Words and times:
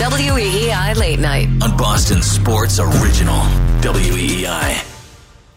WEEI 0.00 0.96
Late 0.96 1.18
Night. 1.18 1.48
on 1.62 1.76
Boston 1.76 2.22
Sports 2.22 2.80
Original. 2.80 3.40
WEEI. 3.82 4.86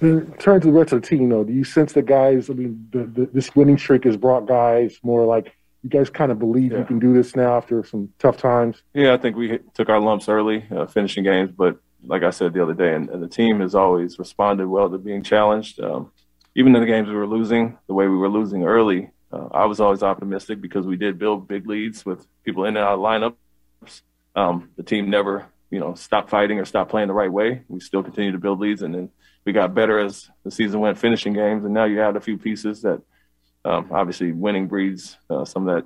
In 0.01 0.33
terms 0.33 0.65
of 0.65 0.73
the 0.73 0.77
rest 0.77 0.91
of 0.91 1.01
the 1.01 1.07
team, 1.07 1.29
though, 1.29 1.45
do 1.45 1.53
you 1.53 1.63
sense 1.63 1.93
that 1.93 2.05
guys? 2.05 2.49
I 2.49 2.53
mean, 2.53 2.87
the, 2.91 3.05
the, 3.05 3.25
this 3.27 3.55
winning 3.55 3.77
streak 3.77 4.03
has 4.03 4.17
brought 4.17 4.45
guys 4.45 4.99
more 5.03 5.25
like 5.25 5.55
you 5.83 5.89
guys 5.89 6.09
kind 6.09 6.31
of 6.31 6.39
believe 6.39 6.71
you 6.71 6.83
can 6.85 6.99
do 6.99 7.13
this 7.13 7.35
now 7.35 7.57
after 7.57 7.83
some 7.83 8.11
tough 8.19 8.37
times. 8.37 8.83
Yeah, 8.93 9.13
I 9.13 9.17
think 9.17 9.35
we 9.35 9.59
took 9.73 9.89
our 9.89 9.99
lumps 9.99 10.27
early, 10.29 10.65
uh, 10.71 10.85
finishing 10.85 11.23
games. 11.23 11.51
But 11.51 11.77
like 12.05 12.23
I 12.23 12.31
said 12.31 12.53
the 12.53 12.61
other 12.61 12.73
day, 12.73 12.93
and, 12.93 13.09
and 13.09 13.23
the 13.23 13.27
team 13.27 13.61
has 13.61 13.75
always 13.75 14.19
responded 14.19 14.67
well 14.67 14.89
to 14.89 14.97
being 14.97 15.23
challenged. 15.23 15.79
Um, 15.79 16.11
even 16.55 16.75
in 16.75 16.81
the 16.81 16.87
games 16.87 17.07
we 17.07 17.15
were 17.15 17.27
losing, 17.27 17.77
the 17.87 17.93
way 17.93 18.07
we 18.07 18.17
were 18.17 18.29
losing 18.29 18.63
early, 18.63 19.11
uh, 19.33 19.47
I 19.51 19.65
was 19.65 19.79
always 19.79 20.03
optimistic 20.03 20.61
because 20.61 20.85
we 20.85 20.95
did 20.95 21.17
build 21.17 21.47
big 21.47 21.67
leads 21.67 22.05
with 22.05 22.27
people 22.43 22.65
in 22.65 22.77
and 22.77 22.85
out 22.85 22.93
of 22.93 22.99
lineups. 22.99 24.01
Um, 24.35 24.69
the 24.77 24.83
team 24.83 25.09
never, 25.09 25.47
you 25.71 25.79
know, 25.79 25.95
stopped 25.95 26.29
fighting 26.29 26.59
or 26.59 26.65
stopped 26.65 26.91
playing 26.91 27.07
the 27.07 27.13
right 27.13 27.31
way. 27.31 27.63
We 27.67 27.79
still 27.79 28.03
continued 28.03 28.33
to 28.33 28.39
build 28.39 28.59
leads, 28.59 28.83
and 28.83 28.93
then 28.93 29.09
we 29.45 29.51
got 29.51 29.73
better 29.73 29.97
as 29.97 30.29
the 30.43 30.51
season 30.51 30.79
went, 30.79 30.99
finishing 30.99 31.33
games. 31.33 31.65
And 31.65 31.73
now 31.73 31.85
you 31.85 32.01
add 32.01 32.15
a 32.15 32.21
few 32.21 32.37
pieces 32.37 32.83
that, 32.83 33.01
um, 33.65 33.89
obviously, 33.91 34.31
winning 34.31 34.67
breeds 34.67 35.17
uh, 35.29 35.45
some 35.45 35.67
of 35.67 35.75
that 35.75 35.85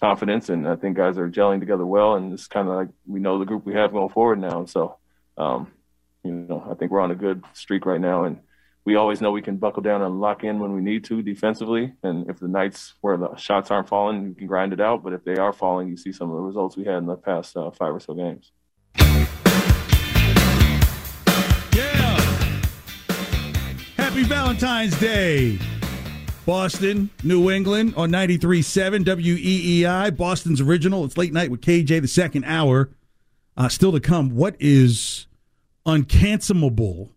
confidence, 0.00 0.48
and 0.48 0.68
I 0.68 0.74
think 0.74 0.96
guys 0.96 1.18
are 1.18 1.30
gelling 1.30 1.60
together 1.60 1.86
well. 1.86 2.16
And 2.16 2.32
it's 2.32 2.48
kind 2.48 2.68
of 2.68 2.74
like 2.74 2.88
we 3.06 3.20
know 3.20 3.38
the 3.38 3.44
group 3.44 3.64
we 3.64 3.74
have 3.74 3.92
going 3.92 4.10
forward 4.10 4.40
now. 4.40 4.58
And 4.58 4.68
so, 4.68 4.96
um, 5.38 5.70
you 6.24 6.32
know, 6.32 6.66
I 6.68 6.74
think 6.74 6.90
we're 6.90 7.00
on 7.00 7.12
a 7.12 7.16
good 7.16 7.44
streak 7.52 7.86
right 7.86 8.00
now, 8.00 8.24
and 8.24 8.40
we 8.86 8.94
always 8.94 9.20
know 9.20 9.32
we 9.32 9.42
can 9.42 9.56
buckle 9.56 9.82
down 9.82 10.00
and 10.00 10.20
lock 10.20 10.44
in 10.44 10.60
when 10.60 10.72
we 10.72 10.80
need 10.80 11.02
to 11.04 11.20
defensively. 11.20 11.92
And 12.04 12.30
if 12.30 12.38
the 12.38 12.46
nights 12.46 12.94
where 13.00 13.16
the 13.16 13.34
shots 13.34 13.72
aren't 13.72 13.88
falling, 13.88 14.28
you 14.28 14.34
can 14.34 14.46
grind 14.46 14.72
it 14.72 14.80
out. 14.80 15.02
But 15.02 15.12
if 15.12 15.24
they 15.24 15.34
are 15.36 15.52
falling, 15.52 15.88
you 15.88 15.96
see 15.96 16.12
some 16.12 16.30
of 16.30 16.36
the 16.36 16.42
results 16.42 16.76
we 16.76 16.84
had 16.84 16.98
in 16.98 17.06
the 17.06 17.16
past 17.16 17.56
uh, 17.56 17.72
five 17.72 17.92
or 17.92 17.98
so 17.98 18.14
games. 18.14 18.52
Yeah. 21.74 22.20
Happy 23.96 24.22
Valentine's 24.22 24.98
Day. 25.00 25.58
Boston, 26.46 27.10
New 27.24 27.50
England 27.50 27.94
on 27.96 28.12
93.7 28.12 29.04
WEEI, 29.04 30.16
Boston's 30.16 30.60
original. 30.60 31.04
It's 31.04 31.16
late 31.16 31.32
night 31.32 31.50
with 31.50 31.60
KJ, 31.60 32.02
the 32.02 32.06
second 32.06 32.44
hour. 32.44 32.90
Uh, 33.56 33.68
still 33.68 33.90
to 33.90 33.98
come. 33.98 34.36
What 34.36 34.54
is 34.60 35.26
uncancelable? 35.84 37.10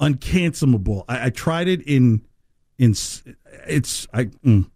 Uncancelable. 0.00 1.04
I, 1.08 1.26
I 1.26 1.30
tried 1.30 1.68
it 1.68 1.82
in, 1.82 2.22
in 2.78 2.94
it's, 3.66 4.06
I, 4.12 4.24
mm, 4.24 4.70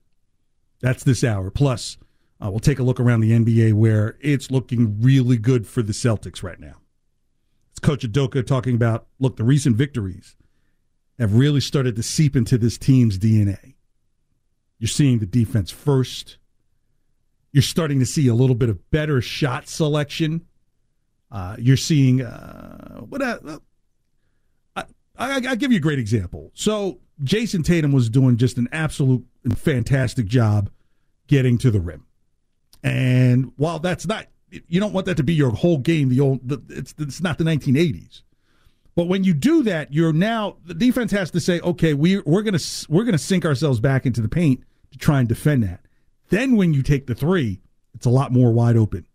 that's 0.80 1.04
this 1.04 1.24
hour. 1.24 1.50
Plus, 1.50 1.96
uh, 2.44 2.50
we'll 2.50 2.60
take 2.60 2.78
a 2.78 2.82
look 2.82 3.00
around 3.00 3.20
the 3.20 3.32
NBA 3.32 3.72
where 3.72 4.16
it's 4.20 4.50
looking 4.50 5.00
really 5.00 5.38
good 5.38 5.66
for 5.66 5.82
the 5.82 5.92
Celtics 5.92 6.42
right 6.42 6.60
now. 6.60 6.76
It's 7.70 7.80
Coach 7.80 8.06
Udoka 8.06 8.46
talking 8.46 8.74
about 8.74 9.06
look, 9.18 9.36
the 9.36 9.44
recent 9.44 9.76
victories 9.76 10.36
have 11.18 11.34
really 11.34 11.60
started 11.60 11.96
to 11.96 12.02
seep 12.02 12.36
into 12.36 12.58
this 12.58 12.76
team's 12.76 13.18
DNA. 13.18 13.74
You're 14.78 14.88
seeing 14.88 15.20
the 15.20 15.26
defense 15.26 15.70
first. 15.70 16.38
You're 17.52 17.62
starting 17.62 18.00
to 18.00 18.06
see 18.06 18.26
a 18.26 18.34
little 18.34 18.56
bit 18.56 18.68
of 18.68 18.90
better 18.90 19.20
shot 19.20 19.68
selection. 19.68 20.44
Uh, 21.30 21.56
you're 21.58 21.76
seeing 21.76 22.22
uh, 22.22 23.00
what 23.00 23.22
I, 25.16 25.36
I 25.36 25.54
give 25.54 25.70
you 25.70 25.78
a 25.78 25.80
great 25.80 25.98
example. 25.98 26.50
So 26.54 27.00
Jayson 27.22 27.62
Tatum 27.64 27.92
was 27.92 28.08
doing 28.08 28.36
just 28.36 28.58
an 28.58 28.68
absolute 28.72 29.24
fantastic 29.54 30.26
job 30.26 30.70
getting 31.26 31.58
to 31.58 31.70
the 31.70 31.80
rim. 31.80 32.06
And 32.82 33.52
while 33.56 33.78
that's 33.78 34.06
not, 34.06 34.26
you 34.50 34.80
don't 34.80 34.92
want 34.92 35.06
that 35.06 35.16
to 35.16 35.22
be 35.22 35.34
your 35.34 35.50
whole 35.50 35.78
game. 35.78 36.08
The 36.08 36.20
old, 36.20 36.46
the, 36.46 36.62
it's 36.68 36.94
it's 36.98 37.20
not 37.20 37.38
the 37.38 37.44
1980s. 37.44 38.22
But 38.94 39.08
when 39.08 39.24
you 39.24 39.34
do 39.34 39.62
that, 39.64 39.92
you're 39.92 40.12
now 40.12 40.56
the 40.64 40.74
defense 40.74 41.10
has 41.12 41.30
to 41.32 41.40
say, 41.40 41.60
okay, 41.60 41.94
we 41.94 42.20
we're 42.20 42.42
gonna 42.42 42.58
we're 42.88 43.04
gonna 43.04 43.18
sink 43.18 43.44
ourselves 43.44 43.80
back 43.80 44.06
into 44.06 44.20
the 44.20 44.28
paint 44.28 44.62
to 44.92 44.98
try 44.98 45.18
and 45.18 45.28
defend 45.28 45.62
that. 45.64 45.80
Then 46.28 46.56
when 46.56 46.72
you 46.74 46.82
take 46.82 47.06
the 47.06 47.14
three, 47.14 47.60
it's 47.94 48.06
a 48.06 48.10
lot 48.10 48.32
more 48.32 48.52
wide 48.52 48.76
open. 48.76 49.06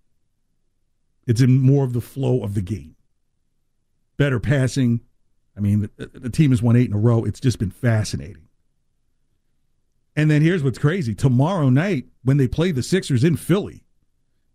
It's 1.28 1.42
in 1.42 1.60
more 1.60 1.84
of 1.84 1.94
the 1.94 2.02
flow 2.02 2.44
of 2.44 2.56
the 2.56 2.62
game. 2.62 2.96
Better 4.18 4.40
passing. 4.40 5.02
I 5.60 5.62
mean, 5.62 5.90
the, 5.98 6.08
the 6.08 6.30
team 6.30 6.52
has 6.52 6.62
won 6.62 6.78
eight 6.78 6.88
in 6.88 6.96
a 6.96 7.00
row. 7.00 7.26
It's 7.26 7.42
just 7.42 7.60
been 7.60 7.70
fascinating. 7.70 8.48
And 10.16 10.32
then 10.32 10.42
here's 10.42 10.64
what's 10.64 10.80
crazy: 10.80 11.14
tomorrow 11.14 11.70
night 11.70 12.06
when 12.24 12.38
they 12.38 12.48
play 12.48 12.72
the 12.72 12.82
Sixers 12.82 13.26
in 13.26 13.36
Philly, 13.36 13.84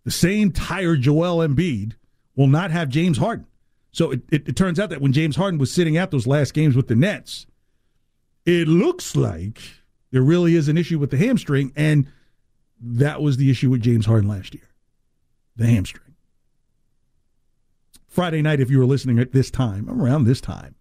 the 0.05 0.11
same 0.11 0.51
tired 0.51 1.03
Joel 1.03 1.47
Embiid 1.47 1.93
will 2.35 2.47
not 2.47 2.71
have 2.71 2.89
James 2.89 3.19
Harden. 3.19 3.47
So 3.93 4.13
it, 4.13 4.23
it, 4.33 4.49
it 4.49 4.57
turns 4.57 4.81
out 4.81 4.89
that 4.91 5.03
when 5.03 5.13
James 5.13 5.37
Harden 5.37 5.59
was 5.59 5.71
sitting 5.71 5.99
out 5.99 6.11
those 6.11 6.27
last 6.27 6.55
games 6.55 6.75
with 6.75 6.89
the 6.89 6.97
Nets, 6.97 7.47
it 8.47 8.67
looks 8.67 9.15
like 9.15 9.61
there 10.11 10.23
really 10.23 10.55
is 10.57 10.69
an 10.69 10.79
issue 10.79 10.99
with 10.99 11.11
the 11.11 11.19
hamstring, 11.19 11.71
and 11.77 12.11
that 12.81 13.21
was 13.21 13.37
the 13.37 13.51
issue 13.51 13.71
with 13.71 13.83
James 13.83 14.07
Harden 14.07 14.29
last 14.29 14.55
year, 14.55 14.69
the 15.55 15.67
hamstring. 15.67 16.15
Friday 18.09 18.43
night, 18.43 18.61
if 18.61 18.71
you 18.71 18.79
were 18.79 18.87
listening 18.87 19.19
at 19.19 19.33
this 19.33 19.51
time, 19.51 19.89
around 19.91 20.25
this 20.25 20.41
time, 20.41 20.77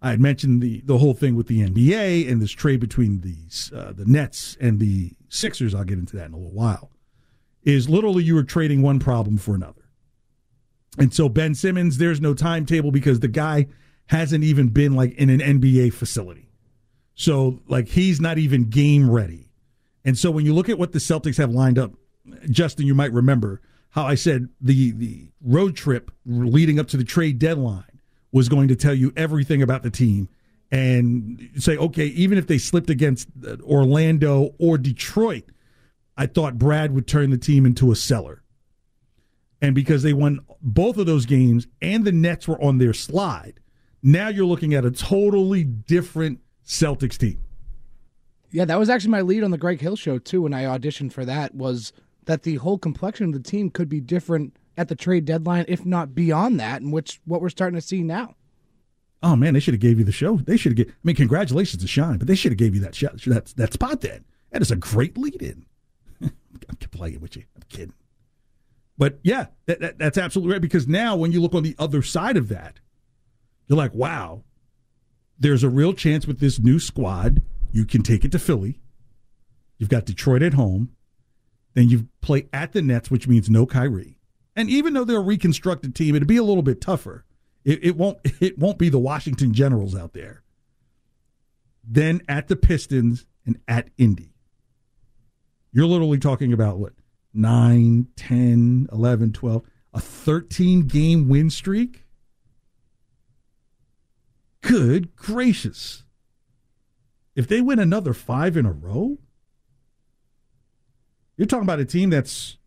I 0.00 0.10
had 0.10 0.20
mentioned 0.20 0.62
the 0.62 0.80
the 0.82 0.98
whole 0.98 1.14
thing 1.14 1.34
with 1.34 1.48
the 1.48 1.66
NBA 1.66 2.30
and 2.30 2.40
this 2.40 2.52
trade 2.52 2.80
between 2.80 3.20
the 3.20 3.76
uh, 3.76 3.92
the 3.92 4.04
Nets 4.04 4.56
and 4.60 4.78
the 4.78 5.12
Sixers. 5.28 5.74
I'll 5.74 5.84
get 5.84 5.98
into 5.98 6.16
that 6.16 6.26
in 6.26 6.34
a 6.34 6.36
little 6.36 6.52
while. 6.52 6.90
Is 7.64 7.88
literally 7.88 8.22
you 8.22 8.34
were 8.34 8.44
trading 8.44 8.82
one 8.82 8.98
problem 8.98 9.38
for 9.38 9.54
another. 9.54 9.82
And 10.98 11.12
so 11.12 11.28
Ben 11.28 11.54
Simmons, 11.54 11.98
there's 11.98 12.20
no 12.20 12.34
timetable 12.34 12.90
because 12.90 13.20
the 13.20 13.28
guy 13.28 13.66
hasn't 14.06 14.44
even 14.44 14.68
been 14.68 14.94
like 14.94 15.14
in 15.14 15.30
an 15.30 15.40
NBA 15.40 15.92
facility. 15.92 16.50
So 17.14 17.60
like 17.66 17.88
he's 17.88 18.20
not 18.20 18.38
even 18.38 18.70
game 18.70 19.10
ready. 19.10 19.50
And 20.04 20.16
so 20.16 20.30
when 20.30 20.46
you 20.46 20.54
look 20.54 20.68
at 20.68 20.78
what 20.78 20.92
the 20.92 20.98
Celtics 20.98 21.36
have 21.36 21.50
lined 21.50 21.78
up, 21.78 21.92
Justin, 22.48 22.86
you 22.86 22.94
might 22.94 23.12
remember 23.12 23.60
how 23.90 24.04
I 24.04 24.14
said 24.14 24.48
the 24.60 24.92
the 24.92 25.30
road 25.42 25.76
trip 25.76 26.10
leading 26.24 26.78
up 26.78 26.86
to 26.88 26.96
the 26.96 27.04
trade 27.04 27.38
deadline 27.38 27.84
was 28.32 28.48
going 28.48 28.68
to 28.68 28.76
tell 28.76 28.94
you 28.94 29.12
everything 29.16 29.62
about 29.62 29.82
the 29.82 29.90
team 29.90 30.28
and 30.70 31.50
say, 31.56 31.76
okay, 31.76 32.06
even 32.06 32.36
if 32.36 32.46
they 32.46 32.58
slipped 32.58 32.90
against 32.90 33.28
uh, 33.46 33.56
Orlando 33.62 34.54
or 34.58 34.76
Detroit, 34.76 35.44
I 36.16 36.26
thought 36.26 36.58
Brad 36.58 36.92
would 36.94 37.06
turn 37.06 37.30
the 37.30 37.38
team 37.38 37.64
into 37.64 37.90
a 37.90 37.96
seller. 37.96 38.42
And 39.62 39.74
because 39.74 40.02
they 40.02 40.12
won 40.12 40.40
both 40.60 40.98
of 40.98 41.06
those 41.06 41.26
games 41.26 41.66
and 41.80 42.04
the 42.04 42.12
Nets 42.12 42.46
were 42.46 42.62
on 42.62 42.78
their 42.78 42.92
slide, 42.92 43.60
now 44.02 44.28
you're 44.28 44.46
looking 44.46 44.74
at 44.74 44.84
a 44.84 44.90
totally 44.90 45.64
different 45.64 46.40
Celtics 46.64 47.16
team. 47.16 47.40
Yeah, 48.50 48.64
that 48.64 48.78
was 48.78 48.88
actually 48.88 49.10
my 49.10 49.22
lead 49.22 49.44
on 49.44 49.50
the 49.50 49.58
Greg 49.58 49.80
Hill 49.80 49.96
show 49.96 50.18
too. 50.18 50.42
When 50.42 50.54
I 50.54 50.64
auditioned 50.64 51.12
for 51.12 51.24
that, 51.24 51.54
was 51.54 51.92
that 52.26 52.42
the 52.42 52.56
whole 52.56 52.78
complexion 52.78 53.26
of 53.26 53.32
the 53.32 53.50
team 53.50 53.70
could 53.70 53.88
be 53.88 54.00
different 54.00 54.54
at 54.78 54.88
the 54.88 54.94
trade 54.94 55.24
deadline, 55.24 55.64
if 55.68 55.84
not 55.84 56.14
beyond 56.14 56.58
that, 56.60 56.80
and 56.80 56.92
which 56.92 57.20
what 57.24 57.42
we're 57.42 57.50
starting 57.50 57.78
to 57.78 57.86
see 57.86 58.02
now. 58.02 58.34
Oh 59.22 59.34
man, 59.34 59.54
they 59.54 59.60
should 59.60 59.74
have 59.74 59.80
gave 59.80 59.98
you 59.98 60.04
the 60.04 60.12
show. 60.12 60.36
They 60.36 60.56
should 60.56 60.78
have. 60.78 60.86
Gave, 60.86 60.94
I 60.94 60.98
mean, 61.02 61.16
congratulations 61.16 61.82
to 61.82 61.88
Shine, 61.88 62.18
but 62.18 62.28
they 62.28 62.36
should 62.36 62.52
have 62.52 62.58
gave 62.58 62.74
you 62.74 62.80
that 62.82 62.94
shot, 62.94 63.20
that 63.26 63.46
that 63.56 63.72
spot. 63.72 64.00
Then 64.00 64.24
that 64.50 64.62
is 64.62 64.70
a 64.70 64.76
great 64.76 65.18
lead 65.18 65.42
in. 65.42 65.66
I'm 66.22 66.76
playing 66.92 67.20
with 67.20 67.36
you. 67.36 67.42
I'm 67.56 67.62
kidding. 67.68 67.94
But 68.96 69.18
yeah, 69.22 69.46
that, 69.66 69.80
that, 69.80 69.98
that's 69.98 70.18
absolutely 70.18 70.52
right. 70.52 70.62
Because 70.62 70.86
now, 70.86 71.16
when 71.16 71.32
you 71.32 71.40
look 71.40 71.54
on 71.54 71.62
the 71.62 71.76
other 71.78 72.02
side 72.02 72.36
of 72.36 72.48
that, 72.48 72.80
you're 73.66 73.78
like, 73.78 73.94
wow, 73.94 74.44
there's 75.38 75.62
a 75.64 75.68
real 75.68 75.92
chance 75.92 76.26
with 76.26 76.40
this 76.40 76.58
new 76.58 76.78
squad. 76.78 77.42
You 77.72 77.84
can 77.84 78.02
take 78.02 78.24
it 78.24 78.32
to 78.32 78.38
Philly. 78.38 78.80
You've 79.78 79.88
got 79.88 80.04
Detroit 80.04 80.42
at 80.42 80.54
home. 80.54 80.90
Then 81.74 81.88
you 81.88 82.08
play 82.20 82.48
at 82.52 82.72
the 82.72 82.82
Nets, 82.82 83.10
which 83.10 83.28
means 83.28 83.48
no 83.48 83.66
Kyrie. 83.66 84.17
And 84.58 84.68
even 84.68 84.92
though 84.92 85.04
they're 85.04 85.18
a 85.18 85.20
reconstructed 85.20 85.94
team, 85.94 86.16
it'd 86.16 86.26
be 86.26 86.36
a 86.36 86.42
little 86.42 86.64
bit 86.64 86.80
tougher. 86.80 87.24
It, 87.64 87.78
it 87.84 87.96
won't. 87.96 88.18
It 88.40 88.58
won't 88.58 88.76
be 88.76 88.88
the 88.88 88.98
Washington 88.98 89.54
Generals 89.54 89.94
out 89.94 90.14
there. 90.14 90.42
Then 91.84 92.22
at 92.28 92.48
the 92.48 92.56
Pistons 92.56 93.24
and 93.46 93.60
at 93.68 93.90
Indy. 93.96 94.34
You're 95.72 95.86
literally 95.86 96.18
talking 96.18 96.52
about 96.52 96.78
what 96.78 96.94
9, 97.32 98.08
10, 98.16 98.88
11, 98.90 99.32
12, 99.32 99.62
a 99.94 100.00
13 100.00 100.88
game 100.88 101.28
win 101.28 101.50
streak? 101.50 102.04
Good 104.60 105.14
gracious. 105.14 106.02
If 107.36 107.46
they 107.46 107.60
win 107.60 107.78
another 107.78 108.12
five 108.12 108.56
in 108.56 108.66
a 108.66 108.72
row, 108.72 109.18
you're 111.36 111.46
talking 111.46 111.62
about 111.62 111.78
a 111.78 111.84
team 111.84 112.10
that's 112.10 112.57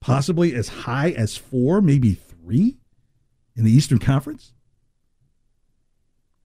possibly 0.00 0.54
as 0.54 0.68
high 0.68 1.10
as 1.10 1.36
four, 1.36 1.80
maybe 1.80 2.14
three 2.14 2.76
in 3.56 3.64
the 3.64 3.70
Eastern 3.70 3.98
Conference? 3.98 4.52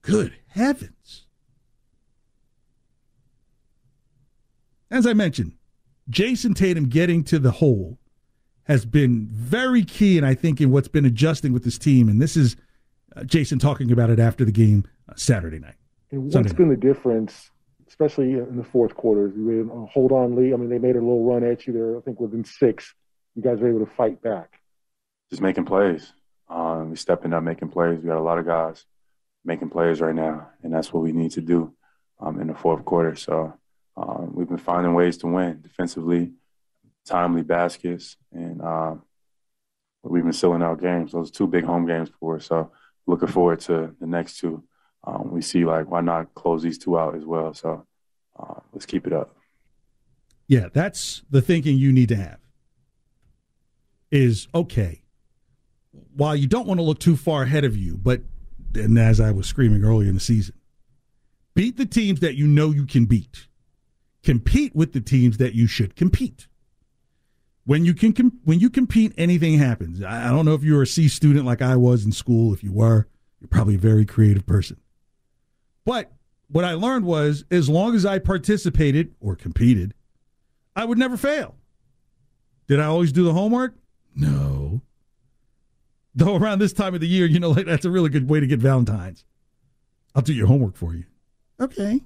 Good 0.02 0.34
heavens. 0.48 1.26
As 4.90 5.06
I 5.06 5.12
mentioned, 5.12 5.52
Jayson 6.10 6.54
Tatum 6.54 6.88
getting 6.88 7.24
to 7.24 7.38
the 7.38 7.50
hole 7.50 7.98
has 8.64 8.84
been 8.84 9.26
very 9.30 9.84
key, 9.84 10.16
and 10.16 10.26
I 10.26 10.34
think 10.34 10.60
in 10.60 10.70
what's 10.70 10.88
been 10.88 11.04
adjusting 11.04 11.52
with 11.52 11.64
this 11.64 11.78
team. 11.78 12.08
And 12.08 12.20
this 12.20 12.36
is 12.36 12.56
uh, 13.16 13.24
Jason 13.24 13.58
talking 13.58 13.92
about 13.92 14.10
it 14.10 14.18
after 14.18 14.44
the 14.44 14.52
game 14.52 14.84
uh, 15.08 15.14
Saturday 15.16 15.58
night. 15.58 15.74
And 16.10 16.32
what's 16.32 16.52
been 16.52 16.68
the 16.68 16.76
difference, 16.76 17.50
especially 17.88 18.32
in 18.34 18.56
the 18.56 18.64
fourth 18.64 18.94
quarter? 18.94 19.32
You 19.34 19.70
a 19.72 19.86
hold 19.86 20.12
on 20.12 20.36
lead. 20.36 20.52
I 20.52 20.56
mean, 20.56 20.68
they 20.68 20.78
made 20.78 20.96
a 20.96 21.00
little 21.00 21.24
run 21.24 21.44
at 21.44 21.66
you 21.66 21.72
there. 21.72 21.96
I 21.96 22.00
think 22.00 22.20
within 22.20 22.44
six, 22.44 22.94
you 23.34 23.42
guys 23.42 23.58
were 23.60 23.68
able 23.68 23.84
to 23.84 23.92
fight 23.92 24.22
back. 24.22 24.60
Just 25.30 25.42
making 25.42 25.64
plays. 25.64 26.12
Um, 26.48 26.90
we 26.90 26.96
stepping 26.96 27.32
up, 27.32 27.42
making 27.42 27.70
plays. 27.70 27.98
We 27.98 28.08
got 28.08 28.18
a 28.18 28.20
lot 28.20 28.38
of 28.38 28.46
guys 28.46 28.84
making 29.44 29.70
plays 29.70 30.00
right 30.00 30.14
now, 30.14 30.48
and 30.62 30.72
that's 30.72 30.92
what 30.92 31.02
we 31.02 31.12
need 31.12 31.32
to 31.32 31.40
do 31.40 31.74
um, 32.20 32.40
in 32.40 32.46
the 32.46 32.54
fourth 32.54 32.84
quarter. 32.84 33.14
So 33.16 33.54
um, 33.96 34.32
we've 34.34 34.48
been 34.48 34.58
finding 34.58 34.94
ways 34.94 35.18
to 35.18 35.26
win 35.26 35.60
defensively, 35.62 36.32
timely 37.04 37.42
baskets, 37.42 38.16
and 38.32 38.60
um, 38.62 39.02
we've 40.02 40.22
been 40.22 40.32
selling 40.32 40.62
out 40.62 40.80
games. 40.80 41.12
Those 41.12 41.30
two 41.30 41.46
big 41.46 41.64
home 41.64 41.86
games 41.86 42.10
for 42.20 42.36
us. 42.36 42.46
So 42.46 42.70
looking 43.06 43.28
forward 43.28 43.60
to 43.60 43.94
the 44.00 44.06
next 44.06 44.38
two. 44.38 44.62
Um, 45.06 45.30
we 45.30 45.42
see 45.42 45.64
like 45.64 45.90
why 45.90 46.00
not 46.00 46.34
close 46.34 46.62
these 46.62 46.78
two 46.78 46.98
out 46.98 47.14
as 47.14 47.24
well. 47.24 47.52
So 47.52 47.86
uh, 48.38 48.60
let's 48.72 48.86
keep 48.86 49.06
it 49.06 49.12
up. 49.12 49.36
Yeah, 50.46 50.68
that's 50.72 51.22
the 51.30 51.42
thinking 51.42 51.76
you 51.76 51.92
need 51.92 52.08
to 52.10 52.16
have. 52.16 52.38
Is 54.10 54.48
okay. 54.54 55.02
While 56.16 56.36
you 56.36 56.46
don't 56.46 56.66
want 56.66 56.78
to 56.78 56.84
look 56.84 57.00
too 57.00 57.16
far 57.16 57.42
ahead 57.42 57.64
of 57.64 57.76
you, 57.76 57.96
but 57.96 58.22
and 58.74 58.98
as 58.98 59.20
I 59.20 59.30
was 59.30 59.46
screaming 59.46 59.84
earlier 59.84 60.08
in 60.08 60.14
the 60.14 60.20
season, 60.20 60.54
beat 61.54 61.76
the 61.76 61.86
teams 61.86 62.20
that 62.20 62.36
you 62.36 62.46
know 62.46 62.70
you 62.70 62.86
can 62.86 63.06
beat. 63.06 63.48
Compete 64.22 64.74
with 64.74 64.92
the 64.92 65.00
teams 65.00 65.36
that 65.38 65.54
you 65.54 65.66
should 65.66 65.96
compete. 65.96 66.48
When 67.66 67.84
you 67.84 67.94
can 67.94 68.12
com- 68.12 68.40
when 68.44 68.60
you 68.60 68.70
compete, 68.70 69.12
anything 69.16 69.58
happens. 69.58 70.02
I, 70.02 70.28
I 70.28 70.30
don't 70.30 70.44
know 70.44 70.54
if 70.54 70.62
you 70.62 70.74
were 70.74 70.82
a 70.82 70.86
C 70.86 71.08
student 71.08 71.46
like 71.46 71.62
I 71.62 71.76
was 71.76 72.04
in 72.04 72.12
school. 72.12 72.52
If 72.52 72.62
you 72.62 72.72
were, 72.72 73.06
you're 73.40 73.48
probably 73.48 73.74
a 73.74 73.78
very 73.78 74.04
creative 74.04 74.46
person. 74.46 74.78
But 75.84 76.12
what 76.48 76.64
I 76.64 76.74
learned 76.74 77.04
was 77.04 77.44
as 77.50 77.68
long 77.68 77.94
as 77.94 78.06
I 78.06 78.18
participated 78.18 79.14
or 79.20 79.34
competed, 79.34 79.94
I 80.76 80.84
would 80.84 80.98
never 80.98 81.16
fail. 81.16 81.56
Did 82.66 82.80
I 82.80 82.86
always 82.86 83.12
do 83.12 83.24
the 83.24 83.32
homework? 83.32 83.74
No. 84.14 84.82
Though 86.14 86.36
around 86.36 86.60
this 86.60 86.72
time 86.72 86.94
of 86.94 87.00
the 87.00 87.08
year, 87.08 87.26
you 87.26 87.40
know, 87.40 87.50
like 87.50 87.66
that's 87.66 87.84
a 87.84 87.90
really 87.90 88.08
good 88.08 88.28
way 88.28 88.40
to 88.40 88.46
get 88.46 88.60
Valentine's. 88.60 89.24
I'll 90.14 90.22
do 90.22 90.32
your 90.32 90.46
homework 90.46 90.76
for 90.76 90.94
you. 90.94 91.04
Okay. 91.60 92.00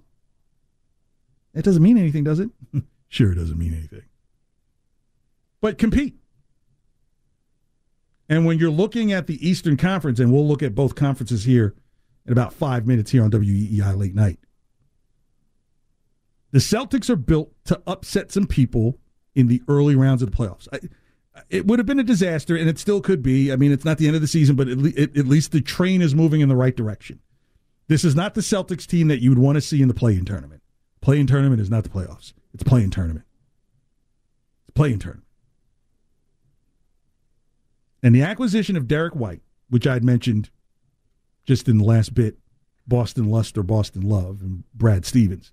It 1.54 1.64
doesn't 1.64 1.82
mean 1.82 1.98
anything, 1.98 2.24
does 2.24 2.40
it? 2.40 2.50
sure, 3.08 3.32
it 3.32 3.34
doesn't 3.34 3.58
mean 3.58 3.74
anything. 3.74 4.04
But 5.60 5.76
compete. 5.76 6.14
And 8.28 8.44
when 8.46 8.58
you're 8.58 8.70
looking 8.70 9.12
at 9.12 9.26
the 9.26 9.46
Eastern 9.46 9.76
Conference, 9.76 10.20
and 10.20 10.32
we'll 10.32 10.46
look 10.46 10.62
at 10.62 10.74
both 10.74 10.94
conferences 10.94 11.44
here 11.44 11.74
in 12.26 12.32
about 12.32 12.52
five 12.52 12.86
minutes 12.86 13.10
here 13.10 13.24
on 13.24 13.30
WEEI 13.30 13.96
Late 13.96 14.14
Night, 14.14 14.38
the 16.50 16.58
Celtics 16.58 17.10
are 17.10 17.16
built 17.16 17.52
to 17.64 17.80
upset 17.86 18.32
some 18.32 18.46
people 18.46 18.98
in 19.34 19.48
the 19.48 19.62
early 19.68 19.96
rounds 19.96 20.22
of 20.22 20.30
the 20.30 20.36
playoffs. 20.36 20.68
I, 20.72 20.80
it 21.50 21.66
would 21.66 21.78
have 21.78 21.86
been 21.86 22.00
a 22.00 22.04
disaster, 22.04 22.56
and 22.56 22.68
it 22.68 22.78
still 22.78 23.00
could 23.00 23.22
be. 23.22 23.52
I 23.52 23.56
mean, 23.56 23.72
it's 23.72 23.84
not 23.84 23.98
the 23.98 24.06
end 24.06 24.16
of 24.16 24.22
the 24.22 24.28
season, 24.28 24.56
but 24.56 24.68
at, 24.68 24.78
le- 24.78 25.00
at 25.00 25.26
least 25.26 25.52
the 25.52 25.60
train 25.60 26.02
is 26.02 26.14
moving 26.14 26.40
in 26.40 26.48
the 26.48 26.56
right 26.56 26.76
direction. 26.76 27.20
This 27.88 28.04
is 28.04 28.14
not 28.14 28.34
the 28.34 28.40
Celtics 28.40 28.86
team 28.86 29.08
that 29.08 29.22
you 29.22 29.30
would 29.30 29.38
want 29.38 29.56
to 29.56 29.60
see 29.60 29.80
in 29.80 29.88
the 29.88 29.94
play-in 29.94 30.24
tournament. 30.24 30.62
Play-in 31.00 31.26
tournament 31.26 31.60
is 31.60 31.70
not 31.70 31.84
the 31.84 31.88
playoffs. 31.88 32.32
It's 32.52 32.62
play-in 32.62 32.90
tournament. 32.90 33.24
It's 34.66 34.74
play-in 34.74 34.98
tournament. 34.98 35.26
And 38.02 38.14
the 38.14 38.22
acquisition 38.22 38.76
of 38.76 38.86
Derrick 38.86 39.14
White, 39.14 39.40
which 39.70 39.86
I 39.86 39.94
had 39.94 40.04
mentioned 40.04 40.50
just 41.44 41.68
in 41.68 41.78
the 41.78 41.84
last 41.84 42.14
bit, 42.14 42.38
Boston 42.86 43.28
Lust 43.28 43.56
or 43.58 43.62
Boston 43.62 44.02
Love 44.02 44.40
and 44.40 44.64
Brad 44.74 45.04
Stevens. 45.04 45.52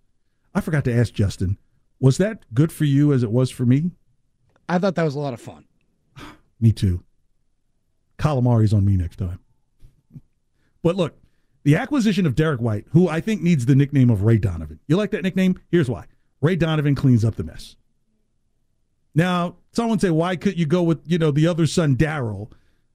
I 0.53 0.61
forgot 0.61 0.83
to 0.85 0.93
ask 0.93 1.13
Justin, 1.13 1.57
was 1.99 2.17
that 2.17 2.45
good 2.53 2.71
for 2.71 2.85
you 2.85 3.13
as 3.13 3.23
it 3.23 3.31
was 3.31 3.49
for 3.49 3.65
me? 3.65 3.91
I 4.67 4.77
thought 4.77 4.95
that 4.95 5.03
was 5.03 5.15
a 5.15 5.19
lot 5.19 5.33
of 5.33 5.41
fun. 5.41 5.65
Me 6.59 6.71
too. 6.71 7.03
Calamari's 8.17 8.73
on 8.73 8.85
me 8.85 8.97
next 8.97 9.17
time. 9.17 9.39
But 10.81 10.95
look, 10.95 11.17
the 11.63 11.77
acquisition 11.77 12.27
of 12.27 12.35
Derrick 12.35 12.61
White, 12.61 12.85
who 12.91 13.09
I 13.09 13.19
think 13.19 13.41
needs 13.41 13.65
the 13.65 13.73
nickname 13.73 14.11
of 14.11 14.21
Ray 14.21 14.37
Donovan. 14.37 14.79
You 14.85 14.97
like 14.97 15.09
that 15.11 15.23
nickname? 15.23 15.59
Here's 15.71 15.89
why. 15.89 16.05
Ray 16.39 16.55
Donovan 16.55 16.93
cleans 16.93 17.25
up 17.25 17.37
the 17.37 17.43
mess. 17.43 17.75
Now, 19.15 19.55
someone 19.71 19.97
say, 19.97 20.11
why 20.11 20.35
could 20.35 20.59
you 20.59 20.67
go 20.67 20.83
with, 20.83 21.01
you 21.07 21.17
know, 21.17 21.31
the 21.31 21.47
other 21.47 21.65
son, 21.65 21.95
Daryl? 21.95 22.51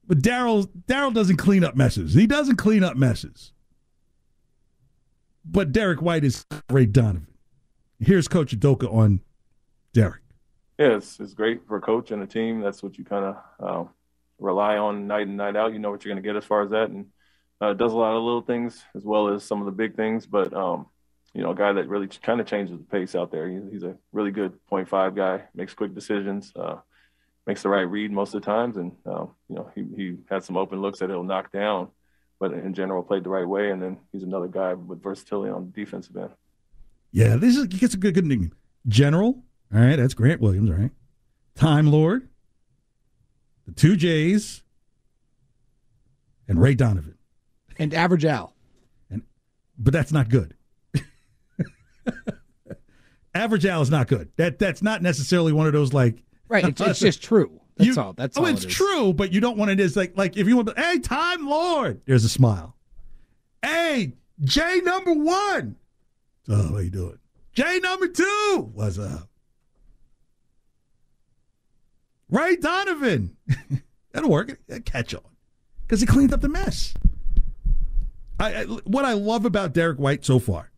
But 0.07 0.19
Daryl 0.19 0.69
Daryl 0.87 1.13
doesn't 1.13 1.35
clean 1.35 1.65
up 1.65 1.75
messes. 1.75 2.13
He 2.13 2.27
doesn't 2.27 2.55
clean 2.55 2.81
up 2.81 2.95
messes. 2.95 3.51
But 5.43 5.73
Derrick 5.73 6.01
White 6.01 6.23
is 6.23 6.45
Ray 6.69 6.85
Donovan. 6.85 7.27
Here's 7.99 8.27
Coach 8.29 8.57
Udoka 8.57 8.91
on 8.93 9.19
Derrick 9.93 10.20
yeah, 10.81 10.97
it's, 10.97 11.19
it's 11.19 11.35
great 11.35 11.67
for 11.67 11.77
a 11.77 11.81
coach 11.81 12.09
and 12.09 12.23
a 12.23 12.27
team. 12.27 12.61
That's 12.61 12.81
what 12.81 12.97
you 12.97 13.03
kind 13.03 13.25
of 13.25 13.35
uh, 13.59 13.89
rely 14.39 14.77
on 14.77 15.05
night 15.05 15.27
and 15.27 15.37
night 15.37 15.55
out. 15.55 15.73
You 15.73 15.79
know 15.79 15.91
what 15.91 16.03
you're 16.03 16.13
going 16.13 16.23
to 16.23 16.27
get 16.27 16.35
as 16.35 16.45
far 16.45 16.63
as 16.63 16.71
that. 16.71 16.89
And 16.89 17.05
uh, 17.59 17.73
does 17.73 17.93
a 17.93 17.97
lot 17.97 18.15
of 18.15 18.23
little 18.23 18.41
things 18.41 18.83
as 18.95 19.03
well 19.03 19.27
as 19.27 19.43
some 19.43 19.59
of 19.59 19.67
the 19.67 19.71
big 19.71 19.95
things. 19.95 20.25
But, 20.25 20.53
um, 20.53 20.87
you 21.35 21.43
know, 21.43 21.51
a 21.51 21.55
guy 21.55 21.71
that 21.73 21.87
really 21.87 22.07
kind 22.07 22.41
of 22.41 22.47
changes 22.47 22.75
the 22.75 22.83
pace 22.83 23.13
out 23.13 23.31
there. 23.31 23.47
He's 23.47 23.83
a 23.83 23.95
really 24.11 24.31
good 24.31 24.53
point 24.65 24.89
five 24.89 25.15
guy, 25.15 25.43
makes 25.53 25.75
quick 25.75 25.93
decisions, 25.93 26.51
uh, 26.55 26.77
makes 27.45 27.61
the 27.61 27.69
right 27.69 27.81
read 27.81 28.11
most 28.11 28.33
of 28.33 28.41
the 28.41 28.45
times. 28.45 28.77
And, 28.77 28.93
uh, 29.05 29.27
you 29.49 29.55
know, 29.55 29.69
he, 29.75 29.85
he 29.95 30.17
had 30.31 30.43
some 30.43 30.57
open 30.57 30.81
looks 30.81 30.99
that 30.99 31.09
he'll 31.11 31.23
knock 31.23 31.51
down, 31.51 31.89
but 32.39 32.53
in 32.53 32.73
general, 32.73 33.03
played 33.03 33.23
the 33.23 33.29
right 33.29 33.47
way. 33.47 33.69
And 33.69 33.79
then 33.79 33.97
he's 34.11 34.23
another 34.23 34.47
guy 34.47 34.73
with 34.73 35.03
versatility 35.03 35.51
on 35.51 35.65
the 35.65 35.71
defensive 35.71 36.17
end. 36.17 36.31
Yeah, 37.11 37.35
this 37.35 37.55
is, 37.55 37.67
he 37.71 37.77
gets 37.77 37.93
a 37.93 37.97
good, 37.97 38.15
good. 38.15 38.51
General, 38.87 39.43
all 39.73 39.79
right, 39.79 39.95
that's 39.95 40.13
Grant 40.13 40.41
Williams, 40.41 40.69
right? 40.69 40.91
Time 41.55 41.87
Lord, 41.87 42.29
the 43.65 43.73
two 43.73 43.95
J's, 43.95 44.63
and 46.47 46.61
Ray 46.61 46.75
Donovan. 46.75 47.17
And 47.77 47.93
Average 47.93 48.25
Al. 48.25 48.53
And 49.09 49.23
but 49.77 49.93
that's 49.93 50.11
not 50.11 50.29
good. 50.29 50.55
Average 53.33 53.65
Al 53.65 53.81
is 53.81 53.89
not 53.89 54.07
good. 54.07 54.31
That 54.37 54.59
that's 54.59 54.81
not 54.81 55.01
necessarily 55.01 55.53
one 55.53 55.67
of 55.67 55.73
those 55.73 55.93
like 55.93 56.23
Right, 56.51 56.67
it's, 56.67 56.81
it's 56.81 56.99
just 56.99 57.23
true. 57.23 57.61
That's 57.77 57.95
you, 57.95 58.01
all. 58.01 58.11
That's 58.11 58.37
oh, 58.37 58.41
all 58.41 58.47
it's 58.47 58.65
it 58.65 58.71
is. 58.71 58.75
true, 58.75 59.13
but 59.13 59.31
you 59.31 59.39
don't 59.39 59.57
want 59.57 59.71
it 59.71 59.79
as 59.79 59.95
like 59.95 60.17
like 60.17 60.35
if 60.35 60.49
you 60.49 60.57
want, 60.57 60.77
hey, 60.77 60.99
Time 60.99 61.47
Lord, 61.47 62.01
there's 62.05 62.25
a 62.25 62.29
smile. 62.29 62.75
Hey, 63.61 64.15
J 64.41 64.81
number 64.83 65.13
one. 65.13 65.77
Oh, 66.49 66.73
how 66.73 66.77
you 66.79 66.89
doing? 66.89 67.19
J 67.53 67.79
number 67.79 68.09
two. 68.09 68.69
What's 68.73 68.99
up? 68.99 69.30
Ray 72.31 72.55
Donovan. 72.55 73.35
That'll 74.13 74.29
work. 74.29 74.59
Catch 74.85 75.13
on. 75.13 75.21
Because 75.83 75.99
he 75.99 76.07
cleaned 76.07 76.33
up 76.33 76.41
the 76.41 76.49
mess. 76.49 76.93
I, 78.39 78.61
I, 78.61 78.63
what 78.63 79.05
I 79.05 79.13
love 79.13 79.45
about 79.45 79.73
Derrick 79.73 79.99
White 79.99 80.25
so 80.25 80.39
far 80.39 80.71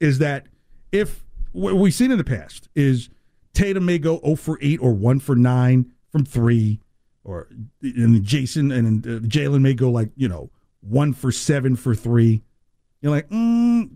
is 0.00 0.18
that 0.18 0.46
if 0.90 1.24
what 1.52 1.76
we've 1.76 1.94
seen 1.94 2.10
in 2.10 2.18
the 2.18 2.24
past 2.24 2.68
is 2.74 3.10
Tatum 3.52 3.84
may 3.84 3.98
go 3.98 4.20
0 4.20 4.36
for 4.36 4.58
8 4.60 4.80
or 4.80 4.92
1 4.92 5.20
for 5.20 5.36
9 5.36 5.92
from 6.10 6.24
3, 6.24 6.80
or 7.22 7.48
and 7.82 8.24
Jayson 8.24 8.72
and 8.72 9.06
uh, 9.06 9.10
Jaylen 9.20 9.60
may 9.60 9.74
go 9.74 9.90
like, 9.90 10.10
you 10.16 10.28
know, 10.28 10.50
1 10.80 11.12
for 11.12 11.30
7 11.30 11.76
for 11.76 11.94
3. 11.94 12.42
You're 13.02 13.12
like, 13.12 13.28
mm, 13.28 13.90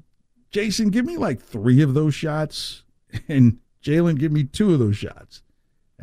Jayson, 0.52 0.90
give 0.90 1.04
me 1.04 1.16
like 1.16 1.40
three 1.40 1.82
of 1.82 1.94
those 1.94 2.14
shots, 2.14 2.84
and 3.28 3.58
Jaylen, 3.82 4.18
give 4.18 4.30
me 4.30 4.44
two 4.44 4.72
of 4.72 4.78
those 4.78 4.96
shots 4.96 5.42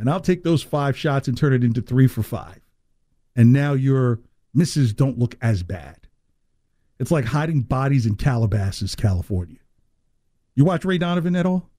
and 0.02 0.10
I'll 0.10 0.18
take 0.18 0.42
those 0.42 0.64
five 0.64 0.98
shots 0.98 1.28
and 1.28 1.38
turn 1.38 1.52
it 1.52 1.62
into 1.62 1.80
three 1.80 2.08
for 2.08 2.24
five. 2.24 2.58
And 3.36 3.52
now 3.52 3.74
your 3.74 4.18
misses 4.52 4.92
don't 4.92 5.16
look 5.16 5.36
as 5.40 5.62
bad. 5.62 6.08
It's 6.98 7.12
like 7.12 7.24
hiding 7.26 7.60
bodies 7.60 8.04
in 8.04 8.16
Calabasas, 8.16 8.96
California. 8.96 9.60
You 10.56 10.64
watch 10.64 10.84
Ray 10.84 10.98
Donovan 10.98 11.36
at 11.36 11.46
all? 11.46 11.70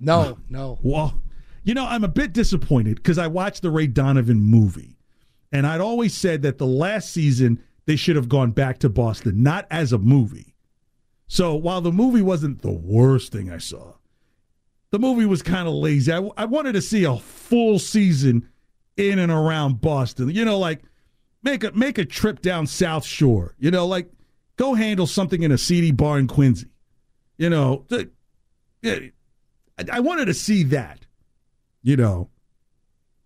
No, 0.00 0.38
no. 0.48 0.78
Well, 0.82 1.20
You 1.64 1.74
know, 1.74 1.84
I'm 1.84 2.02
a 2.02 2.08
bit 2.08 2.32
disappointed 2.32 2.96
because 2.96 3.18
I 3.18 3.26
watched 3.26 3.60
the 3.60 3.70
Ray 3.70 3.88
Donovan 3.88 4.40
movie, 4.40 4.96
and 5.52 5.66
I'd 5.66 5.82
always 5.82 6.14
said 6.14 6.40
that 6.42 6.56
the 6.56 6.66
last 6.66 7.12
season 7.12 7.62
they 7.84 7.96
should 7.96 8.16
have 8.16 8.30
gone 8.30 8.52
back 8.52 8.78
to 8.78 8.88
Boston, 8.88 9.42
not 9.42 9.66
as 9.70 9.92
a 9.92 9.98
movie. 9.98 10.54
So 11.26 11.54
while 11.54 11.82
the 11.82 11.92
movie 11.92 12.22
wasn't 12.22 12.62
the 12.62 12.72
worst 12.72 13.32
thing 13.32 13.50
I 13.52 13.58
saw, 13.58 13.96
the 14.96 15.06
movie 15.06 15.26
was 15.26 15.42
kind 15.42 15.68
of 15.68 15.74
lazy. 15.74 16.10
I, 16.10 16.26
I 16.38 16.46
wanted 16.46 16.72
to 16.72 16.80
see 16.80 17.04
a 17.04 17.18
full 17.18 17.78
season 17.78 18.48
in 18.96 19.18
and 19.18 19.30
around 19.30 19.82
Boston. 19.82 20.30
You 20.30 20.42
know, 20.42 20.58
like 20.58 20.84
make 21.42 21.64
a 21.64 21.72
make 21.72 21.98
a 21.98 22.04
trip 22.06 22.40
down 22.40 22.66
South 22.66 23.04
Shore. 23.04 23.54
You 23.58 23.70
know, 23.70 23.86
like 23.86 24.10
go 24.56 24.72
handle 24.72 25.06
something 25.06 25.42
in 25.42 25.52
a 25.52 25.58
seedy 25.58 25.90
bar 25.90 26.18
in 26.18 26.28
Quincy. 26.28 26.68
You 27.36 27.50
know, 27.50 27.84
the, 27.88 28.10
I, 28.82 29.12
I 29.92 30.00
wanted 30.00 30.26
to 30.26 30.34
see 30.34 30.62
that. 30.62 31.00
You 31.82 31.98
know, 31.98 32.30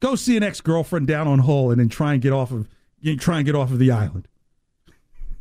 go 0.01 0.17
see 0.17 0.37
an 0.37 0.43
ex 0.43 0.61
girlfriend 0.61 1.07
down 1.07 1.29
on 1.29 1.39
Hull 1.39 1.71
and 1.71 1.79
then 1.79 1.89
try 1.89 2.15
and 2.15 2.21
get 2.21 2.33
off 2.33 2.51
of 2.51 2.69
you 2.99 3.17
try 3.17 3.37
and 3.37 3.47
get 3.47 3.55
off 3.55 3.71
of 3.71 3.79
the 3.79 3.93
island. 3.93 4.27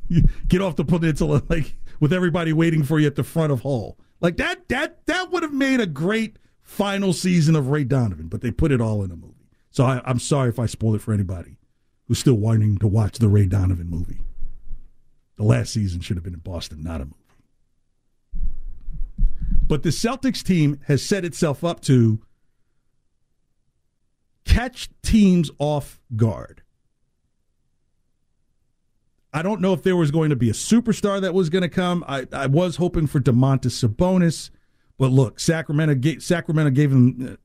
get 0.48 0.62
off 0.62 0.76
the 0.76 0.86
peninsula 0.86 1.42
like 1.50 1.76
with 2.00 2.14
everybody 2.14 2.54
waiting 2.54 2.84
for 2.84 3.00
you 3.00 3.08
at 3.08 3.16
the 3.16 3.24
front 3.24 3.52
of 3.52 3.62
Hull. 3.62 3.98
Like 4.22 4.38
that 4.38 4.68
that 4.70 5.06
that 5.08 5.32
would 5.32 5.44
have 5.44 5.54
made 5.54 5.80
a 5.80 5.86
great 5.86 6.38
final 6.62 7.14
season 7.14 7.56
of 7.56 7.70
Ray 7.70 7.84
Donovan, 7.84 8.28
but 8.28 8.42
they 8.42 8.52
put 8.52 8.72
it 8.72 8.82
all 8.82 9.04
in 9.04 9.12
a 9.12 9.16
movie. 9.16 9.34
So 9.72 9.86
I, 9.86 10.02
I'm 10.06 10.20
sorry 10.20 10.50
if 10.50 10.60
I 10.60 10.66
spoiled 10.66 10.96
it 10.96 11.02
for 11.02 11.14
anybody 11.14 11.58
who's 12.08 12.20
still 12.20 12.36
wanting 12.36 12.78
to 12.80 12.88
watch 12.88 13.20
the 13.20 13.30
Ray 13.30 13.46
Donovan 13.46 13.90
movie. 13.90 14.20
The 15.38 15.44
last 15.44 15.72
season 15.72 16.02
should 16.02 16.18
have 16.18 16.24
been 16.24 16.34
in 16.34 16.40
Boston, 16.42 16.84
not 16.84 17.02
a 17.02 17.06
movie. 17.06 17.16
But 19.68 19.84
the 19.84 19.90
Celtics 19.90 20.44
team 20.44 20.80
has 20.88 21.04
set 21.04 21.24
itself 21.24 21.64
up 21.64 21.80
to 21.82 22.20
catch 24.44 24.90
teams 25.04 25.52
off 25.60 26.02
guard. 26.16 26.64
I 29.32 29.42
don't 29.42 29.62
know 29.62 29.74
if 29.74 29.84
there 29.84 29.96
was 29.96 30.12
going 30.12 30.32
to 30.32 30.36
be 30.36 30.50
a 30.50 30.54
superstar 30.54 31.22
that 31.22 31.34
was 31.34 31.50
going 31.50 31.62
to 31.62 31.70
come. 31.70 32.04
I, 32.08 32.26
I 32.32 32.48
was 32.48 32.78
hoping 32.78 33.08
for 33.08 33.20
Domantas 33.20 33.86
Sabonis, 33.86 34.50
but 34.98 35.12
look, 35.12 35.40
Sacramento 35.40 35.96
gave, 35.96 36.24
Sacramento 36.24 36.72
gave 36.72 36.92
him 36.92 37.38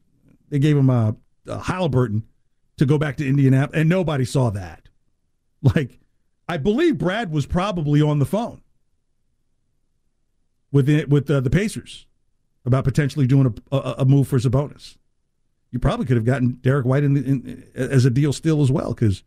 they 0.49 0.59
gave 0.59 0.76
him 0.76 0.91
a, 0.91 1.17
a 1.47 1.59
Halliburton 1.59 2.25
to 2.76 2.87
go 2.87 2.99
back 2.99 3.17
to 3.19 3.29
Indianapolis, 3.29 3.81
and 3.81 3.88
nobody 3.88 4.25
saw 4.25 4.50
that. 4.50 4.88
Like, 5.75 5.99
I 6.47 6.59
believe 6.59 6.99
Brad 6.99 7.33
was 7.33 7.47
probably 7.47 8.03
on 8.03 8.19
the 8.19 8.26
phone 8.26 8.61
with 10.71 10.85
the, 10.85 11.07
with 11.07 11.31
uh, 11.31 11.41
the 11.41 11.49
Pacers 11.49 12.07
about 12.67 12.85
potentially 12.85 13.26
doing 13.26 13.47
a, 13.73 13.75
a, 13.75 13.95
a, 14.00 14.05
move 14.05 14.29
for 14.29 14.38
Sabonis. 14.38 14.99
You 15.71 15.79
probably 15.79 16.05
could 16.05 16.17
have 16.17 16.26
gotten 16.26 16.59
Derrick 16.61 16.85
White 16.85 17.03
in, 17.03 17.14
the, 17.14 17.25
in 17.25 17.64
as 17.75 18.05
a 18.05 18.11
deal 18.11 18.33
still 18.35 18.61
as 18.61 18.71
well 18.71 18.91
because 18.93 19.25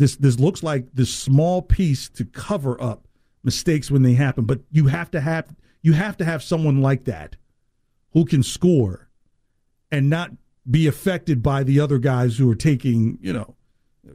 this 0.00 0.16
this 0.16 0.40
looks 0.40 0.62
like 0.62 0.86
this 0.94 1.12
small 1.12 1.60
piece 1.60 2.08
to 2.08 2.24
cover 2.24 2.82
up 2.82 3.06
mistakes 3.44 3.90
when 3.90 4.02
they 4.02 4.14
happen. 4.14 4.44
But 4.44 4.60
you 4.70 4.86
have 4.86 5.10
to 5.10 5.20
have 5.20 5.54
you 5.82 5.92
have 5.92 6.16
to 6.16 6.24
have 6.24 6.42
someone 6.42 6.80
like 6.80 7.04
that 7.04 7.36
who 8.12 8.24
can 8.24 8.42
score 8.42 9.10
and 9.92 10.08
not 10.08 10.32
be 10.68 10.86
affected 10.86 11.42
by 11.42 11.62
the 11.62 11.78
other 11.80 11.98
guys 11.98 12.38
who 12.38 12.50
are 12.50 12.56
taking, 12.56 13.18
you 13.20 13.32
know, 13.32 13.56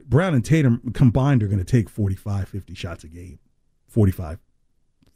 Brown 0.06 0.34
and 0.34 0.44
Tatum 0.44 0.92
combined 0.92 1.42
are 1.42 1.48
going 1.48 1.58
to 1.58 1.64
take 1.64 1.88
45, 1.88 2.48
50 2.48 2.74
shots 2.74 3.04
a 3.04 3.08
game. 3.08 3.38
45, 3.88 4.40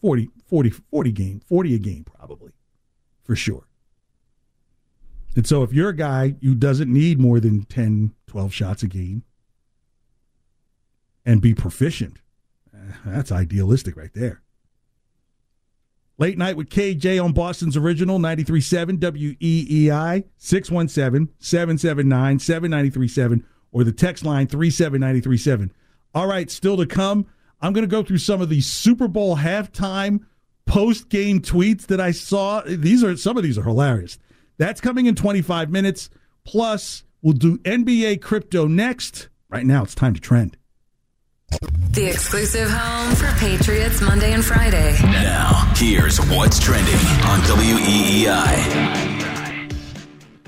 40, 0.01 0.31
40, 0.47 0.71
40 0.71 1.13
game, 1.13 1.41
40 1.41 1.75
a 1.75 1.79
game 1.79 2.05
probably, 2.05 2.53
for 3.25 3.35
sure. 3.35 3.67
And 5.35 5.47
so 5.47 5.65
if 5.65 5.73
you're 5.73 5.91
a 5.91 5.97
guy 5.97 6.37
who 6.43 6.55
doesn't 6.55 6.93
need 6.93 7.19
more 7.19 7.41
than 7.41 7.65
10, 7.65 8.15
12 8.29 8.55
shots 8.55 8.83
a 8.85 8.87
game 8.87 9.25
and 11.25 11.41
be 11.41 11.55
proficient, 11.55 12.19
that's 13.05 13.33
idealistic 13.33 13.97
right 13.97 14.13
there. 14.15 14.43
Late 16.19 16.37
night 16.37 16.57
with 16.57 16.69
KJ 16.69 17.23
on 17.23 17.33
Boston's 17.33 17.79
original 17.79 18.19
93.7 18.19 18.99
WEEI 18.99 20.25
617 20.37 21.35
779 21.39 22.39
7937 22.39 23.47
or 23.73 23.85
the 23.85 23.93
text 23.93 24.23
line 24.23 24.47
37937. 24.47 25.73
All 26.15 26.27
right, 26.27 26.51
still 26.51 26.77
to 26.77 26.85
come. 26.85 27.27
I'm 27.63 27.73
going 27.73 27.85
to 27.85 27.91
go 27.91 28.03
through 28.03 28.19
some 28.19 28.43
of 28.43 28.51
these 28.51 28.67
Super 28.67 29.09
Bowl 29.09 29.37
halftime 29.37 30.21
post 30.67 31.09
game 31.09 31.41
tweets 31.41 31.87
that 31.87 32.01
I 32.01 32.11
saw. 32.11 32.63
These 32.67 33.03
are 33.03 33.17
some 33.17 33.39
of 33.39 33.43
these 33.43 33.57
are 33.57 33.65
hilarious. 33.65 34.19
That's 34.59 34.81
coming 34.81 35.07
in 35.07 35.15
25 35.15 35.71
minutes. 35.71 36.11
Plus, 36.45 37.05
we'll 37.23 37.33
do 37.33 37.57
NBA 37.59 38.21
crypto 38.21 38.67
next. 38.67 39.29
Right 39.49 39.65
now, 39.65 39.85
it's 39.85 39.95
time 39.95 40.13
to 40.13 40.21
trend. 40.21 40.59
The 41.51 42.07
exclusive 42.07 42.71
home 42.71 43.15
for 43.17 43.33
Patriots 43.39 44.01
Monday 44.01 44.33
and 44.33 44.45
Friday. 44.45 44.97
Now, 45.03 45.73
here's 45.77 46.19
what's 46.29 46.61
trending 46.61 46.95
on 46.95 47.41
WEEI. 47.41 49.01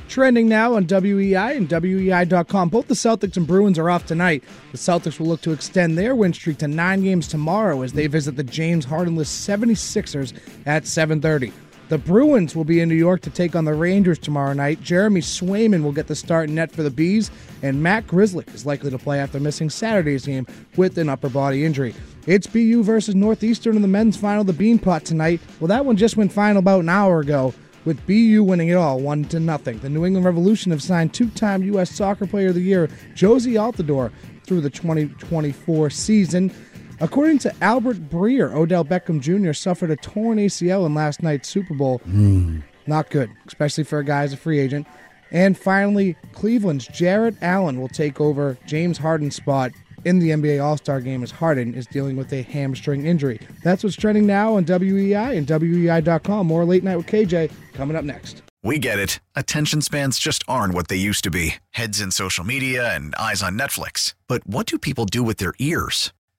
Trending 0.08 0.48
now 0.48 0.74
on 0.74 0.86
WEI 0.86 1.56
and 1.56 1.68
WEI.com. 1.68 2.68
Both 2.68 2.86
the 2.86 2.94
Celtics 2.94 3.36
and 3.36 3.46
Bruins 3.46 3.78
are 3.78 3.90
off 3.90 4.06
tonight. 4.06 4.44
The 4.70 4.78
Celtics 4.78 5.18
will 5.18 5.26
look 5.26 5.40
to 5.40 5.52
extend 5.52 5.98
their 5.98 6.14
win 6.14 6.32
streak 6.32 6.58
to 6.58 6.68
nine 6.68 7.02
games 7.02 7.26
tomorrow 7.26 7.82
as 7.82 7.94
they 7.94 8.06
visit 8.06 8.36
the 8.36 8.44
James 8.44 8.84
Hardenless 8.84 9.30
76ers 9.30 10.32
at 10.66 10.84
7:30. 10.84 11.52
The 11.92 11.98
Bruins 11.98 12.56
will 12.56 12.64
be 12.64 12.80
in 12.80 12.88
New 12.88 12.94
York 12.94 13.20
to 13.20 13.28
take 13.28 13.54
on 13.54 13.66
the 13.66 13.74
Rangers 13.74 14.18
tomorrow 14.18 14.54
night. 14.54 14.80
Jeremy 14.80 15.20
Swayman 15.20 15.82
will 15.82 15.92
get 15.92 16.06
the 16.06 16.14
start 16.14 16.48
net 16.48 16.72
for 16.72 16.82
the 16.82 16.90
Bees, 16.90 17.30
and 17.60 17.82
Matt 17.82 18.06
Grzelcyk 18.06 18.54
is 18.54 18.64
likely 18.64 18.90
to 18.90 18.96
play 18.96 19.20
after 19.20 19.38
missing 19.38 19.68
Saturday's 19.68 20.24
game 20.24 20.46
with 20.78 20.96
an 20.96 21.10
upper 21.10 21.28
body 21.28 21.66
injury. 21.66 21.94
It's 22.26 22.46
BU 22.46 22.82
versus 22.82 23.14
Northeastern 23.14 23.76
in 23.76 23.82
the 23.82 23.88
men's 23.88 24.16
final, 24.16 24.42
the 24.42 24.54
Beanpot 24.54 25.02
tonight. 25.02 25.42
Well, 25.60 25.68
that 25.68 25.84
one 25.84 25.98
just 25.98 26.16
went 26.16 26.32
final 26.32 26.60
about 26.60 26.80
an 26.80 26.88
hour 26.88 27.20
ago, 27.20 27.52
with 27.84 28.06
BU 28.06 28.42
winning 28.42 28.68
it 28.68 28.76
all, 28.76 28.98
one 28.98 29.24
to 29.26 29.38
nothing. 29.38 29.78
The 29.80 29.90
New 29.90 30.06
England 30.06 30.24
Revolution 30.24 30.72
have 30.72 30.82
signed 30.82 31.12
two-time 31.12 31.62
U.S. 31.64 31.90
Soccer 31.90 32.26
Player 32.26 32.48
of 32.48 32.54
the 32.54 32.62
Year 32.62 32.88
Jozy 33.14 33.60
Altidore 33.60 34.10
through 34.46 34.62
the 34.62 34.70
2024 34.70 35.90
season. 35.90 36.54
According 37.02 37.38
to 37.40 37.52
Albert 37.60 38.08
Breer, 38.08 38.54
Odell 38.54 38.84
Beckham 38.84 39.20
Jr. 39.20 39.52
suffered 39.52 39.90
a 39.90 39.96
torn 39.96 40.38
ACL 40.38 40.86
in 40.86 40.94
last 40.94 41.20
night's 41.20 41.48
Super 41.48 41.74
Bowl. 41.74 42.00
Mm. 42.06 42.62
Not 42.86 43.10
good, 43.10 43.28
especially 43.48 43.82
for 43.82 43.98
a 43.98 44.04
guy 44.04 44.22
as 44.22 44.32
a 44.32 44.36
free 44.36 44.60
agent. 44.60 44.86
And 45.32 45.58
finally, 45.58 46.14
Cleveland's 46.32 46.86
Jarrett 46.86 47.34
Allen 47.42 47.80
will 47.80 47.88
take 47.88 48.20
over 48.20 48.56
James 48.66 48.98
Harden's 48.98 49.34
spot 49.34 49.72
in 50.04 50.20
the 50.20 50.30
NBA 50.30 50.62
All 50.62 50.76
Star 50.76 51.00
game 51.00 51.24
as 51.24 51.32
Harden 51.32 51.74
is 51.74 51.86
dealing 51.86 52.14
with 52.14 52.32
a 52.32 52.42
hamstring 52.42 53.04
injury. 53.04 53.40
That's 53.64 53.82
what's 53.82 53.96
trending 53.96 54.24
now 54.24 54.54
on 54.54 54.64
WEI 54.64 55.36
and 55.36 55.44
WEI.com. 55.48 56.46
More 56.46 56.64
late 56.64 56.84
night 56.84 56.98
with 56.98 57.06
KJ 57.06 57.50
coming 57.74 57.96
up 57.96 58.04
next. 58.04 58.44
We 58.62 58.78
get 58.78 59.00
it. 59.00 59.18
Attention 59.34 59.82
spans 59.82 60.20
just 60.20 60.44
aren't 60.46 60.72
what 60.72 60.86
they 60.86 60.94
used 60.94 61.24
to 61.24 61.32
be 61.32 61.56
heads 61.70 62.00
in 62.00 62.12
social 62.12 62.44
media 62.44 62.94
and 62.94 63.12
eyes 63.16 63.42
on 63.42 63.58
Netflix. 63.58 64.14
But 64.28 64.46
what 64.46 64.66
do 64.66 64.78
people 64.78 65.04
do 65.04 65.24
with 65.24 65.38
their 65.38 65.54
ears? 65.58 66.12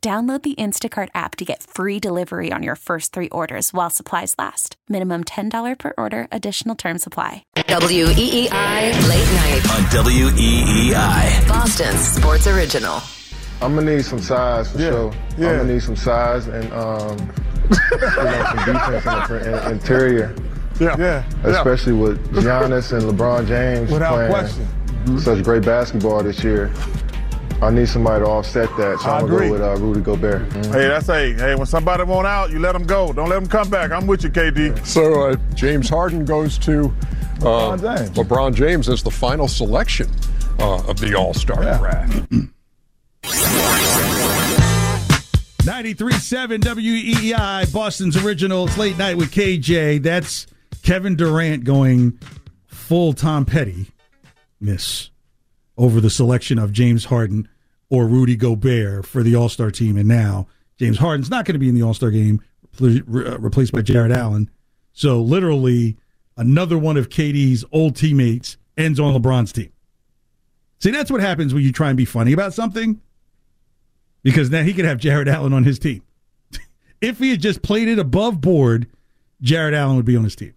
Download 0.00 0.40
the 0.40 0.54
Instacart 0.54 1.08
app 1.12 1.34
to 1.36 1.44
get 1.44 1.60
free 1.64 1.98
delivery 1.98 2.52
on 2.52 2.62
your 2.62 2.76
first 2.76 3.12
three 3.12 3.28
orders 3.30 3.74
while 3.74 3.90
supplies 3.90 4.32
last. 4.38 4.76
Minimum 4.88 5.24
$10 5.24 5.76
per 5.76 5.92
order, 5.98 6.28
additional 6.30 6.76
term 6.76 6.98
supply. 6.98 7.42
WEEI 7.56 8.48
Late 9.08 9.32
Night 9.34 9.60
on 9.74 9.82
WEEI. 9.90 11.48
Boston's 11.48 11.98
Sports 12.00 12.46
Original. 12.46 13.00
I'm 13.60 13.74
gonna 13.74 13.96
need 13.96 14.04
some 14.04 14.20
size 14.20 14.70
for 14.70 14.78
Yeah, 14.78 14.90
sure. 14.90 15.12
yeah. 15.36 15.50
I'm 15.50 15.56
gonna 15.58 15.72
need 15.74 15.82
some 15.82 15.96
size 15.96 16.46
and 16.46 16.72
um, 16.72 17.18
you 17.68 17.76
know, 17.98 18.44
some 18.54 18.64
defense 18.92 19.30
in 19.30 19.50
the 19.50 19.62
in- 19.66 19.72
interior. 19.72 20.34
Yeah, 20.78 20.94
yeah, 20.96 21.24
yeah. 21.42 21.50
Especially 21.50 21.92
with 21.92 22.24
Giannis 22.34 22.92
and 22.92 23.02
LeBron 23.02 23.48
James 23.48 23.90
Without 23.90 24.14
playing 24.14 24.30
question. 24.30 25.18
such 25.18 25.42
great 25.42 25.64
basketball 25.64 26.22
this 26.22 26.44
year. 26.44 26.72
I 27.60 27.70
need 27.70 27.88
somebody 27.88 28.24
to 28.24 28.30
offset 28.30 28.68
that, 28.76 29.00
so 29.00 29.08
I 29.08 29.18
I'm 29.18 29.22
gonna 29.26 29.34
agree. 29.34 29.46
go 29.48 29.52
with 29.54 29.62
uh, 29.62 29.76
Rudy 29.76 30.00
Gobert. 30.00 30.52
Hey, 30.66 30.86
that's 30.88 31.06
hey, 31.06 31.32
hey. 31.32 31.54
When 31.56 31.66
somebody 31.66 32.04
want 32.04 32.26
out, 32.26 32.50
you 32.50 32.60
let 32.60 32.72
them 32.72 32.84
go. 32.84 33.12
Don't 33.12 33.28
let 33.28 33.40
them 33.40 33.48
come 33.48 33.68
back. 33.68 33.90
I'm 33.90 34.06
with 34.06 34.22
you, 34.22 34.30
KD. 34.30 34.86
So 34.86 35.28
uh, 35.30 35.36
James 35.54 35.88
Harden 35.88 36.24
goes 36.24 36.56
to 36.58 36.86
uh, 37.40 37.76
LeBron 37.76 37.80
James. 37.98 38.10
LeBron 38.10 38.54
James 38.54 38.88
as 38.88 39.02
the 39.02 39.10
final 39.10 39.48
selection 39.48 40.08
uh, 40.60 40.82
of 40.86 41.00
the 41.00 41.14
All 41.14 41.34
Star 41.34 41.62
draft. 41.62 42.12
93.7 45.62 46.60
WEEI, 46.60 47.66
E 47.68 47.72
Boston's 47.72 48.16
original. 48.24 48.66
It's 48.66 48.78
late 48.78 48.96
night 48.96 49.16
with 49.16 49.30
KJ. 49.32 50.02
That's 50.02 50.46
Kevin 50.82 51.16
Durant 51.16 51.64
going 51.64 52.18
full 52.66 53.12
Tom 53.12 53.44
Petty 53.44 53.88
miss 54.60 55.10
over 55.78 56.00
the 56.00 56.10
selection 56.10 56.58
of 56.58 56.72
James 56.72 57.06
Harden 57.06 57.48
or 57.88 58.06
Rudy 58.06 58.36
Gobert 58.36 59.06
for 59.06 59.22
the 59.22 59.34
All 59.34 59.48
Star 59.48 59.70
team. 59.70 59.96
And 59.96 60.08
now 60.08 60.46
James 60.78 60.98
Harden's 60.98 61.30
not 61.30 61.44
going 61.44 61.54
to 61.54 61.58
be 61.58 61.68
in 61.68 61.74
the 61.74 61.82
All 61.82 61.94
Star 61.94 62.10
game, 62.10 62.42
uh, 62.82 63.38
replaced 63.38 63.72
by 63.72 63.80
Jarrett 63.80 64.12
Allen. 64.12 64.50
So 64.92 65.22
literally, 65.22 65.96
another 66.36 66.76
one 66.76 66.96
of 66.96 67.08
KD's 67.08 67.64
old 67.72 67.96
teammates 67.96 68.58
ends 68.76 69.00
on 69.00 69.14
LeBron's 69.14 69.52
team. 69.52 69.72
See, 70.80 70.90
that's 70.90 71.10
what 71.10 71.20
happens 71.20 71.54
when 71.54 71.62
you 71.62 71.72
try 71.72 71.88
and 71.88 71.96
be 71.96 72.04
funny 72.04 72.32
about 72.32 72.52
something 72.52 73.00
because 74.22 74.50
now 74.50 74.62
he 74.62 74.74
could 74.74 74.84
have 74.84 74.98
Jarrett 74.98 75.28
Allen 75.28 75.52
on 75.52 75.64
his 75.64 75.78
team. 75.78 76.02
if 77.00 77.18
he 77.18 77.30
had 77.30 77.40
just 77.40 77.62
played 77.62 77.88
it 77.88 77.98
above 77.98 78.40
board, 78.40 78.86
Jarrett 79.40 79.74
Allen 79.74 79.96
would 79.96 80.04
be 80.04 80.16
on 80.16 80.24
his 80.24 80.36
team. 80.36 80.54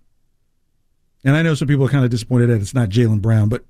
And 1.23 1.35
I 1.35 1.43
know 1.43 1.53
some 1.53 1.67
people 1.67 1.85
are 1.85 1.89
kind 1.89 2.03
of 2.03 2.11
disappointed 2.11 2.47
that 2.47 2.61
it's 2.61 2.73
not 2.73 2.89
Jaylen 2.89 3.21
Brown, 3.21 3.49
but 3.49 3.63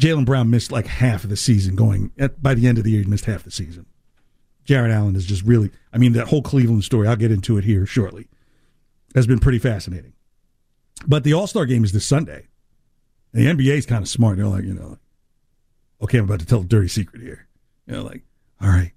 Jaylen 0.00 0.24
Brown 0.24 0.50
missed 0.50 0.72
like 0.72 0.86
half 0.86 1.24
of 1.24 1.30
the 1.30 1.36
season 1.36 1.76
going 1.76 2.12
at, 2.18 2.42
by 2.42 2.54
the 2.54 2.66
end 2.66 2.78
of 2.78 2.84
the 2.84 2.90
year, 2.90 3.02
he 3.02 3.08
missed 3.08 3.26
half 3.26 3.42
the 3.44 3.50
season. 3.50 3.86
Jarrett 4.64 4.92
Allen 4.92 5.16
is 5.16 5.26
just 5.26 5.42
really, 5.42 5.70
I 5.92 5.98
mean, 5.98 6.12
that 6.12 6.28
whole 6.28 6.42
Cleveland 6.42 6.84
story, 6.84 7.08
I'll 7.08 7.16
get 7.16 7.32
into 7.32 7.58
it 7.58 7.64
here 7.64 7.84
shortly, 7.84 8.28
has 9.14 9.26
been 9.26 9.38
pretty 9.40 9.58
fascinating. 9.58 10.12
But 11.06 11.24
the 11.24 11.32
All 11.34 11.46
Star 11.46 11.66
game 11.66 11.84
is 11.84 11.92
this 11.92 12.06
Sunday. 12.06 12.46
And 13.32 13.58
the 13.58 13.64
NBA 13.64 13.76
is 13.78 13.86
kind 13.86 14.02
of 14.02 14.08
smart. 14.08 14.36
They're 14.36 14.46
like, 14.46 14.64
you 14.64 14.74
know, 14.74 14.98
okay, 16.00 16.18
I'm 16.18 16.24
about 16.24 16.40
to 16.40 16.46
tell 16.46 16.60
a 16.60 16.64
dirty 16.64 16.88
secret 16.88 17.22
here. 17.22 17.46
You 17.86 17.94
know, 17.94 18.02
like, 18.04 18.22
all 18.60 18.68
right, 18.68 18.92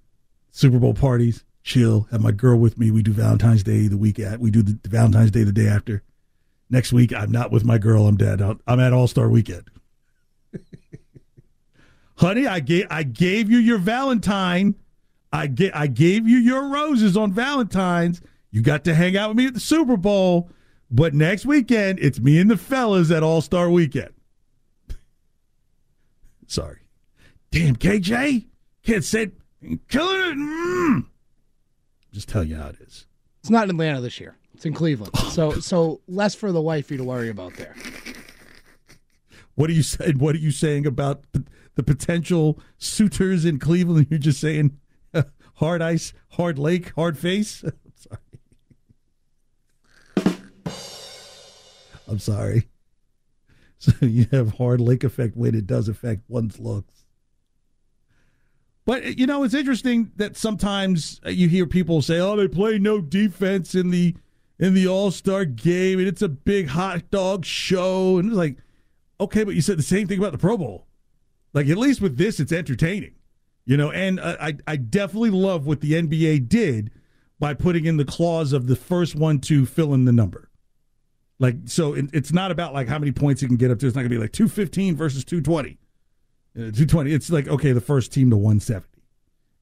Super 0.52 0.78
Bowl 0.78 0.94
parties, 0.94 1.44
chill, 1.64 2.06
have 2.12 2.22
my 2.22 2.30
girl 2.32 2.58
with 2.58 2.78
me. 2.78 2.90
We 2.90 3.02
do 3.02 3.12
Valentine's 3.12 3.62
Day 3.64 3.88
the 3.88 3.96
week 3.98 4.18
at, 4.20 4.38
we 4.38 4.50
do 4.50 4.62
the, 4.62 4.78
the 4.82 4.88
Valentine's 4.88 5.30
Day 5.32 5.42
the 5.42 5.52
day 5.52 5.66
after. 5.66 6.02
Next 6.70 6.92
week, 6.92 7.12
I'm 7.12 7.30
not 7.32 7.50
with 7.50 7.64
my 7.64 7.78
girl. 7.78 8.06
I'm 8.06 8.16
dead. 8.16 8.40
I'll- 8.42 8.60
I'm 8.66 8.78
at 8.80 8.92
All 8.92 9.08
Star 9.08 9.28
Weekend. 9.28 9.68
Honey, 12.16 12.46
I 12.46 12.60
gave 12.60 12.86
I 12.90 13.02
gave 13.02 13.50
you 13.50 13.58
your 13.58 13.78
Valentine. 13.78 14.74
I 15.32 15.46
get 15.48 15.76
I 15.76 15.86
gave 15.86 16.26
you 16.26 16.38
your 16.38 16.68
roses 16.68 17.16
on 17.16 17.32
Valentine's. 17.32 18.22
You 18.50 18.62
got 18.62 18.84
to 18.84 18.94
hang 18.94 19.16
out 19.16 19.30
with 19.30 19.36
me 19.36 19.46
at 19.46 19.54
the 19.54 19.60
Super 19.60 19.96
Bowl, 19.96 20.50
but 20.90 21.12
next 21.12 21.44
weekend 21.44 21.98
it's 22.00 22.18
me 22.18 22.38
and 22.40 22.50
the 22.50 22.56
fellas 22.56 23.10
at 23.10 23.22
All 23.22 23.42
Star 23.42 23.70
Weekend. 23.70 24.14
Sorry, 26.46 26.78
damn 27.50 27.76
KJ 27.76 28.46
can't 28.82 29.04
say 29.04 29.32
killing 29.88 30.30
it. 30.30 30.36
Mm. 30.38 31.06
Just 32.12 32.28
tell 32.28 32.44
you 32.44 32.56
how 32.56 32.68
it 32.68 32.76
is. 32.80 33.06
It's 33.40 33.50
not 33.50 33.64
in 33.64 33.70
Atlanta 33.70 34.00
this 34.00 34.18
year. 34.18 34.36
It's 34.54 34.64
in 34.64 34.72
Cleveland. 34.72 35.12
So 35.36 35.52
so 35.60 36.00
less 36.08 36.34
for 36.34 36.50
the 36.50 36.62
wifey 36.62 36.96
to 36.96 37.04
worry 37.04 37.28
about 37.28 37.56
there. 37.56 37.74
What 39.56 39.68
are 39.70 39.72
you 39.72 39.82
saying? 39.82 40.18
What 40.18 40.34
are 40.36 40.38
you 40.38 40.52
saying 40.52 40.86
about 40.86 41.24
the 41.74 41.82
potential 41.82 42.60
suitors 42.78 43.44
in 43.44 43.58
Cleveland? 43.58 44.06
You're 44.10 44.18
just 44.18 44.40
saying 44.40 44.78
hard 45.54 45.82
ice, 45.82 46.12
hard 46.30 46.58
lake, 46.58 46.92
hard 46.94 47.18
face. 47.18 47.64
I'm 47.64 47.94
sorry. 47.96 48.20
I'm 52.08 52.18
sorry. 52.18 52.68
So 53.78 53.92
you 54.00 54.26
have 54.30 54.54
hard 54.54 54.80
lake 54.80 55.04
effect 55.04 55.36
when 55.36 55.54
it 55.54 55.66
does 55.66 55.88
affect 55.88 56.22
one's 56.28 56.58
looks. 56.58 57.04
But 58.84 59.18
you 59.18 59.26
know, 59.26 59.42
it's 59.42 59.54
interesting 59.54 60.12
that 60.16 60.36
sometimes 60.36 61.20
uh, 61.26 61.30
you 61.30 61.48
hear 61.48 61.66
people 61.66 62.02
say, 62.02 62.20
"Oh, 62.20 62.36
they 62.36 62.46
play 62.46 62.78
no 62.78 63.00
defense 63.00 63.74
in 63.74 63.90
the 63.90 64.14
in 64.58 64.74
the 64.74 64.86
All 64.86 65.10
Star 65.10 65.44
game, 65.44 65.98
and 65.98 66.06
it's 66.06 66.22
a 66.22 66.28
big 66.28 66.68
hot 66.68 67.10
dog 67.10 67.44
show." 67.44 68.18
And 68.18 68.28
it's 68.28 68.36
like, 68.36 68.58
okay, 69.20 69.44
but 69.44 69.54
you 69.54 69.60
said 69.60 69.78
the 69.78 69.82
same 69.82 70.06
thing 70.06 70.18
about 70.18 70.32
the 70.32 70.38
Pro 70.38 70.56
Bowl. 70.56 70.86
Like 71.52 71.68
at 71.68 71.78
least 71.78 72.00
with 72.00 72.16
this, 72.18 72.38
it's 72.40 72.52
entertaining, 72.52 73.14
you 73.64 73.76
know. 73.76 73.90
And 73.90 74.20
uh, 74.20 74.36
I 74.40 74.56
I 74.66 74.76
definitely 74.76 75.30
love 75.30 75.66
what 75.66 75.80
the 75.80 75.92
NBA 75.92 76.48
did 76.48 76.90
by 77.38 77.54
putting 77.54 77.84
in 77.86 77.96
the 77.96 78.04
clause 78.04 78.52
of 78.52 78.66
the 78.66 78.76
first 78.76 79.14
one 79.14 79.40
to 79.40 79.66
fill 79.66 79.94
in 79.94 80.04
the 80.04 80.12
number. 80.12 80.50
Like 81.38 81.56
so, 81.66 81.94
it, 81.94 82.06
it's 82.12 82.32
not 82.32 82.50
about 82.50 82.74
like 82.74 82.88
how 82.88 82.98
many 82.98 83.12
points 83.12 83.42
you 83.42 83.48
can 83.48 83.56
get 83.56 83.70
up 83.70 83.78
to. 83.78 83.86
It's 83.86 83.96
not 83.96 84.02
to 84.02 84.08
be 84.08 84.18
like 84.18 84.32
two 84.32 84.48
fifteen 84.48 84.96
versus 84.96 85.24
two 85.24 85.40
twenty. 85.40 85.78
Uh, 86.56 86.72
220 86.72 87.12
it's 87.12 87.28
like 87.28 87.48
okay 87.48 87.72
the 87.72 87.82
first 87.82 88.14
team 88.14 88.30
to 88.30 88.36
170 88.36 88.86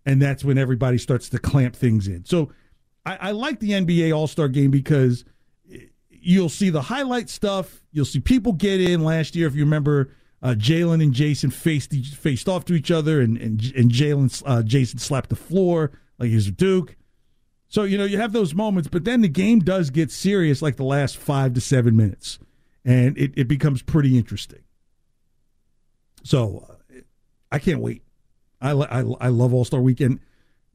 and 0.06 0.22
that's 0.22 0.44
when 0.44 0.56
everybody 0.56 0.96
starts 0.96 1.28
to 1.28 1.40
clamp 1.40 1.74
things 1.74 2.06
in 2.06 2.24
so 2.24 2.52
i, 3.04 3.16
I 3.16 3.30
like 3.32 3.58
the 3.58 3.70
nba 3.70 4.16
all-star 4.16 4.46
game 4.46 4.70
because 4.70 5.24
you'll 6.24 6.48
see 6.48 6.70
the 6.70 6.82
highlight 6.82 7.28
stuff 7.28 7.82
you'll 7.92 8.04
see 8.04 8.20
people 8.20 8.52
get 8.52 8.80
in 8.80 9.04
last 9.04 9.36
year 9.36 9.46
if 9.46 9.54
you 9.54 9.64
remember 9.64 10.10
uh, 10.42 10.54
jaylen 10.56 11.02
and 11.02 11.12
jayson 11.14 11.50
faced 11.50 11.92
faced 12.16 12.48
off 12.48 12.64
to 12.64 12.74
each 12.74 12.90
other 12.90 13.20
and 13.20 13.36
and, 13.38 13.72
and 13.76 13.90
jaylen 13.90 14.42
uh, 14.46 14.62
jayson 14.62 14.98
slapped 14.98 15.28
the 15.30 15.36
floor 15.36 15.90
like 16.18 16.28
he's 16.30 16.48
a 16.48 16.52
duke 16.52 16.96
so 17.68 17.82
you 17.84 17.96
know 17.98 18.04
you 18.04 18.18
have 18.18 18.32
those 18.32 18.54
moments 18.54 18.88
but 18.88 19.04
then 19.04 19.20
the 19.20 19.28
game 19.28 19.58
does 19.60 19.90
get 19.90 20.10
serious 20.10 20.60
like 20.62 20.76
the 20.76 20.84
last 20.84 21.16
five 21.16 21.52
to 21.54 21.60
seven 21.60 21.96
minutes 21.96 22.38
and 22.84 23.16
it, 23.18 23.32
it 23.36 23.48
becomes 23.48 23.82
pretty 23.82 24.16
interesting 24.18 24.60
so 26.22 26.66
uh, 26.70 27.00
I 27.52 27.58
can't 27.58 27.80
wait. 27.80 28.02
I 28.60 28.70
I, 28.72 29.00
I 29.20 29.28
love 29.28 29.52
All 29.52 29.64
Star 29.64 29.80
Weekend. 29.80 30.20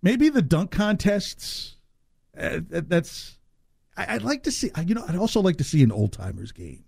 Maybe 0.02 0.30
the 0.30 0.42
dunk 0.44 0.72
contests. 0.72 1.76
Uh, 2.38 2.60
that- 2.70 2.88
that's. 2.88 3.39
I, 4.00 4.16
I'd 4.16 4.24
like 4.24 4.44
to 4.44 4.52
see. 4.52 4.72
You 4.86 4.96
know, 4.96 5.04
I'd 5.08 5.18
also 5.18 5.42
like 5.42 5.58
to 5.58 5.64
see 5.64 5.84
an 5.84 5.92
old 5.92 6.14
timers 6.14 6.52
game, 6.54 6.86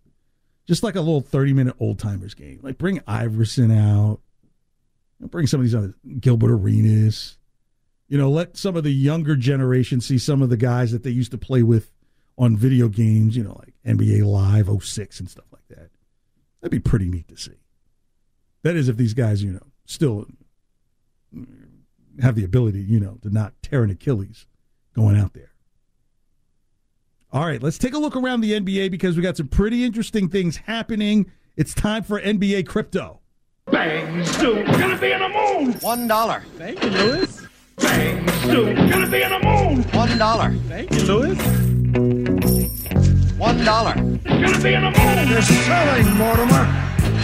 just 0.65 0.81
like 0.81 0.95
a 0.95 1.01
little 1.01 1.21
thirty 1.21 1.51
minute 1.51 1.75
old 1.79 1.99
timers 1.99 2.33
game. 2.33 2.59
Like 2.63 2.77
bring 2.77 3.01
Iverson 3.05 3.71
out. 3.71 4.21
Bring 5.19 5.45
some 5.45 5.59
of 5.59 5.65
these 5.65 5.75
other 5.75 5.93
Gilbert 6.19 6.51
Arenas. 6.51 7.37
You 8.07 8.17
know, 8.17 8.29
let 8.29 8.57
some 8.57 8.75
of 8.75 8.83
the 8.83 8.91
younger 8.91 9.35
generation 9.35 10.01
see 10.01 10.17
some 10.17 10.41
of 10.41 10.49
the 10.49 10.57
guys 10.57 10.91
that 10.91 11.03
they 11.03 11.11
used 11.11 11.31
to 11.31 11.37
play 11.37 11.63
with 11.63 11.91
on 12.37 12.55
video 12.55 12.87
games. 12.87 13.35
You 13.35 13.43
know, 13.43 13.59
like 13.59 13.73
NBA 13.85 14.25
Live 14.25 14.69
06 14.83 15.19
and 15.19 15.29
stuff 15.29 15.45
like 15.51 15.67
that. 15.69 15.89
That'd 16.61 16.71
be 16.71 16.79
pretty 16.79 17.09
neat 17.09 17.27
to 17.27 17.37
see. 17.37 17.59
That 18.63 18.75
is, 18.75 18.87
if 18.87 18.97
these 18.97 19.13
guys, 19.13 19.43
you 19.43 19.51
know, 19.51 19.67
still 19.85 20.27
have 22.21 22.35
the 22.35 22.43
ability, 22.43 22.81
you 22.81 22.99
know, 22.99 23.17
to 23.23 23.29
not 23.29 23.53
tear 23.61 23.83
an 23.83 23.89
Achilles 23.89 24.45
going 24.93 25.17
out 25.17 25.33
there. 25.33 25.50
All 27.33 27.45
right, 27.45 27.63
let's 27.63 27.77
take 27.77 27.93
a 27.93 27.97
look 27.97 28.17
around 28.17 28.41
the 28.41 28.59
NBA 28.59 28.91
because 28.91 29.15
we 29.15 29.23
got 29.23 29.37
some 29.37 29.47
pretty 29.47 29.85
interesting 29.85 30.27
things 30.27 30.57
happening. 30.57 31.31
It's 31.55 31.73
time 31.73 32.03
for 32.03 32.19
NBA 32.19 32.67
crypto. 32.67 33.21
Bang, 33.71 34.25
Stu, 34.25 34.65
gonna 34.65 34.97
be 34.97 35.13
in 35.13 35.21
the 35.21 35.29
moon. 35.29 35.71
One 35.79 36.09
dollar. 36.09 36.43
Thank 36.57 36.83
you, 36.83 36.89
Louis. 36.89 37.47
Bang, 37.77 38.27
Stu, 38.27 38.75
gonna 38.75 39.09
be 39.09 39.21
in 39.21 39.29
the 39.29 39.39
moon. 39.39 39.83
One 39.93 40.17
dollar. 40.17 40.51
Thank 40.67 40.91
you, 40.91 41.03
Louis. 41.03 41.37
One 43.37 43.63
dollar. 43.63 43.93
Gonna 43.93 44.59
be 44.61 44.73
in 44.73 44.83
the 44.83 44.91
moon. 44.91 45.27
You're 45.29 45.41
selling, 45.41 46.13
Mortimer. 46.17 46.67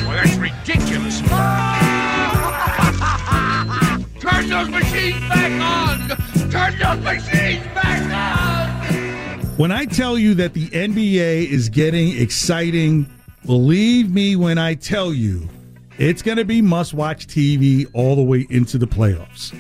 Well, 0.08 0.24
that's 0.24 0.38
ridiculous. 0.38 1.20
Turn 4.22 4.48
those 4.50 4.70
machines 4.70 5.20
back 5.28 5.52
on. 5.62 6.08
Turn 6.50 6.78
those 6.80 7.00
machines 7.04 7.66
back 7.76 8.02
on. 8.14 8.37
When 9.58 9.72
I 9.72 9.86
tell 9.86 10.20
you 10.20 10.36
that 10.36 10.54
the 10.54 10.68
NBA 10.68 11.50
is 11.50 11.68
getting 11.68 12.16
exciting, 12.16 13.10
believe 13.44 14.14
me 14.14 14.36
when 14.36 14.60
I 14.60 14.76
tell 14.76 15.12
you 15.12 15.50
it's 15.98 16.22
going 16.22 16.38
to 16.38 16.46
be 16.46 16.62
must 16.62 16.94
watch 16.94 17.26
TV 17.26 17.90
all 17.94 18.16
the 18.16 18.22
way 18.22 18.46
into 18.52 18.78
the 18.78 18.86
playoffs. 18.86 19.60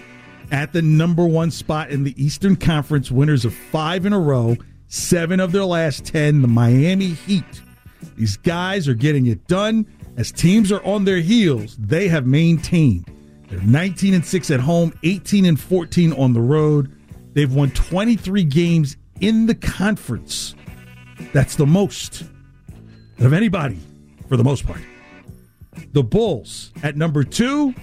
At 0.51 0.71
the 0.71 0.83
number 0.83 1.25
one 1.25 1.49
spot 1.49 1.89
in 1.89 2.03
the 2.03 2.13
Eastern 2.23 2.55
Conference, 2.55 3.09
winners 3.09 3.43
of 3.43 3.55
five 3.55 4.05
in 4.05 4.13
a 4.13 4.19
row, 4.19 4.55
seven 4.87 5.39
of 5.39 5.51
their 5.51 5.65
last 5.65 6.05
10, 6.05 6.43
the 6.43 6.47
Miami 6.47 7.07
Heat. 7.07 7.63
These 8.15 8.37
guys 8.37 8.87
are 8.87 8.93
getting 8.93 9.25
it 9.25 9.47
done. 9.47 9.87
As 10.15 10.31
teams 10.31 10.71
are 10.71 10.83
on 10.83 11.05
their 11.05 11.21
heels, 11.21 11.75
they 11.77 12.07
have 12.07 12.27
maintained 12.27 13.11
They're 13.49 13.59
19 13.61 14.13
and 14.13 14.23
6 14.23 14.51
at 14.51 14.59
home, 14.59 14.93
18 15.01 15.45
and 15.45 15.59
14 15.59 16.13
on 16.13 16.33
the 16.33 16.41
road. 16.41 16.95
They've 17.33 17.51
won 17.51 17.71
23 17.71 18.43
games 18.43 18.95
in 19.21 19.45
the 19.45 19.55
conference. 19.55 20.55
That's 21.33 21.55
the 21.55 21.65
most 21.65 22.23
of 23.19 23.33
anybody 23.33 23.79
for 24.27 24.37
the 24.37 24.43
most 24.43 24.65
part. 24.65 24.81
The 25.93 26.03
Bulls 26.03 26.71
at 26.83 26.95
number 26.95 27.23
two, 27.23 27.73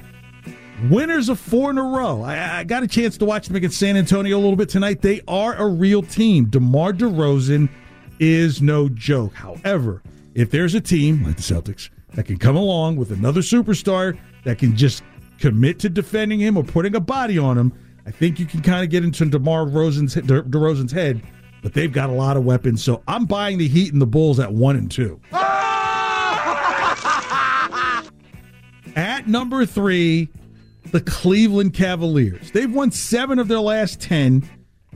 winners 0.90 1.28
of 1.28 1.38
four 1.38 1.70
in 1.70 1.78
a 1.78 1.82
row. 1.82 2.22
I, 2.22 2.58
I 2.60 2.64
got 2.64 2.82
a 2.82 2.88
chance 2.88 3.16
to 3.18 3.24
watch 3.24 3.46
them 3.46 3.56
against 3.56 3.78
San 3.78 3.96
Antonio 3.96 4.36
a 4.36 4.40
little 4.40 4.56
bit 4.56 4.68
tonight. 4.68 5.02
They 5.02 5.20
are 5.28 5.54
a 5.54 5.66
real 5.66 6.02
team. 6.02 6.46
DeMar 6.46 6.92
DeRozan 6.92 7.68
is 8.18 8.62
no 8.62 8.88
joke. 8.88 9.34
However, 9.34 10.02
if 10.34 10.50
there's 10.50 10.74
a 10.74 10.80
team 10.80 11.24
like 11.24 11.36
the 11.36 11.42
Celtics 11.42 11.90
that 12.14 12.26
can 12.26 12.38
come 12.38 12.56
along 12.56 12.96
with 12.96 13.10
another 13.10 13.40
superstar 13.40 14.18
that 14.44 14.58
can 14.58 14.76
just 14.76 15.02
commit 15.38 15.78
to 15.80 15.88
defending 15.88 16.40
him 16.40 16.56
or 16.56 16.64
putting 16.64 16.94
a 16.94 17.00
body 17.00 17.38
on 17.38 17.58
him, 17.58 17.72
I 18.06 18.10
think 18.10 18.38
you 18.38 18.46
can 18.46 18.60
kind 18.60 18.84
of 18.84 18.90
get 18.90 19.04
into 19.04 19.24
DeMar 19.24 19.66
Rosen's, 19.66 20.14
De, 20.14 20.42
DeRozan's 20.42 20.92
head. 20.92 21.22
But 21.62 21.72
they've 21.72 21.92
got 21.92 22.10
a 22.10 22.12
lot 22.12 22.36
of 22.36 22.44
weapons, 22.44 22.84
so 22.84 23.02
I'm 23.08 23.24
buying 23.24 23.56
the 23.56 23.66
Heat 23.66 23.90
and 23.94 24.02
the 24.02 24.06
Bulls 24.06 24.38
at 24.38 24.52
one 24.52 24.76
and 24.76 24.90
two. 24.90 25.18
At 28.96 29.26
number 29.26 29.66
three, 29.66 30.28
the 30.92 31.00
Cleveland 31.00 31.74
Cavaliers. 31.74 32.50
They've 32.52 32.72
won 32.72 32.90
seven 32.90 33.38
of 33.38 33.48
their 33.48 33.60
last 33.60 34.00
10, 34.00 34.48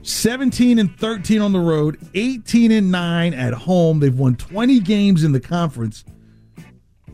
17 0.03 0.79
and 0.79 0.95
13 0.97 1.41
on 1.41 1.51
the 1.51 1.59
road, 1.59 1.97
18 2.13 2.71
and 2.71 2.91
9 2.91 3.33
at 3.33 3.53
home. 3.53 3.99
They've 3.99 4.17
won 4.17 4.35
20 4.35 4.79
games 4.79 5.23
in 5.23 5.31
the 5.33 5.39
conference. 5.39 6.05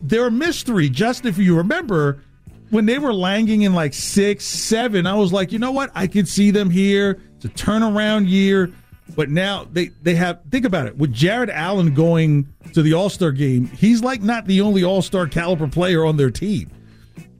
They're 0.02 0.26
a 0.26 0.30
mystery. 0.30 0.88
Just 0.88 1.24
if 1.24 1.38
you 1.38 1.56
remember, 1.56 2.22
when 2.70 2.86
they 2.86 2.98
were 2.98 3.12
langing 3.12 3.62
in 3.62 3.74
like 3.74 3.94
six, 3.94 4.44
seven, 4.44 5.06
I 5.06 5.14
was 5.14 5.32
like, 5.32 5.52
you 5.52 5.58
know 5.58 5.72
what? 5.72 5.90
I 5.94 6.06
could 6.06 6.28
see 6.28 6.50
them 6.50 6.70
here. 6.70 7.20
It's 7.36 7.44
a 7.44 7.48
turnaround 7.48 8.28
year. 8.28 8.72
But 9.14 9.30
now 9.30 9.66
they, 9.70 9.90
they 10.02 10.16
have, 10.16 10.40
think 10.50 10.64
about 10.64 10.86
it, 10.86 10.96
with 10.96 11.12
Jarrett 11.12 11.50
Allen 11.50 11.94
going 11.94 12.52
to 12.72 12.82
the 12.82 12.92
All 12.92 13.08
Star 13.08 13.30
game, 13.30 13.66
he's 13.66 14.02
like 14.02 14.20
not 14.20 14.46
the 14.46 14.60
only 14.60 14.82
All 14.82 15.00
Star 15.00 15.26
caliber 15.26 15.68
player 15.68 16.04
on 16.04 16.16
their 16.16 16.30
team. 16.30 16.70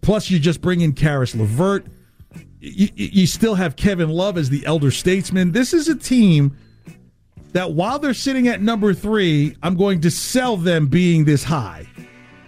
Plus, 0.01 0.31
you 0.31 0.39
just 0.39 0.61
bring 0.61 0.81
in 0.81 0.93
Caris 0.93 1.35
LeVert. 1.35 1.87
You, 2.61 2.89
you 2.95 3.27
still 3.27 3.57
have 3.57 3.75
Kevin 3.75 4.11
Love 4.11 4.39
as 4.39 4.49
the 4.49 4.65
elder 4.65 4.93
statesman. 4.93 5.53
This 5.53 5.75
is 5.75 5.89
a 5.89 5.97
team 5.97 6.57
that 7.53 7.73
while 7.73 7.99
they're 7.99 8.15
sitting 8.15 8.47
at 8.47 8.61
number 8.61 8.95
three, 8.95 9.57
I'm 9.63 9.77
going 9.77 10.01
to 10.03 10.11
sell 10.11 10.57
them 10.57 10.87
being 10.87 11.25
this 11.25 11.43
high. 11.43 11.87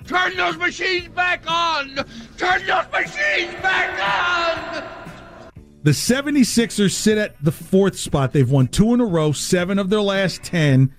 Turn 0.08 0.36
those 0.36 0.56
machines 0.56 1.08
back 1.08 1.44
on! 1.46 1.94
Turn 2.36 2.66
those 2.66 2.90
machines 2.90 3.54
back 3.62 3.92
on! 4.02 5.52
The 5.84 5.92
76ers 5.92 6.90
sit 6.90 7.18
at 7.18 7.42
the 7.44 7.52
fourth 7.52 7.96
spot. 7.96 8.32
They've 8.32 8.50
won 8.50 8.66
two 8.66 8.92
in 8.94 9.00
a 9.00 9.04
row, 9.04 9.30
seven 9.30 9.78
of 9.78 9.90
their 9.90 10.02
last 10.02 10.42
10. 10.42 10.92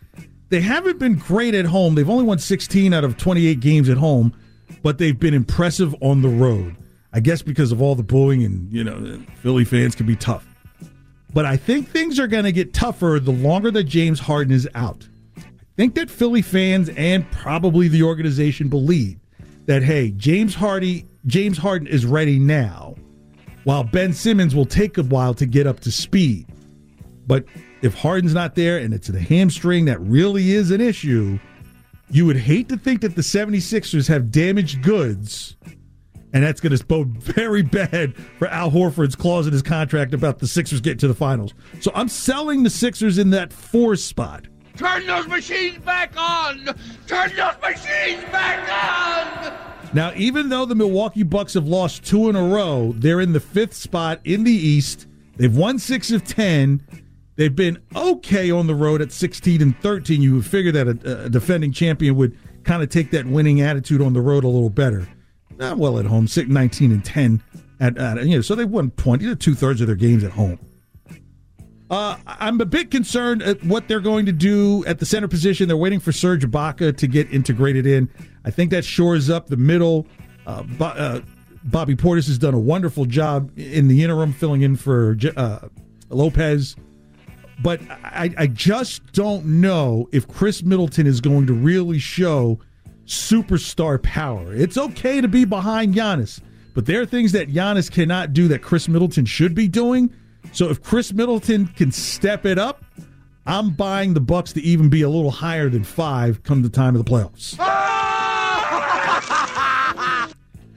They 0.47 0.61
haven't 0.61 0.99
been 0.99 1.15
great 1.15 1.53
at 1.53 1.65
home. 1.65 1.95
They've 1.95 2.09
only 2.09 2.23
won 2.23 2.39
16 2.39 2.93
out 2.93 3.03
of 3.03 3.17
28 3.17 3.59
games 3.59 3.89
at 3.89 3.97
home 3.97 4.33
but 4.81 4.97
they've 4.97 5.19
been 5.19 5.33
impressive 5.33 5.95
on 6.01 6.21
the 6.21 6.29
road. 6.29 6.75
I 7.11 7.19
guess 7.19 7.41
because 7.41 7.71
of 7.71 7.81
all 7.81 7.95
the 7.95 8.03
booing 8.03 8.43
and, 8.43 8.71
you 8.71 8.83
know, 8.83 9.19
Philly 9.41 9.65
fans 9.65 9.95
can 9.95 10.05
be 10.05 10.15
tough. 10.15 10.45
But 11.33 11.45
I 11.45 11.57
think 11.57 11.89
things 11.89 12.19
are 12.19 12.27
going 12.27 12.43
to 12.43 12.51
get 12.51 12.73
tougher 12.73 13.19
the 13.19 13.31
longer 13.31 13.71
that 13.71 13.85
James 13.85 14.19
Harden 14.19 14.53
is 14.53 14.67
out. 14.75 15.07
Think 15.79 15.95
that 15.95 16.11
Philly 16.11 16.41
fans 16.41 16.89
and 16.97 17.31
probably 17.31 17.87
the 17.87 18.03
organization 18.03 18.67
believe 18.67 19.17
that 19.65 19.81
hey, 19.81 20.11
James 20.11 20.53
Hardy, 20.53 21.05
James 21.25 21.57
Harden 21.57 21.87
is 21.87 22.05
ready 22.05 22.37
now, 22.37 22.95
while 23.63 23.85
Ben 23.85 24.11
Simmons 24.11 24.53
will 24.53 24.65
take 24.65 24.97
a 24.97 25.03
while 25.03 25.33
to 25.35 25.45
get 25.45 25.65
up 25.65 25.79
to 25.79 25.89
speed. 25.89 26.47
But 27.27 27.45
if 27.81 27.93
Harden's 27.93 28.33
not 28.33 28.55
there 28.55 28.77
and 28.77 28.93
it's 28.93 29.07
the 29.07 29.21
hamstring 29.21 29.85
that 29.85 30.01
really 30.01 30.51
is 30.51 30.71
an 30.71 30.81
issue, 30.81 31.39
you 32.09 32.25
would 32.25 32.35
hate 32.35 32.67
to 32.67 32.77
think 32.77 32.99
that 32.99 33.15
the 33.15 33.21
76ers 33.21 34.05
have 34.09 34.31
damaged 34.31 34.81
goods, 34.81 35.55
and 36.33 36.43
that's 36.43 36.59
going 36.59 36.75
to 36.75 36.85
bode 36.85 37.07
very 37.23 37.61
bad 37.61 38.17
for 38.37 38.49
Al 38.49 38.69
Horford's 38.69 39.15
clause 39.15 39.47
in 39.47 39.53
his 39.53 39.61
contract 39.61 40.13
about 40.13 40.39
the 40.39 40.47
Sixers 40.47 40.81
getting 40.81 40.99
to 40.99 41.07
the 41.07 41.13
finals. 41.13 41.53
So 41.79 41.89
I'm 41.95 42.09
selling 42.09 42.63
the 42.63 42.69
Sixers 42.69 43.17
in 43.17 43.29
that 43.29 43.53
four 43.53 43.95
spot. 43.95 44.45
Turn 44.79 45.05
those 45.05 45.27
machines 45.27 45.77
back 45.79 46.13
on! 46.15 46.63
Turn 47.05 47.35
those 47.35 47.61
machines 47.61 48.23
back 48.31 48.59
on! 48.71 49.53
Now, 49.93 50.13
even 50.15 50.47
though 50.47 50.63
the 50.63 50.73
Milwaukee 50.73 51.23
Bucks 51.23 51.55
have 51.55 51.67
lost 51.67 52.05
two 52.05 52.29
in 52.29 52.37
a 52.37 52.41
row, 52.41 52.93
they're 52.95 53.19
in 53.19 53.33
the 53.33 53.41
fifth 53.41 53.73
spot 53.73 54.21
in 54.23 54.45
the 54.45 54.53
East. 54.53 55.05
They've 55.35 55.53
won 55.53 55.79
six 55.79 56.11
of 56.11 56.23
10. 56.23 56.81
They've 57.35 57.53
been 57.53 57.77
okay 57.93 58.51
on 58.51 58.67
the 58.67 58.75
road 58.75 59.01
at 59.01 59.11
16 59.11 59.61
and 59.61 59.77
13. 59.81 60.21
You 60.21 60.35
would 60.35 60.45
figure 60.45 60.71
that 60.71 60.87
a, 60.87 61.25
a 61.25 61.29
defending 61.29 61.73
champion 61.73 62.15
would 62.15 62.37
kind 62.63 62.81
of 62.81 62.87
take 62.87 63.11
that 63.11 63.25
winning 63.25 63.59
attitude 63.59 64.01
on 64.01 64.13
the 64.13 64.21
road 64.21 64.45
a 64.45 64.47
little 64.47 64.69
better. 64.69 65.09
Not 65.57 65.77
well 65.77 65.99
at 65.99 66.05
home, 66.05 66.25
19 66.33 66.93
and 66.93 67.03
10 67.03 67.43
at, 67.81 67.97
at 67.97 68.25
you 68.25 68.37
know, 68.37 68.41
so 68.41 68.55
they 68.55 68.63
won 68.63 68.91
20 68.91 69.25
to 69.25 69.35
two 69.35 69.55
thirds 69.55 69.81
of 69.81 69.87
their 69.87 69.97
games 69.97 70.23
at 70.23 70.31
home. 70.31 70.57
Uh, 71.89 72.17
I'm 72.27 72.61
a 72.61 72.65
bit 72.65 72.91
concerned 72.91 73.41
at 73.41 73.63
what 73.63 73.87
they're 73.87 73.99
going 73.99 74.25
to 74.27 74.31
do 74.31 74.85
at 74.85 74.99
the 74.99 75.05
center 75.05 75.27
position. 75.27 75.67
They're 75.67 75.77
waiting 75.77 75.99
for 75.99 76.11
Serge 76.11 76.45
Ibaka 76.45 76.95
to 76.97 77.07
get 77.07 77.31
integrated 77.33 77.87
in. 77.87 78.09
I 78.45 78.51
think 78.51 78.69
that 78.71 78.85
shores 78.85 79.29
up 79.29 79.47
the 79.47 79.57
middle. 79.57 80.05
Uh, 80.45 80.63
uh, 80.79 81.21
Bobby 81.63 81.95
Portis 81.95 82.27
has 82.27 82.37
done 82.37 82.53
a 82.53 82.59
wonderful 82.59 83.05
job 83.05 83.51
in 83.57 83.87
the 83.87 84.03
interim, 84.03 84.33
filling 84.33 84.61
in 84.61 84.75
for 84.75 85.17
uh, 85.35 85.67
Lopez 86.09 86.75
but 87.61 87.81
I, 87.89 88.33
I 88.37 88.47
just 88.47 89.11
don't 89.11 89.45
know 89.45 90.07
if 90.11 90.27
Khris 90.27 90.63
Middleton 90.63 91.07
is 91.07 91.19
going 91.21 91.47
to 91.47 91.53
really 91.53 91.99
show 91.99 92.59
superstar 93.05 94.01
power. 94.01 94.53
It's 94.53 94.77
okay 94.77 95.19
to 95.19 95.27
be 95.27 95.45
behind 95.45 95.93
Giannis, 95.93 96.39
but 96.73 96.85
there 96.85 97.01
are 97.01 97.05
things 97.05 97.31
that 97.33 97.49
Giannis 97.49 97.91
cannot 97.91 98.33
do 98.33 98.47
that 98.47 98.61
Khris 98.61 98.87
Middleton 98.87 99.25
should 99.25 99.55
be 99.55 99.67
doing. 99.67 100.13
So 100.51 100.69
if 100.69 100.81
Khris 100.81 101.13
Middleton 101.13 101.67
can 101.67 101.91
step 101.91 102.45
it 102.45 102.57
up, 102.57 102.83
I'm 103.45 103.71
buying 103.71 104.13
the 104.13 104.21
Bucks 104.21 104.53
to 104.53 104.61
even 104.61 104.89
be 104.89 105.01
a 105.01 105.09
little 105.09 105.31
higher 105.31 105.69
than 105.69 105.83
five 105.83 106.43
come 106.43 106.61
the 106.61 106.69
time 106.69 106.95
of 106.95 107.03
the 107.03 107.09
playoffs. 107.09 107.57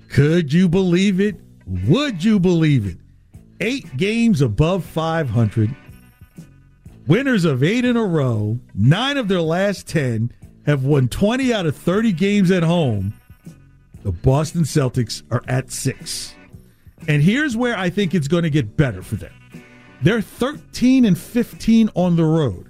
Could 0.09 0.53
you 0.53 0.69
believe 0.69 1.21
it? 1.21 1.37
Would 1.67 2.23
you 2.23 2.39
believe 2.39 2.87
it? 2.87 2.99
Eight 3.61 3.97
games 3.97 4.43
above 4.43 4.85
500 4.85 5.75
Winners 7.07 7.45
of 7.45 7.65
eight 7.65 7.85
in 7.85 7.97
a 7.97 8.05
row, 8.05 8.61
nine 8.75 9.17
of 9.17 9.27
their 9.27 9.41
last 9.41 9.89
10 9.89 10.33
have 10.67 10.85
won 10.85 11.09
20 11.09 11.53
out 11.53 11.67
of 11.67 11.77
30 11.77 12.13
games 12.13 12.51
at 12.53 12.63
home. 12.63 13.13
The 14.05 14.13
Boston 14.13 14.63
Celtics 14.63 15.25
are 15.33 15.43
at 15.49 15.73
six. 15.73 16.33
And 17.09 17.21
here's 17.21 17.57
where 17.57 17.77
I 17.77 17.91
think 17.91 18.15
it's 18.15 18.29
going 18.29 18.45
to 18.45 18.51
get 18.51 18.77
better 18.77 19.03
for 19.03 19.17
them. 19.17 19.33
They're 20.03 20.21
13 20.21 21.05
and 21.05 21.17
15 21.17 21.91
on 21.95 22.17
the 22.17 22.25
road. 22.25 22.69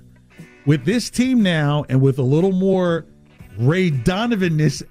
With 0.67 0.85
this 0.85 1.11
team 1.11 1.43
now 1.43 1.85
and 1.89 2.01
with 2.01 2.19
a 2.19 2.23
little 2.23 2.53
more 2.53 3.07
Ray 3.59 3.91
Donovan 3.91 4.57
ness, 4.57 4.83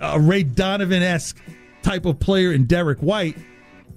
a 0.00 0.12
uh, 0.12 0.18
Ray 0.18 0.42
Donovan 0.42 1.02
esque 1.02 1.38
type 1.82 2.04
of 2.04 2.20
player 2.20 2.52
in 2.52 2.66
Derrick 2.66 2.98
White, 3.00 3.36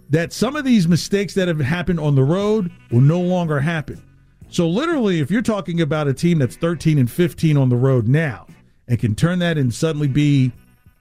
that 0.10 0.34
some 0.34 0.56
of 0.56 0.66
these 0.66 0.88
mistakes 0.88 1.34
that 1.34 1.48
have 1.48 1.60
happened 1.60 2.00
on 2.00 2.16
the 2.16 2.24
road 2.24 2.72
will 2.92 3.02
no 3.02 3.20
longer 3.20 3.60
happen. 3.60 4.02
So 4.50 4.68
literally, 4.68 5.20
if 5.20 5.30
you're 5.30 5.42
talking 5.42 5.82
about 5.82 6.08
a 6.08 6.14
team 6.14 6.40
that's 6.40 6.56
13 6.56 6.98
and 6.98 7.10
15 7.10 7.58
on 7.58 7.70
the 7.70 7.76
road 7.76 8.08
now 8.08 8.48
and 8.88 9.00
can 9.00 9.16
turn 9.16 9.40
that 9.40 9.58
and 9.58 9.74
suddenly 9.74 10.08
be 10.08 10.52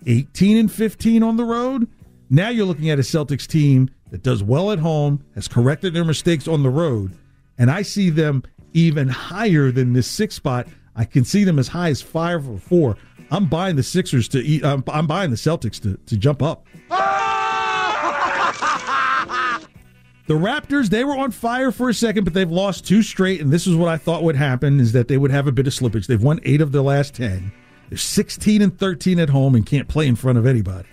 18 0.06 0.56
and 0.56 0.72
15 0.72 1.22
on 1.22 1.36
the 1.36 1.44
road, 1.44 1.88
now 2.30 2.48
you're 2.48 2.66
looking 2.66 2.90
at 2.90 2.98
a 2.98 3.02
Celtics 3.02 3.46
team 3.46 3.90
that 4.14 4.22
does 4.22 4.44
well 4.44 4.70
at 4.70 4.78
home, 4.78 5.24
has 5.34 5.48
corrected 5.48 5.92
their 5.92 6.04
mistakes 6.04 6.46
on 6.46 6.62
the 6.62 6.70
road, 6.70 7.18
and 7.58 7.68
I 7.68 7.82
see 7.82 8.10
them 8.10 8.44
even 8.72 9.08
higher 9.08 9.72
than 9.72 9.92
this 9.92 10.06
six 10.06 10.36
spot. 10.36 10.68
I 10.94 11.04
can 11.04 11.24
see 11.24 11.42
them 11.42 11.58
as 11.58 11.66
high 11.66 11.88
as 11.88 12.00
five 12.00 12.48
or 12.48 12.56
four. 12.56 12.96
I'm 13.32 13.46
buying 13.46 13.74
the 13.74 13.82
Sixers 13.82 14.28
to 14.28 14.38
eat. 14.38 14.64
I'm, 14.64 14.84
I'm 14.86 15.08
buying 15.08 15.30
the 15.30 15.36
Celtics 15.36 15.82
to, 15.82 15.96
to 16.06 16.16
jump 16.16 16.42
up. 16.42 16.64
The 20.26 20.32
Raptors, 20.32 20.88
they 20.88 21.04
were 21.04 21.18
on 21.18 21.32
fire 21.32 21.70
for 21.70 21.90
a 21.90 21.94
second, 21.94 22.24
but 22.24 22.32
they've 22.32 22.50
lost 22.50 22.86
two 22.86 23.02
straight, 23.02 23.42
and 23.42 23.52
this 23.52 23.66
is 23.66 23.76
what 23.76 23.90
I 23.90 23.98
thought 23.98 24.22
would 24.22 24.36
happen 24.36 24.80
is 24.80 24.92
that 24.92 25.06
they 25.06 25.18
would 25.18 25.30
have 25.30 25.46
a 25.46 25.52
bit 25.52 25.66
of 25.66 25.74
slippage. 25.74 26.06
They've 26.06 26.22
won 26.22 26.40
eight 26.44 26.62
of 26.62 26.72
the 26.72 26.80
last 26.80 27.14
ten. 27.14 27.52
They're 27.90 27.98
16 27.98 28.62
and 28.62 28.78
13 28.78 29.20
at 29.20 29.28
home 29.28 29.54
and 29.54 29.66
can't 29.66 29.86
play 29.86 30.06
in 30.06 30.16
front 30.16 30.38
of 30.38 30.46
anybody. 30.46 30.88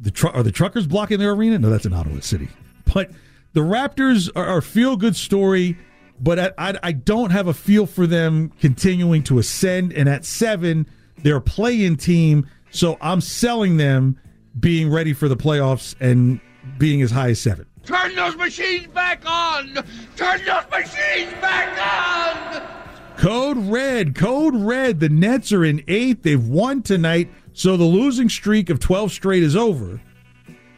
The, 0.00 0.10
tr- 0.10 0.28
are 0.28 0.42
the 0.42 0.52
truckers 0.52 0.86
blocking 0.86 1.18
their 1.18 1.32
arena? 1.32 1.58
No, 1.58 1.70
that's 1.70 1.86
in 1.86 1.92
Ottawa 1.92 2.20
City. 2.20 2.48
But 2.92 3.10
the 3.52 3.60
Raptors 3.60 4.30
are 4.36 4.58
a 4.58 4.62
feel 4.62 4.96
good 4.96 5.16
story, 5.16 5.76
but 6.20 6.38
I, 6.38 6.52
I, 6.58 6.74
I 6.82 6.92
don't 6.92 7.30
have 7.30 7.46
a 7.48 7.54
feel 7.54 7.86
for 7.86 8.06
them 8.06 8.52
continuing 8.60 9.22
to 9.24 9.38
ascend. 9.38 9.92
And 9.92 10.08
at 10.08 10.24
seven, 10.24 10.86
they're 11.22 11.36
a 11.36 11.40
play 11.40 11.84
in 11.84 11.96
team, 11.96 12.46
so 12.70 12.96
I'm 13.00 13.20
selling 13.20 13.76
them 13.76 14.18
being 14.58 14.90
ready 14.90 15.12
for 15.12 15.28
the 15.28 15.36
playoffs 15.36 15.94
and 16.00 16.40
being 16.78 17.02
as 17.02 17.10
high 17.10 17.30
as 17.30 17.40
seven. 17.40 17.66
Turn 17.84 18.14
those 18.14 18.36
machines 18.36 18.86
back 18.88 19.22
on! 19.24 19.74
Turn 20.16 20.44
those 20.44 20.64
machines 20.70 21.32
back 21.40 21.78
on! 21.78 22.78
Code 23.16 23.56
red, 23.56 24.14
code 24.14 24.54
red. 24.54 25.00
The 25.00 25.08
Nets 25.08 25.52
are 25.52 25.64
in 25.64 25.82
eighth. 25.88 26.22
They've 26.22 26.46
won 26.46 26.82
tonight, 26.82 27.30
so 27.58 27.76
the 27.76 27.82
losing 27.82 28.28
streak 28.28 28.70
of 28.70 28.78
12 28.78 29.10
straight 29.10 29.42
is 29.42 29.56
over. 29.56 30.00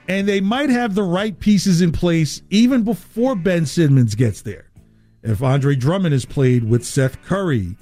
And 0.09 0.27
they 0.27 0.41
might 0.41 0.71
have 0.71 0.95
the 0.95 1.03
right 1.03 1.39
pieces 1.39 1.83
in 1.83 1.93
place 1.93 2.41
even 2.49 2.85
before 2.85 3.37
Ben 3.37 3.67
Simmons 3.67 4.15
gets 4.15 4.41
there. 4.41 4.71
If 5.23 5.43
Andre 5.43 5.77
Drummond 5.77 6.15
has 6.15 6.25
played 6.25 6.65
with 6.65 6.87
Seth 6.87 7.21
Curry 7.21 7.77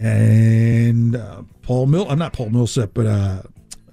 and 0.00 1.14
uh, 1.14 1.42
Paul 1.62 1.86
Mill, 1.86 2.10
I'm 2.10 2.18
not 2.18 2.32
Paul 2.32 2.50
Millsap, 2.50 2.90
but 2.92 3.06
uh, 3.06 3.42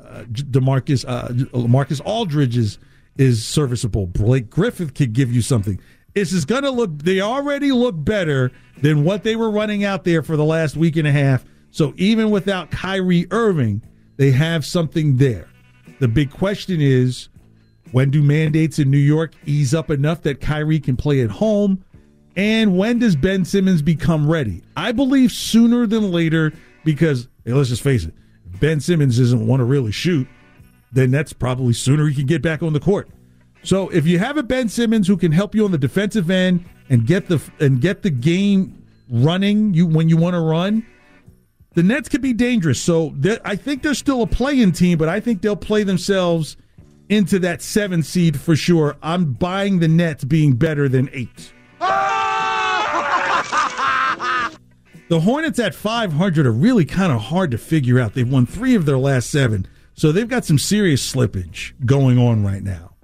uh, 0.03 0.23
Demarcus 0.23 1.05
uh, 1.07 1.67
Marcus 1.67 1.99
Aldridge 1.99 2.57
is 2.57 2.79
is 3.15 3.45
serviceable. 3.45 4.07
Blake 4.07 4.49
Griffith 4.49 4.95
could 4.95 5.13
give 5.13 5.31
you 5.31 5.43
something. 5.43 5.79
This 6.15 6.33
is 6.33 6.45
going 6.45 6.63
to 6.63 6.71
look. 6.71 6.97
They 6.97 7.21
already 7.21 7.71
look 7.71 7.93
better 7.95 8.51
than 8.81 9.03
what 9.03 9.21
they 9.21 9.35
were 9.35 9.51
running 9.51 9.83
out 9.83 10.03
there 10.03 10.23
for 10.23 10.35
the 10.35 10.45
last 10.45 10.75
week 10.75 10.95
and 10.95 11.07
a 11.07 11.11
half. 11.11 11.45
So 11.69 11.93
even 11.95 12.31
without 12.31 12.71
Kyrie 12.71 13.27
Irving, 13.29 13.83
they 14.17 14.31
have 14.31 14.65
something 14.65 15.17
there. 15.17 15.47
The 15.99 16.07
big 16.07 16.31
question 16.31 16.81
is 16.81 17.29
when 17.91 18.11
do 18.11 18.21
mandates 18.21 18.79
in 18.79 18.91
New 18.91 18.97
York 18.97 19.33
ease 19.45 19.73
up 19.73 19.89
enough 19.89 20.21
that 20.23 20.41
Kyrie 20.41 20.79
can 20.79 20.97
play 20.97 21.21
at 21.21 21.29
home? 21.29 21.83
And 22.35 22.77
when 22.77 22.99
does 22.99 23.15
Ben 23.15 23.45
Simmons 23.45 23.81
become 23.81 24.29
ready? 24.29 24.61
I 24.75 24.91
believe 24.91 25.31
sooner 25.31 25.87
than 25.87 26.11
later 26.11 26.53
because 26.83 27.27
hey, 27.45 27.53
let's 27.53 27.69
just 27.69 27.81
face 27.81 28.03
it, 28.03 28.13
Ben 28.59 28.79
Simmons 28.79 29.17
doesn't 29.17 29.45
want 29.45 29.61
to 29.61 29.63
really 29.63 29.91
shoot, 29.91 30.27
then 30.91 31.11
that's 31.11 31.33
probably 31.33 31.73
sooner 31.73 32.07
he 32.07 32.15
can 32.15 32.25
get 32.25 32.41
back 32.41 32.61
on 32.61 32.73
the 32.73 32.79
court. 32.79 33.09
So 33.63 33.89
if 33.89 34.05
you 34.05 34.19
have 34.19 34.37
a 34.37 34.43
Ben 34.43 34.69
Simmons 34.69 35.07
who 35.07 35.17
can 35.17 35.31
help 35.31 35.55
you 35.55 35.65
on 35.65 35.71
the 35.71 35.77
defensive 35.77 36.29
end 36.29 36.65
and 36.89 37.05
get 37.05 37.27
the 37.27 37.41
and 37.59 37.81
get 37.81 38.03
the 38.03 38.09
game 38.09 38.85
running 39.09 39.73
you 39.73 39.87
when 39.87 40.09
you 40.09 40.17
want 40.17 40.35
to 40.35 40.39
run, 40.39 40.85
the 41.77 41.83
Nets 41.83 42.09
could 42.09 42.23
be 42.23 42.33
dangerous. 42.33 42.81
So 42.81 43.13
I 43.45 43.55
think 43.55 43.83
they're 43.83 43.93
still 43.93 44.23
a 44.23 44.27
playing 44.27 44.71
team, 44.71 44.97
but 44.97 45.09
I 45.09 45.19
think 45.19 45.43
they'll 45.43 45.55
play 45.55 45.83
themselves 45.83 46.57
into 47.07 47.37
that 47.37 47.61
seven 47.61 48.01
seed 48.01 48.39
for 48.39 48.55
sure. 48.55 48.97
I'm 49.03 49.33
buying 49.33 49.77
the 49.77 49.87
Nets 49.87 50.23
being 50.23 50.55
better 50.55 50.89
than 50.89 51.07
eight. 51.13 51.53
the 51.79 51.85
Hornets 55.19 55.59
at 55.59 55.75
500 55.75 56.47
are 56.47 56.51
really 56.51 56.83
kind 56.83 57.11
of 57.11 57.21
hard 57.21 57.51
to 57.51 57.59
figure 57.59 57.99
out. 57.99 58.15
They've 58.15 58.27
won 58.27 58.47
three 58.47 58.73
of 58.73 58.87
their 58.87 58.97
last 58.97 59.29
seven, 59.29 59.67
so 59.93 60.11
they've 60.11 60.27
got 60.27 60.45
some 60.45 60.57
serious 60.57 61.13
slippage 61.13 61.73
going 61.85 62.17
on 62.17 62.43
right 62.43 62.63
now. 62.63 62.95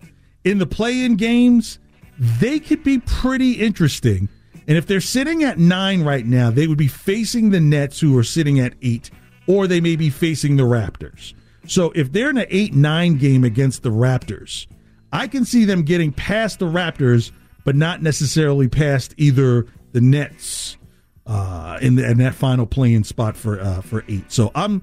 In 0.46 0.58
the 0.58 0.66
play 0.66 1.06
in 1.06 1.16
games, 1.16 1.78
they 2.18 2.60
could 2.60 2.84
be 2.84 2.98
pretty 2.98 3.52
interesting. 3.52 4.30
And 4.68 4.78
if 4.78 4.88
they're 4.88 5.02
sitting 5.02 5.44
at 5.44 5.60
nine 5.60 6.04
right 6.04 6.26
now, 6.26 6.50
they 6.50 6.68
would 6.68 6.78
be 6.78 6.88
facing 6.88 7.50
the 7.50 7.60
Nets, 7.60 8.00
who 8.00 8.18
are 8.18 8.24
sitting 8.24 8.60
at 8.60 8.74
eight, 8.82 9.12
or 9.48 9.68
they 9.68 9.82
may 9.82 9.96
be 9.96 10.10
facing 10.10 10.56
the 10.56 10.64
Raptors. 10.64 11.34
So 11.68 11.92
if 11.96 12.12
they're 12.12 12.30
in 12.30 12.38
an 12.38 12.48
8 12.50 12.74
9 12.74 13.18
game 13.18 13.44
against 13.44 13.84
the 13.84 13.90
Raptors, 13.90 14.68
I 15.12 15.28
can 15.28 15.46
see 15.46 15.66
them 15.66 15.84
getting 15.84 16.12
past 16.12 16.60
the 16.60 16.66
Raptors, 16.66 17.32
but 17.64 17.76
not 17.76 18.02
necessarily 18.02 18.68
past 18.68 19.14
either 19.18 19.66
the 19.92 20.02
Nets 20.02 20.78
uh, 21.26 21.78
in, 21.82 21.96
the, 21.96 22.10
in 22.10 22.18
that 22.18 22.36
final 22.36 22.66
playing 22.66 23.04
spot 23.04 23.38
for 23.38 23.60
uh, 23.60 23.82
for 23.82 24.04
eight. 24.08 24.32
So 24.32 24.52
I'm 24.56 24.82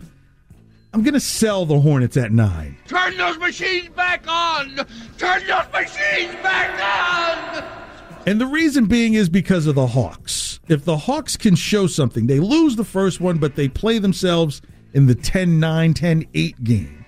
I'm 0.92 1.02
gonna 1.02 1.20
sell 1.20 1.66
the 1.66 1.78
Hornets 1.78 2.16
at 2.16 2.32
nine. 2.32 2.76
Turn 2.86 3.16
those 3.16 3.38
machines 3.38 3.88
back 3.90 4.24
on! 4.26 4.76
Turn 5.18 5.46
those 5.46 5.72
machines 5.72 6.34
back 6.42 6.80
on! 6.80 7.89
And 8.30 8.40
the 8.40 8.46
reason 8.46 8.86
being 8.86 9.14
is 9.14 9.28
because 9.28 9.66
of 9.66 9.74
the 9.74 9.88
Hawks. 9.88 10.60
If 10.68 10.84
the 10.84 10.96
Hawks 10.96 11.36
can 11.36 11.56
show 11.56 11.88
something, 11.88 12.28
they 12.28 12.38
lose 12.38 12.76
the 12.76 12.84
first 12.84 13.20
one, 13.20 13.38
but 13.38 13.56
they 13.56 13.68
play 13.68 13.98
themselves 13.98 14.62
in 14.94 15.06
the 15.06 15.16
10 15.16 15.58
9, 15.58 15.94
10 15.94 16.26
8 16.32 16.62
game, 16.62 17.04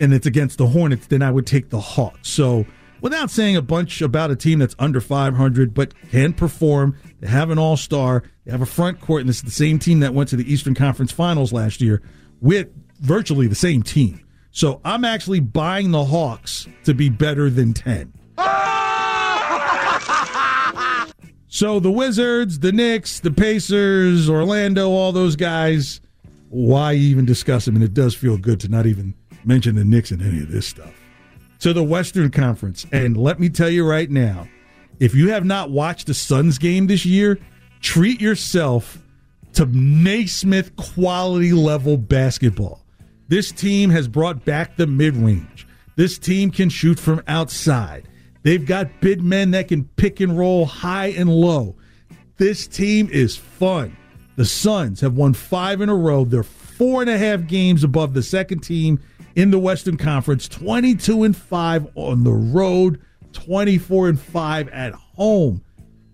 and 0.00 0.14
it's 0.14 0.24
against 0.24 0.56
the 0.56 0.68
Hornets, 0.68 1.08
then 1.08 1.20
I 1.20 1.30
would 1.30 1.46
take 1.46 1.68
the 1.68 1.78
Hawks. 1.78 2.30
So, 2.30 2.64
without 3.02 3.30
saying 3.30 3.56
a 3.56 3.60
bunch 3.60 4.00
about 4.00 4.30
a 4.30 4.36
team 4.36 4.58
that's 4.58 4.74
under 4.78 5.02
500 5.02 5.74
but 5.74 5.92
can 6.10 6.32
perform, 6.32 6.96
they 7.20 7.28
have 7.28 7.50
an 7.50 7.58
all 7.58 7.76
star, 7.76 8.22
they 8.46 8.50
have 8.50 8.62
a 8.62 8.66
front 8.66 9.02
court, 9.02 9.20
and 9.20 9.28
it's 9.28 9.42
the 9.42 9.50
same 9.50 9.78
team 9.78 10.00
that 10.00 10.14
went 10.14 10.30
to 10.30 10.36
the 10.36 10.50
Eastern 10.50 10.74
Conference 10.74 11.12
Finals 11.12 11.52
last 11.52 11.82
year 11.82 12.00
with 12.40 12.68
virtually 13.00 13.48
the 13.48 13.54
same 13.54 13.82
team. 13.82 14.24
So, 14.50 14.80
I'm 14.82 15.04
actually 15.04 15.40
buying 15.40 15.90
the 15.90 16.06
Hawks 16.06 16.66
to 16.84 16.94
be 16.94 17.10
better 17.10 17.50
than 17.50 17.74
10. 17.74 18.14
Ah! 18.38 18.87
So 21.48 21.80
the 21.80 21.90
Wizards, 21.90 22.58
the 22.58 22.72
Knicks, 22.72 23.20
the 23.20 23.30
Pacers, 23.30 24.28
Orlando, 24.28 24.90
all 24.90 25.12
those 25.12 25.34
guys, 25.34 26.00
why 26.50 26.94
even 26.94 27.24
discuss 27.24 27.64
them? 27.64 27.74
And 27.74 27.84
it 27.84 27.94
does 27.94 28.14
feel 28.14 28.36
good 28.36 28.60
to 28.60 28.68
not 28.68 28.86
even 28.86 29.14
mention 29.44 29.74
the 29.74 29.84
Knicks 29.84 30.12
in 30.12 30.20
any 30.20 30.42
of 30.42 30.50
this 30.50 30.66
stuff. 30.66 30.94
To 31.60 31.72
the 31.72 31.82
Western 31.82 32.30
Conference. 32.30 32.86
And 32.92 33.16
let 33.16 33.40
me 33.40 33.48
tell 33.48 33.70
you 33.70 33.88
right 33.88 34.10
now, 34.10 34.46
if 35.00 35.14
you 35.14 35.30
have 35.30 35.44
not 35.44 35.70
watched 35.70 36.06
the 36.06 36.14
Suns 36.14 36.58
game 36.58 36.86
this 36.86 37.06
year, 37.06 37.38
treat 37.80 38.20
yourself 38.20 38.98
to 39.54 39.66
Naismith 39.66 40.76
quality 40.76 41.52
level 41.52 41.96
basketball. 41.96 42.84
This 43.28 43.52
team 43.52 43.90
has 43.90 44.06
brought 44.06 44.44
back 44.44 44.76
the 44.76 44.86
mid 44.86 45.16
range. 45.16 45.66
This 45.96 46.18
team 46.18 46.50
can 46.50 46.68
shoot 46.68 46.98
from 46.98 47.22
outside. 47.26 48.06
They've 48.42 48.64
got 48.64 49.00
big 49.00 49.22
men 49.22 49.50
that 49.52 49.68
can 49.68 49.84
pick 49.96 50.20
and 50.20 50.38
roll 50.38 50.66
high 50.66 51.08
and 51.08 51.28
low. 51.28 51.76
This 52.36 52.66
team 52.66 53.08
is 53.10 53.36
fun. 53.36 53.96
The 54.36 54.44
Suns 54.44 55.00
have 55.00 55.16
won 55.16 55.34
five 55.34 55.80
in 55.80 55.88
a 55.88 55.94
row. 55.94 56.24
They're 56.24 56.44
four 56.44 57.00
and 57.00 57.10
a 57.10 57.18
half 57.18 57.46
games 57.46 57.82
above 57.82 58.14
the 58.14 58.22
second 58.22 58.60
team 58.60 59.00
in 59.34 59.50
the 59.50 59.58
Western 59.58 59.96
Conference, 59.96 60.46
22 60.48 61.24
and 61.24 61.36
5 61.36 61.88
on 61.96 62.24
the 62.24 62.32
road, 62.32 63.00
24 63.32 64.08
and 64.10 64.20
5 64.20 64.68
at 64.68 64.94
home. 64.94 65.62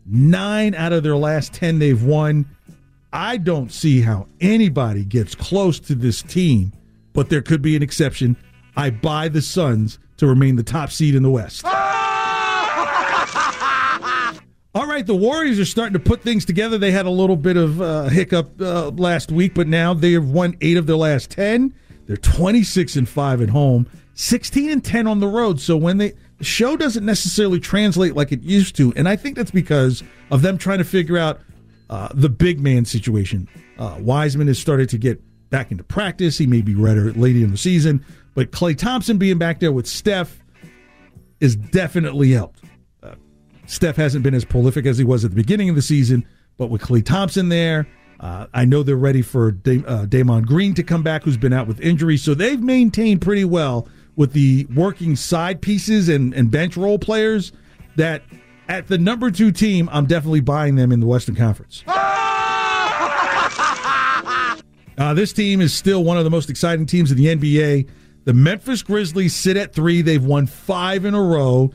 Nine 0.07 0.75
out 0.75 0.93
of 0.93 1.03
their 1.03 1.17
last 1.17 1.53
10 1.53 1.79
they've 1.79 2.03
won. 2.03 2.47
I 3.13 3.37
don't 3.37 3.73
see 3.73 4.01
how 4.01 4.27
anybody 4.41 5.05
gets 5.05 5.35
close 5.35 5.79
to 5.81 5.95
this 5.95 6.23
team, 6.23 6.73
but 7.13 7.29
there 7.29 7.43
could 7.43 7.63
be 7.63 7.77
an 7.77 7.83
exception. 7.83 8.37
I 8.77 8.91
buy 8.91 9.29
the 9.29 9.43
Suns 9.43 9.99
to 10.17 10.27
remain 10.27 10.57
the 10.57 10.63
top 10.63 10.91
seed 10.91 11.15
in 11.15 11.23
the 11.23 11.31
West. 11.31 11.65
All 14.77 14.89
right, 14.89 15.07
the 15.07 15.15
Warriors 15.15 15.61
are 15.61 15.65
starting 15.65 15.93
to 15.93 16.01
put 16.01 16.23
things 16.23 16.45
together. 16.45 16.79
They 16.79 16.91
had 16.91 17.07
a 17.07 17.11
little 17.11 17.37
bit 17.37 17.57
of 17.57 17.81
uh, 17.81 18.05
hiccup 18.05 18.61
uh, 18.61 18.89
last 18.89 19.31
week, 19.31 19.55
but 19.55 19.69
now 19.69 19.95
they 19.95 20.13
have 20.13 20.31
won 20.31 20.57
eight 20.61 20.77
of 20.77 20.89
their 20.89 20.97
last 20.97 21.31
ten. 21.31 21.73
They're 22.07 22.17
twenty 22.17 22.65
six 22.65 22.97
and 22.97 23.09
five 23.09 23.41
at 23.41 23.51
home, 23.51 23.89
sixteen 24.15 24.71
and 24.71 24.85
ten 24.85 25.07
on 25.07 25.21
the 25.21 25.29
road. 25.29 25.61
So 25.61 25.77
when 25.77 25.99
they 25.99 26.15
the 26.39 26.45
show 26.45 26.77
doesn't 26.77 27.07
necessarily 27.07 27.61
translate 27.61 28.17
like 28.17 28.33
it 28.33 28.43
used 28.43 28.75
to, 28.77 28.93
and 28.97 29.09
I 29.09 29.15
think 29.15 29.37
that's 29.37 29.53
because 29.53 30.03
of 30.33 30.43
them 30.43 30.59
trying 30.59 30.79
to 30.79 30.85
figure 30.85 31.19
out 31.19 31.41
uh, 31.89 32.09
the 32.13 32.29
big 32.29 32.59
man 32.59 32.85
situation. 32.85 33.49
Uh, 33.79 33.99
Wiseman 34.01 34.49
has 34.49 34.59
started 34.59 34.89
to 34.89 34.99
get 34.99 35.23
back 35.51 35.71
into 35.71 35.85
practice. 35.85 36.37
He 36.37 36.49
may 36.49 36.63
be 36.63 36.75
redder 36.75 37.13
late 37.13 37.37
in 37.37 37.53
the 37.53 37.57
season, 37.57 38.05
but 38.35 38.51
Klay 38.51 38.77
Thompson 38.77 39.19
being 39.19 39.39
back 39.39 39.61
there 39.61 39.71
with 39.71 39.87
Steph 39.87 40.43
is 41.39 41.55
definitely 41.55 42.33
helped. 42.33 42.61
Steph 43.67 43.97
hasn't 43.97 44.23
been 44.23 44.35
as 44.35 44.45
prolific 44.45 44.87
as 44.87 44.99
he 44.99 45.05
was 45.05 45.25
at 45.25 45.31
the 45.31 45.37
beginning 45.37 45.69
of 45.69 45.77
the 45.77 45.83
season, 45.83 46.27
but 46.57 46.69
with 46.69 46.83
Klay 46.83 47.05
Thompson 47.05 47.49
there, 47.49 47.87
uh, 48.21 48.47
I 48.55 48.65
know 48.65 48.83
they're 48.83 48.97
ready 48.97 49.23
for 49.23 49.53
da- 49.53 49.85
uh, 49.85 50.07
Draymond 50.07 50.47
Green 50.47 50.75
to 50.75 50.83
come 50.83 51.03
back, 51.03 51.25
who's 51.25 51.37
been 51.37 51.53
out 51.53 51.67
with 51.67 51.81
injury. 51.81 52.17
So 52.17 52.35
they've 52.35 52.61
maintained 52.61 53.21
pretty 53.21 53.45
well 53.45 53.89
with 54.17 54.33
the 54.33 54.67
working 54.75 55.17
side 55.17 55.61
pieces 55.61 56.09
and, 56.09 56.33
and 56.35 56.51
bench 56.51 56.77
role 56.77 56.99
players 56.99 57.53
that 57.97 58.23
at 58.69 58.87
the 58.87 58.99
number 58.99 59.31
two 59.31 59.51
team, 59.51 59.89
I'm 59.93 60.07
definitely 60.07 60.41
buying 60.41 60.77
them 60.77 60.93
in 60.93 61.01
the 61.01 61.07
Western 61.07 61.35
Conference. 61.35 61.85
Uh, 64.97 65.13
this 65.13 65.33
team 65.33 65.61
is 65.61 65.75
still 65.75 66.05
one 66.05 66.17
of 66.17 66.23
the 66.23 66.31
most 66.31 66.49
exciting 66.49 66.87
teams 66.87 67.11
in 67.11 67.17
the 67.17 67.27
NBA. 67.27 67.89
The 68.25 68.33
Memphis 68.33 68.81
Grizzlies 68.83 69.35
sit 69.35 69.57
at 69.57 69.73
three. 69.75 70.03
They've 70.03 70.25
won 70.25 70.47
five 70.47 71.05
in 71.05 71.15
a 71.15 71.21
row 71.21 71.73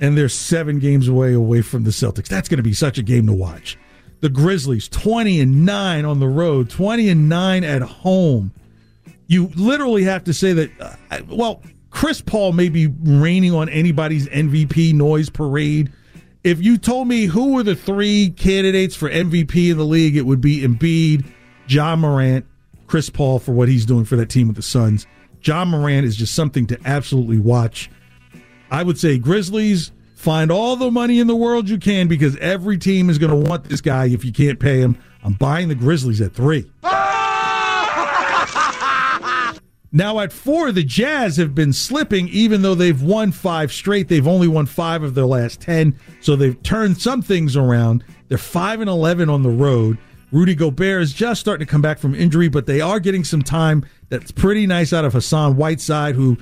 and 0.00 0.16
they're 0.16 0.28
seven 0.28 0.78
games 0.78 1.08
away 1.08 1.32
away 1.32 1.62
from 1.62 1.84
the 1.84 1.90
Celtics. 1.90 2.28
That's 2.28 2.48
going 2.48 2.58
to 2.58 2.62
be 2.62 2.72
such 2.72 2.98
a 2.98 3.02
game 3.02 3.26
to 3.26 3.32
watch. 3.32 3.78
The 4.20 4.28
Grizzlies, 4.28 4.88
20 4.88 5.40
and 5.40 5.66
9 5.66 6.04
on 6.04 6.20
the 6.20 6.28
road, 6.28 6.70
20 6.70 7.08
and 7.08 7.28
9 7.28 7.64
at 7.64 7.82
home. 7.82 8.52
You 9.26 9.50
literally 9.56 10.04
have 10.04 10.24
to 10.24 10.34
say 10.34 10.52
that, 10.52 10.70
uh, 10.80 11.20
well, 11.28 11.62
Chris 11.90 12.20
Paul 12.20 12.52
may 12.52 12.68
be 12.68 12.86
reigning 12.86 13.54
on 13.54 13.68
anybody's 13.68 14.28
MVP 14.28 14.94
noise 14.94 15.30
parade. 15.30 15.92
If 16.44 16.62
you 16.62 16.78
told 16.78 17.08
me 17.08 17.24
who 17.24 17.54
were 17.54 17.62
the 17.62 17.74
three 17.74 18.30
candidates 18.30 18.94
for 18.94 19.10
MVP 19.10 19.70
in 19.70 19.78
the 19.78 19.84
league, 19.84 20.16
it 20.16 20.22
would 20.22 20.40
be 20.40 20.60
Embiid, 20.60 21.26
Ja 21.68 21.96
Morant, 21.96 22.46
Chris 22.86 23.10
Paul 23.10 23.38
for 23.38 23.52
what 23.52 23.68
he's 23.68 23.84
doing 23.84 24.04
for 24.04 24.16
that 24.16 24.30
team 24.30 24.46
with 24.46 24.56
the 24.56 24.62
Suns. 24.62 25.06
Ja 25.42 25.64
Morant 25.64 26.06
is 26.06 26.16
just 26.16 26.34
something 26.34 26.66
to 26.66 26.78
absolutely 26.84 27.38
watch. 27.38 27.90
I 28.70 28.82
would 28.82 28.98
say 28.98 29.18
Grizzlies 29.18 29.92
find 30.14 30.50
all 30.50 30.76
the 30.76 30.90
money 30.90 31.20
in 31.20 31.26
the 31.26 31.36
world 31.36 31.68
you 31.68 31.78
can 31.78 32.08
because 32.08 32.36
every 32.38 32.78
team 32.78 33.10
is 33.10 33.18
going 33.18 33.30
to 33.30 33.48
want 33.50 33.64
this 33.64 33.80
guy 33.80 34.06
if 34.06 34.24
you 34.24 34.32
can't 34.32 34.58
pay 34.58 34.80
him. 34.80 34.98
I'm 35.22 35.34
buying 35.34 35.68
the 35.68 35.74
Grizzlies 35.74 36.20
at 36.20 36.32
three. 36.32 36.70
Now 39.92 40.18
at 40.20 40.30
four, 40.30 40.72
the 40.72 40.82
Jazz 40.84 41.38
have 41.38 41.54
been 41.54 41.72
slipping, 41.72 42.28
even 42.28 42.60
though 42.60 42.74
they've 42.74 43.00
won 43.00 43.32
five 43.32 43.72
straight. 43.72 44.08
They've 44.08 44.26
only 44.26 44.46
won 44.46 44.66
five 44.66 45.02
of 45.02 45.14
their 45.14 45.24
last 45.24 45.62
ten, 45.62 45.98
so 46.20 46.36
they've 46.36 46.62
turned 46.62 47.00
some 47.00 47.22
things 47.22 47.56
around. 47.56 48.04
They're 48.28 48.36
five 48.36 48.82
and 48.82 48.90
eleven 48.90 49.30
on 49.30 49.42
the 49.42 49.48
road. 49.48 49.96
Rudy 50.32 50.54
Gobert 50.54 51.00
is 51.00 51.14
just 51.14 51.40
starting 51.40 51.66
to 51.66 51.70
come 51.70 51.80
back 51.80 51.98
from 51.98 52.14
injury, 52.14 52.48
but 52.48 52.66
they 52.66 52.82
are 52.82 53.00
getting 53.00 53.24
some 53.24 53.40
time 53.40 53.86
that's 54.10 54.30
pretty 54.30 54.66
nice 54.66 54.92
out 54.92 55.06
of 55.06 55.14
Hassan 55.14 55.56
Whiteside, 55.56 56.14
who 56.14 56.36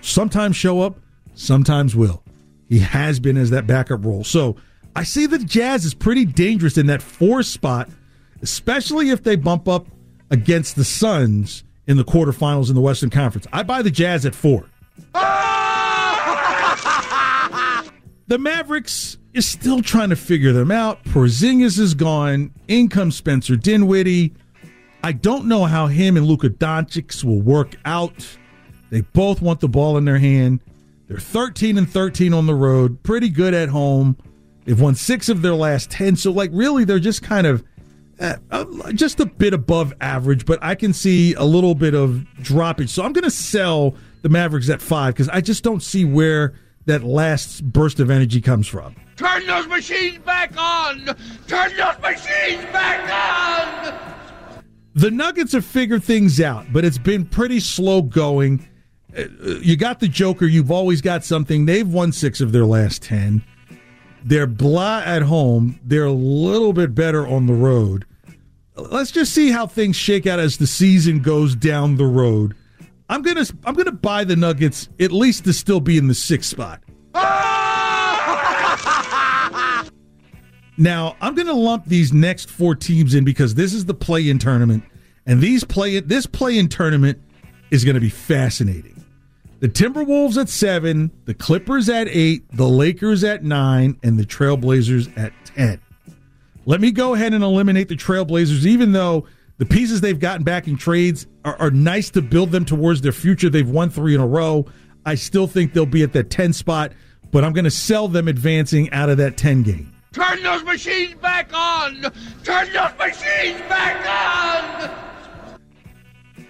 sometimes 0.00 0.54
show 0.54 0.80
up, 0.80 1.00
sometimes 1.34 1.94
will. 1.96 2.22
He 2.68 2.78
has 2.80 3.20
been 3.20 3.36
as 3.36 3.50
that 3.50 3.66
backup 3.66 4.04
role. 4.04 4.24
So 4.24 4.56
I 4.96 5.04
see 5.04 5.26
the 5.26 5.38
Jazz 5.38 5.84
is 5.84 5.94
pretty 5.94 6.24
dangerous 6.24 6.78
in 6.78 6.86
that 6.86 7.02
four 7.02 7.42
spot, 7.42 7.88
especially 8.40 9.10
if 9.10 9.22
they 9.22 9.36
bump 9.36 9.68
up 9.68 9.86
against 10.30 10.76
the 10.76 10.84
Suns 10.84 11.64
in 11.86 11.96
the 11.96 12.04
quarterfinals 12.04 12.68
in 12.68 12.74
the 12.74 12.80
Western 12.80 13.10
Conference. 13.10 13.46
I 13.52 13.62
buy 13.62 13.82
the 13.82 13.90
Jazz 13.90 14.24
at 14.24 14.34
four. 14.34 14.66
the 18.26 18.38
Mavericks 18.38 19.18
is 19.32 19.48
still 19.48 19.82
trying 19.82 20.10
to 20.10 20.16
figure 20.16 20.52
them 20.52 20.70
out. 20.70 21.02
Porzingis 21.04 21.78
is 21.78 21.94
gone. 21.94 22.52
In 22.68 22.88
comes 22.88 23.16
Spencer 23.16 23.56
Dinwiddie. 23.56 24.34
I 25.04 25.12
don't 25.12 25.46
know 25.46 25.64
how 25.64 25.86
him 25.88 26.16
and 26.16 26.26
Luka 26.26 26.48
Doncic 26.48 27.24
will 27.24 27.40
work 27.40 27.76
out. 27.84 28.26
They 28.90 29.00
both 29.00 29.40
want 29.42 29.60
the 29.60 29.68
ball 29.68 29.96
in 29.96 30.04
their 30.04 30.18
hand. 30.18 30.60
They're 31.12 31.20
13 31.20 31.76
and 31.76 31.86
13 31.86 32.32
on 32.32 32.46
the 32.46 32.54
road, 32.54 33.02
pretty 33.02 33.28
good 33.28 33.52
at 33.52 33.68
home. 33.68 34.16
They've 34.64 34.80
won 34.80 34.94
six 34.94 35.28
of 35.28 35.42
their 35.42 35.52
last 35.52 35.90
10. 35.90 36.16
So, 36.16 36.32
like, 36.32 36.48
really, 36.54 36.86
they're 36.86 36.98
just 36.98 37.22
kind 37.22 37.46
of 37.46 37.62
uh, 38.18 38.36
uh, 38.50 38.92
just 38.92 39.20
a 39.20 39.26
bit 39.26 39.52
above 39.52 39.92
average, 40.00 40.46
but 40.46 40.58
I 40.62 40.74
can 40.74 40.94
see 40.94 41.34
a 41.34 41.44
little 41.44 41.74
bit 41.74 41.92
of 41.92 42.24
droppage. 42.40 42.88
So, 42.88 43.04
I'm 43.04 43.12
going 43.12 43.24
to 43.24 43.30
sell 43.30 43.94
the 44.22 44.30
Mavericks 44.30 44.70
at 44.70 44.80
five 44.80 45.12
because 45.12 45.28
I 45.28 45.42
just 45.42 45.62
don't 45.62 45.82
see 45.82 46.06
where 46.06 46.54
that 46.86 47.04
last 47.04 47.62
burst 47.62 48.00
of 48.00 48.10
energy 48.10 48.40
comes 48.40 48.66
from. 48.66 48.96
Turn 49.16 49.46
those 49.46 49.66
machines 49.66 50.16
back 50.20 50.56
on! 50.56 51.04
Turn 51.46 51.76
those 51.76 52.00
machines 52.00 52.64
back 52.72 53.92
on! 53.92 54.64
The 54.94 55.10
Nuggets 55.10 55.52
have 55.52 55.66
figured 55.66 56.04
things 56.04 56.40
out, 56.40 56.72
but 56.72 56.86
it's 56.86 56.96
been 56.96 57.26
pretty 57.26 57.60
slow 57.60 58.00
going. 58.00 58.66
Uh, 59.16 59.24
you 59.60 59.76
got 59.76 60.00
the 60.00 60.08
Joker. 60.08 60.46
You've 60.46 60.70
always 60.70 61.00
got 61.00 61.24
something. 61.24 61.66
They've 61.66 61.88
won 61.88 62.12
six 62.12 62.40
of 62.40 62.52
their 62.52 62.64
last 62.64 63.02
10. 63.02 63.44
They're 64.24 64.46
blah 64.46 65.02
at 65.04 65.22
home. 65.22 65.80
They're 65.84 66.04
a 66.04 66.12
little 66.12 66.72
bit 66.72 66.94
better 66.94 67.26
on 67.26 67.46
the 67.46 67.54
road. 67.54 68.06
Let's 68.76 69.10
just 69.10 69.34
see 69.34 69.50
how 69.50 69.66
things 69.66 69.96
shake 69.96 70.26
out 70.26 70.38
as 70.38 70.56
the 70.56 70.66
season 70.66 71.20
goes 71.20 71.54
down 71.54 71.96
the 71.96 72.06
road. 72.06 72.54
I'm 73.08 73.20
gonna 73.20 73.44
I'm 73.64 73.74
gonna 73.74 73.92
buy 73.92 74.24
the 74.24 74.36
Nuggets 74.36 74.88
at 74.98 75.12
least 75.12 75.44
to 75.44 75.52
still 75.52 75.80
be 75.80 75.98
in 75.98 76.08
the 76.08 76.14
sixth 76.14 76.48
spot. 76.48 76.82
now 80.78 81.16
I'm 81.20 81.34
gonna 81.34 81.52
lump 81.52 81.84
these 81.84 82.14
next 82.14 82.48
four 82.48 82.74
teams 82.74 83.14
in 83.14 83.24
because 83.24 83.54
this 83.54 83.74
is 83.74 83.84
the 83.84 83.92
play-in 83.92 84.38
tournament, 84.38 84.82
and 85.26 85.42
these 85.42 85.62
play 85.62 86.00
this 86.00 86.24
play-in 86.24 86.68
tournament 86.68 87.20
is 87.70 87.84
gonna 87.84 88.00
be 88.00 88.08
fascinating. 88.08 89.01
The 89.62 89.68
Timberwolves 89.68 90.36
at 90.38 90.48
seven, 90.48 91.12
the 91.24 91.34
Clippers 91.34 91.88
at 91.88 92.08
eight, 92.08 92.42
the 92.50 92.68
Lakers 92.68 93.22
at 93.22 93.44
nine, 93.44 93.96
and 94.02 94.18
the 94.18 94.24
Trailblazers 94.24 95.16
at 95.16 95.32
ten. 95.44 95.80
Let 96.66 96.80
me 96.80 96.90
go 96.90 97.14
ahead 97.14 97.32
and 97.32 97.44
eliminate 97.44 97.88
the 97.88 97.94
Trailblazers, 97.94 98.66
even 98.66 98.90
though 98.90 99.28
the 99.58 99.64
pieces 99.64 100.00
they've 100.00 100.18
gotten 100.18 100.42
back 100.42 100.66
in 100.66 100.76
trades 100.76 101.28
are, 101.44 101.54
are, 101.60 101.70
nice 101.70 102.10
to 102.10 102.20
build 102.20 102.50
them 102.50 102.64
towards 102.64 103.02
their 103.02 103.12
future. 103.12 103.48
They've 103.48 103.70
won 103.70 103.88
three 103.88 104.16
in 104.16 104.20
a 104.20 104.26
row. 104.26 104.66
I 105.06 105.14
still 105.14 105.46
think 105.46 105.74
they'll 105.74 105.86
be 105.86 106.02
at 106.02 106.12
that 106.14 106.28
10 106.28 106.52
spot, 106.54 106.90
but 107.30 107.44
I'm 107.44 107.52
going 107.52 107.64
to 107.64 107.70
sell 107.70 108.08
them 108.08 108.26
advancing 108.26 108.90
out 108.90 109.10
of 109.10 109.16
that 109.18 109.36
10 109.36 109.62
game. 109.62 109.92
Turn 110.10 110.42
those 110.42 110.64
machines 110.64 111.14
back 111.14 111.52
on! 111.54 112.02
Turn 112.42 112.66
those 112.72 112.98
machines 112.98 113.60
back 113.68 114.90
on! 114.90 115.60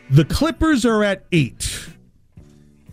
The 0.08 0.24
Clippers 0.24 0.86
are 0.86 1.04
at 1.04 1.26
eight. 1.30 1.90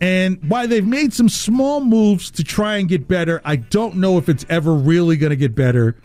And 0.02 0.40
while 0.50 0.68
they've 0.68 0.86
made 0.86 1.14
some 1.14 1.28
small 1.28 1.82
moves 1.82 2.32
to 2.32 2.44
try 2.44 2.78
and 2.78 2.88
get 2.88 3.08
better, 3.08 3.42
I 3.44 3.58
don't 3.58 3.96
know 3.96 4.18
if 4.18 4.30
it's 4.30 4.46
ever 4.50 4.74
really 4.74 5.18
going 5.18 5.32
to 5.32 5.36
get 5.36 5.56
better. 5.56 5.96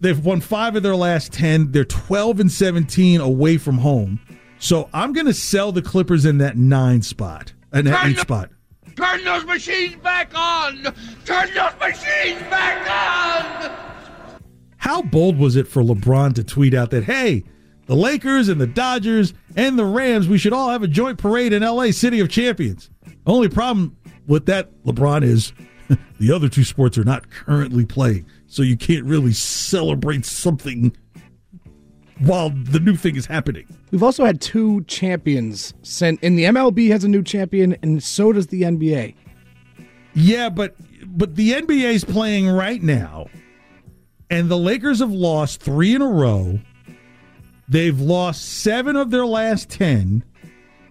They've 0.00 0.24
won 0.24 0.40
five 0.40 0.76
of 0.76 0.82
their 0.82 0.96
last 0.96 1.32
10. 1.32 1.72
They're 1.72 1.84
12 1.84 2.40
and 2.40 2.50
17 2.50 3.20
away 3.20 3.58
from 3.58 3.78
home. 3.78 4.18
So 4.58 4.88
I'm 4.92 5.12
going 5.12 5.26
to 5.26 5.34
sell 5.34 5.72
the 5.72 5.82
Clippers 5.82 6.24
in 6.24 6.38
that 6.38 6.56
nine 6.56 7.02
spot, 7.02 7.52
in 7.72 7.84
that 7.84 8.06
eight 8.06 8.18
spot. 8.18 8.50
Turn 8.96 9.24
those 9.24 9.44
machines 9.44 9.96
back 9.96 10.30
on! 10.34 10.82
Turn 11.24 11.52
those 11.52 11.72
machines 11.80 12.40
back 12.42 12.88
on! 12.88 14.40
How 14.76 15.02
bold 15.02 15.36
was 15.36 15.56
it 15.56 15.66
for 15.66 15.82
LeBron 15.82 16.34
to 16.36 16.44
tweet 16.44 16.74
out 16.74 16.90
that, 16.90 17.04
hey, 17.04 17.44
the 17.86 17.96
Lakers 17.96 18.48
and 18.48 18.60
the 18.60 18.66
Dodgers 18.66 19.34
and 19.56 19.78
the 19.78 19.84
Rams, 19.84 20.28
we 20.28 20.38
should 20.38 20.52
all 20.52 20.70
have 20.70 20.82
a 20.82 20.88
joint 20.88 21.18
parade 21.18 21.52
in 21.52 21.62
LA, 21.62 21.90
City 21.90 22.20
of 22.20 22.28
Champions? 22.28 22.88
Only 23.26 23.48
problem 23.48 23.96
with 24.26 24.46
that, 24.46 24.70
LeBron, 24.84 25.22
is 25.22 25.52
the 26.18 26.32
other 26.32 26.48
two 26.48 26.64
sports 26.64 26.98
are 26.98 27.04
not 27.04 27.30
currently 27.30 27.84
playing 27.84 28.26
so 28.46 28.62
you 28.62 28.76
can't 28.76 29.04
really 29.04 29.32
celebrate 29.32 30.24
something 30.24 30.96
while 32.20 32.50
the 32.50 32.78
new 32.78 32.94
thing 32.94 33.16
is 33.16 33.26
happening. 33.26 33.66
We've 33.90 34.02
also 34.02 34.24
had 34.24 34.40
two 34.40 34.84
champions 34.84 35.74
sent 35.82 36.22
in 36.22 36.36
the 36.36 36.44
MLB 36.44 36.88
has 36.90 37.04
a 37.04 37.08
new 37.08 37.22
champion 37.22 37.76
and 37.82 38.02
so 38.02 38.32
does 38.32 38.46
the 38.46 38.62
NBA. 38.62 39.14
Yeah, 40.14 40.48
but 40.48 40.76
but 41.06 41.34
the 41.34 41.52
NBA 41.52 41.94
is 41.94 42.04
playing 42.04 42.48
right 42.48 42.82
now 42.82 43.26
and 44.30 44.48
the 44.48 44.58
Lakers 44.58 45.00
have 45.00 45.12
lost 45.12 45.60
3 45.60 45.96
in 45.96 46.02
a 46.02 46.08
row. 46.08 46.60
They've 47.68 47.98
lost 47.98 48.44
7 48.62 48.94
of 48.94 49.10
their 49.10 49.26
last 49.26 49.68
10. 49.70 50.24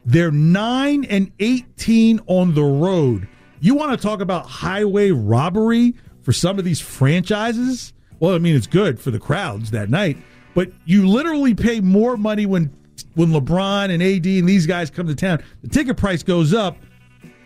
They're 0.06 0.32
9 0.32 1.06
and 1.06 1.32
18 1.40 2.20
on 2.28 2.54
the 2.54 2.64
road. 2.64 3.28
You 3.62 3.76
want 3.76 3.98
to 3.98 4.02
talk 4.02 4.20
about 4.20 4.46
highway 4.46 5.12
robbery 5.12 5.96
for 6.22 6.34
some 6.34 6.60
of 6.60 6.66
these 6.66 6.82
franchises. 6.82 7.94
Well, 8.20 8.36
I 8.36 8.38
mean, 8.40 8.56
it's 8.56 8.68
good 8.68 9.00
for 9.00 9.12
the 9.12 9.20
crowds 9.20 9.72
that 9.72 9.90
night, 9.90 10.18
but 10.54 10.72
you 10.86 11.08
literally 11.08 11.54
pay 11.54 11.80
more 11.80 12.18
money 12.18 12.46
when 12.46 12.72
when 13.16 13.30
LeBron 13.30 13.90
and 13.90 14.04
AD 14.04 14.26
and 14.26 14.48
these 14.48 14.66
guys 14.66 14.90
come 14.90 15.08
to 15.08 15.16
town. 15.16 15.44
The 15.62 15.70
ticket 15.70 15.98
price 15.98 16.24
goes 16.24 16.54
up, 16.54 16.78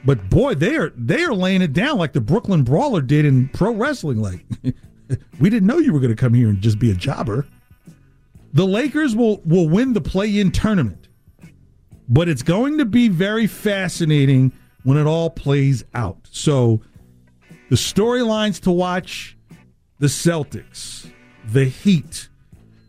but 0.06 0.30
boy, 0.30 0.56
they 0.56 0.76
are 0.76 0.92
they 0.96 1.24
are 1.24 1.34
laying 1.34 1.62
it 1.62 1.74
down 1.74 1.98
like 1.98 2.14
the 2.14 2.22
Brooklyn 2.22 2.64
Brawler 2.64 3.02
did 3.02 3.26
in 3.26 3.50
pro 3.50 3.74
wrestling. 3.74 4.20
Like 4.20 4.46
we 5.40 5.50
didn't 5.50 5.68
know 5.68 5.78
you 5.78 5.94
were 5.94 6.00
going 6.00 6.16
to 6.16 6.20
come 6.20 6.34
here 6.34 6.50
and 6.50 6.62
just 6.62 6.80
be 6.80 6.92
a 6.92 6.96
jobber. 6.96 7.46
The 8.54 8.66
Lakers 8.66 9.16
will 9.16 9.42
will 9.46 9.70
win 9.70 9.94
the 9.94 10.02
play-in 10.02 10.52
tournament, 10.52 11.07
but 12.08 12.30
it's 12.30 12.44
going 12.44 12.78
to 12.78 12.86
be 12.86 13.08
very 13.08 13.48
fascinating 13.48 14.52
when 14.84 14.98
it 14.98 15.06
all 15.06 15.30
plays 15.30 15.84
out. 15.94 16.28
So 16.32 16.82
the 17.70 17.76
storylines 17.76 18.62
to 18.62 18.72
watch 18.72 19.38
the 20.00 20.08
Celtics, 20.08 21.12
the 21.46 21.66
Heat, 21.66 22.30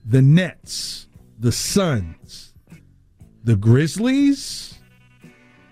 the 0.05 0.23
Nets, 0.23 1.09
the 1.39 1.53
Suns, 1.53 2.55
the 3.43 3.57
Grizzlies, 3.57 4.79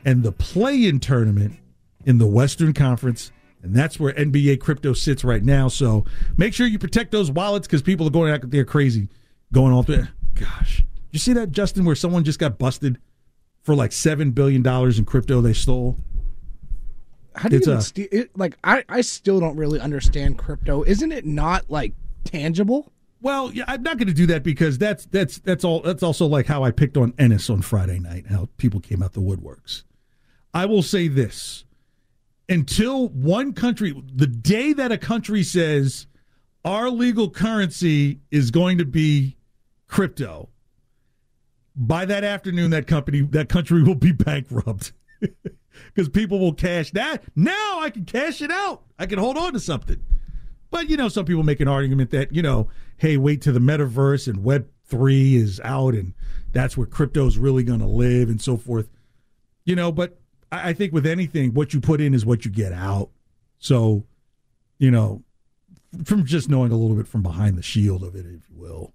and 0.05 0.23
the 0.23 0.33
play 0.33 0.87
in 0.87 1.01
tournament 1.01 1.57
in 2.05 2.19
the 2.19 2.27
Western 2.27 2.73
Conference. 2.73 3.33
And 3.63 3.75
that's 3.75 3.99
where 3.99 4.13
NBA 4.13 4.61
crypto 4.61 4.93
sits 4.93 5.25
right 5.25 5.43
now. 5.43 5.69
So 5.69 6.05
make 6.37 6.55
sure 6.55 6.67
you 6.67 6.79
protect 6.79 7.11
those 7.11 7.31
wallets 7.31 7.67
because 7.67 7.83
people 7.83 8.07
are 8.07 8.11
going 8.11 8.33
out 8.33 8.49
there 8.51 8.65
crazy 8.65 9.09
going 9.53 9.73
all 9.73 9.83
through. 9.83 10.07
Gosh. 10.35 10.85
You 11.11 11.19
see 11.19 11.33
that, 11.33 11.51
Justin, 11.51 11.85
where 11.85 11.97
someone 11.97 12.25
just 12.25 12.39
got 12.39 12.59
busted 12.59 12.99
for 13.67 13.75
like 13.75 13.91
$7 13.91 14.33
billion 14.33 14.65
in 14.65 15.05
crypto 15.05 15.41
they 15.41 15.53
stole? 15.53 15.99
How 17.35 17.49
do 17.49 17.57
you 17.57 17.63
even 17.63 17.83
st- 17.83 18.13
it, 18.13 18.39
like? 18.39 18.57
I 18.65 18.83
I 18.89 19.03
still 19.03 19.41
don't 19.41 19.57
really 19.57 19.79
understand 19.79 20.39
crypto. 20.39 20.85
Isn't 20.85 21.13
it 21.13 21.27
not 21.27 21.69
like 21.69 21.93
tangible? 22.25 22.91
Well, 23.21 23.53
yeah, 23.53 23.65
I'm 23.67 23.83
not 23.83 23.99
going 23.99 24.09
to 24.09 24.15
do 24.15 24.25
that 24.29 24.43
because 24.43 24.79
that's 24.79 25.05
that's 25.07 25.39
that's 25.41 25.63
all. 25.63 25.81
That's 25.81 26.03
also 26.03 26.25
like 26.25 26.47
how 26.47 26.65
I 26.65 26.71
picked 26.71 26.97
on 26.97 27.13
Ennis 27.19 27.51
on 27.51 27.61
Friday 27.61 27.99
night. 27.99 28.29
How 28.29 28.49
people 28.57 28.81
came 28.81 29.03
out 29.03 29.13
the 29.13 29.21
woodworks. 29.21 29.83
I 30.55 30.65
will 30.65 30.83
say 30.83 31.09
this: 31.09 31.67
until 32.49 33.09
one 33.09 33.53
country, 33.53 34.03
the 34.15 34.27
day 34.27 34.73
that 34.73 34.91
a 34.91 34.97
country 34.97 35.43
says 35.43 36.07
our 36.65 36.89
legal 36.89 37.29
currency 37.29 38.21
is 38.31 38.51
going 38.51 38.79
to 38.79 38.87
be 38.87 39.37
crypto, 39.89 40.49
by 41.77 42.05
that 42.07 42.25
afternoon, 42.25 42.71
that 42.71 42.87
company, 42.87 43.21
that 43.21 43.49
country 43.49 43.83
will 43.83 43.95
be 43.95 44.13
bankrupt. 44.13 44.93
because 45.95 46.09
people 46.09 46.39
will 46.39 46.53
cash 46.53 46.91
that. 46.93 47.23
Now 47.35 47.81
I 47.81 47.91
can 47.91 48.05
cash 48.05 48.41
it 48.43 48.51
out. 48.51 48.83
I 48.99 49.07
can 49.07 49.19
hold 49.19 49.37
on 49.37 49.53
to 49.53 49.61
something. 49.61 50.01
But 50.71 50.91
you 50.91 50.97
know, 50.97 51.09
some 51.09 51.25
people 51.25 51.43
make 51.43 51.61
an 51.61 51.69
argument 51.69 52.11
that 52.11 52.35
you 52.35 52.43
know, 52.43 52.69
hey, 52.97 53.17
wait 53.17 53.43
till 53.43 53.55
the 53.55 53.61
metaverse 53.61 54.29
and 54.29 54.43
Web 54.43 54.69
three 54.85 55.37
is 55.37 55.61
out, 55.61 55.95
and 55.95 56.15
that's 56.53 56.77
where 56.77 56.87
crypto 56.87 57.27
is 57.27 57.39
really 57.39 57.63
going 57.63 57.81
to 57.81 57.87
live, 57.87 58.29
and 58.29 58.41
so 58.41 58.57
forth. 58.57 58.89
You 59.65 59.77
know, 59.77 59.93
but 59.93 60.19
I, 60.51 60.71
I 60.71 60.73
think 60.73 60.93
with 60.93 61.07
anything, 61.07 61.55
what 61.55 61.75
you 61.75 61.81
put 61.81 62.01
in 62.01 62.15
is 62.15 62.27
what 62.27 62.45
you 62.45 62.51
get 62.51 62.73
out. 62.73 63.11
So, 63.59 64.05
you 64.79 64.91
know, 64.91 65.23
from 66.05 66.25
just 66.25 66.49
knowing 66.49 66.73
a 66.73 66.77
little 66.77 66.97
bit 66.97 67.09
from 67.09 67.23
behind 67.23 67.57
the 67.57 67.63
shield 67.63 68.03
of 68.03 68.15
it, 68.15 68.27
if 68.27 68.49
you 68.51 68.57
will. 68.57 68.93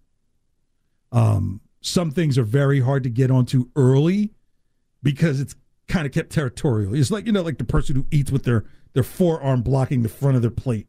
Um, 1.12 1.62
some 1.82 2.12
things 2.12 2.38
are 2.38 2.44
very 2.44 2.80
hard 2.80 3.04
to 3.04 3.10
get 3.10 3.32
onto 3.32 3.70
early 3.76 4.32
because 5.04 5.40
it's 5.40 5.56
kind 5.88 6.06
of 6.06 6.14
kept 6.14 6.32
territorial. 6.32 6.96
It's 6.96 7.12
like 7.12 7.26
you 7.26 7.32
know, 7.32 7.42
like 7.42 7.58
the 7.58 7.64
person 7.64 7.96
who 7.96 8.06
eats 8.12 8.32
with 8.32 8.44
their 8.44 8.66
their 8.94 9.04
forearm 9.04 9.62
blocking 9.62 10.04
the 10.04 10.10
front 10.10 10.36
of 10.36 10.42
their 10.42 10.52
plate, 10.52 10.88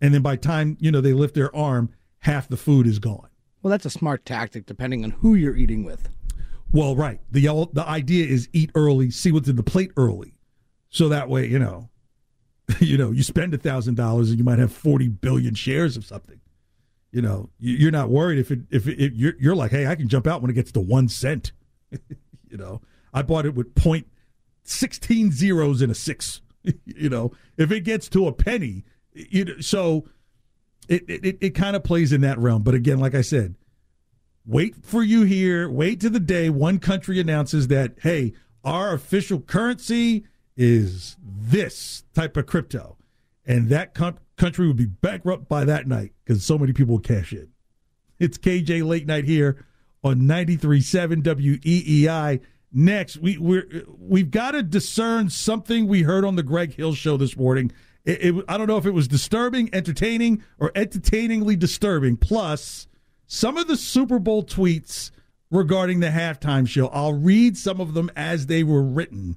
and 0.00 0.14
then 0.14 0.22
by 0.22 0.36
time 0.36 0.76
you 0.80 0.90
know 0.90 1.00
they 1.00 1.12
lift 1.12 1.34
their 1.34 1.54
arm, 1.54 1.90
half 2.20 2.48
the 2.48 2.56
food 2.56 2.86
is 2.86 2.98
gone. 2.98 3.28
Well, 3.62 3.70
that's 3.70 3.84
a 3.84 3.90
smart 3.90 4.24
tactic, 4.24 4.66
depending 4.66 5.04
on 5.04 5.10
who 5.10 5.34
you're 5.34 5.56
eating 5.56 5.84
with. 5.84 6.08
Well, 6.72 6.96
right. 6.96 7.20
the 7.30 7.68
The 7.72 7.84
idea 7.86 8.26
is 8.26 8.48
eat 8.52 8.70
early, 8.74 9.10
see 9.10 9.32
what's 9.32 9.48
in 9.48 9.56
the 9.56 9.62
plate 9.62 9.90
early, 9.96 10.34
so 10.88 11.08
that 11.08 11.28
way 11.28 11.46
you 11.46 11.58
know, 11.58 11.90
you 12.80 12.96
know, 12.96 13.10
you 13.10 13.22
spend 13.22 13.52
a 13.52 13.58
thousand 13.58 13.96
dollars 13.96 14.30
and 14.30 14.38
you 14.38 14.44
might 14.44 14.60
have 14.60 14.72
forty 14.72 15.08
billion 15.08 15.54
shares 15.54 15.96
of 15.96 16.06
something. 16.06 16.40
You 17.12 17.22
know, 17.22 17.50
you're 17.58 17.90
not 17.90 18.08
worried 18.08 18.38
if 18.38 18.50
it 18.50 18.60
if 18.70 18.86
it, 18.86 19.14
you're 19.14 19.34
you're 19.38 19.56
like, 19.56 19.72
hey, 19.72 19.86
I 19.86 19.96
can 19.96 20.08
jump 20.08 20.26
out 20.26 20.42
when 20.42 20.50
it 20.50 20.54
gets 20.54 20.70
to 20.72 20.80
one 20.80 21.08
cent. 21.08 21.52
you 21.90 22.56
know, 22.56 22.80
I 23.12 23.22
bought 23.22 23.46
it 23.46 23.54
with 23.54 23.74
point 23.74 24.06
sixteen 24.62 25.32
zeros 25.32 25.82
in 25.82 25.90
a 25.90 25.94
six. 25.94 26.40
you 26.84 27.08
know, 27.08 27.32
if 27.56 27.72
it 27.72 27.80
gets 27.80 28.08
to 28.10 28.28
a 28.28 28.32
penny, 28.32 28.84
you 29.12 29.44
know, 29.44 29.60
so 29.60 30.06
it 30.88 31.04
it, 31.08 31.38
it 31.40 31.50
kind 31.50 31.74
of 31.74 31.82
plays 31.82 32.12
in 32.12 32.20
that 32.20 32.38
realm. 32.38 32.62
But 32.62 32.74
again, 32.74 33.00
like 33.00 33.14
I 33.14 33.22
said, 33.22 33.56
wait 34.46 34.76
for 34.84 35.02
you 35.02 35.22
here. 35.22 35.68
Wait 35.68 36.00
to 36.00 36.10
the 36.10 36.20
day 36.20 36.48
one 36.48 36.78
country 36.78 37.18
announces 37.18 37.68
that 37.68 37.94
hey, 38.02 38.34
our 38.64 38.92
official 38.92 39.40
currency 39.40 40.24
is 40.56 41.16
this 41.24 42.04
type 42.14 42.36
of 42.36 42.46
crypto, 42.46 42.96
and 43.44 43.68
that 43.68 43.94
com- 43.94 44.18
country 44.40 44.66
would 44.66 44.76
be 44.76 44.86
bankrupt 44.86 45.48
by 45.48 45.66
that 45.66 45.86
night 45.86 46.12
because 46.24 46.42
so 46.42 46.56
many 46.56 46.72
people 46.72 46.94
will 46.94 47.02
cash 47.02 47.32
in. 47.32 47.48
It's 48.18 48.38
KJ 48.38 48.86
Late 48.86 49.06
Night 49.06 49.24
here 49.24 49.66
on 50.02 50.22
93.7 50.22 51.22
WEEI. 51.22 52.40
Next, 52.72 53.18
we 53.18 53.36
we're 53.36 53.84
we've 53.98 54.30
got 54.30 54.52
to 54.52 54.62
discern 54.62 55.28
something 55.28 55.86
we 55.86 56.02
heard 56.02 56.24
on 56.24 56.36
the 56.36 56.42
Greg 56.42 56.74
Hill 56.74 56.94
show 56.94 57.18
this 57.18 57.36
morning. 57.36 57.70
It, 58.04 58.24
it, 58.24 58.44
I 58.48 58.56
don't 58.56 58.66
know 58.66 58.78
if 58.78 58.86
it 58.86 58.92
was 58.92 59.08
disturbing, 59.08 59.68
entertaining, 59.74 60.42
or 60.58 60.72
entertainingly 60.74 61.56
disturbing. 61.56 62.16
Plus, 62.16 62.88
some 63.26 63.58
of 63.58 63.66
the 63.66 63.76
Super 63.76 64.18
Bowl 64.18 64.42
tweets 64.42 65.10
regarding 65.50 66.00
the 66.00 66.08
halftime 66.08 66.66
show. 66.66 66.86
I'll 66.88 67.12
read 67.12 67.58
some 67.58 67.78
of 67.80 67.92
them 67.92 68.10
as 68.16 68.46
they 68.46 68.62
were 68.62 68.82
written. 68.82 69.36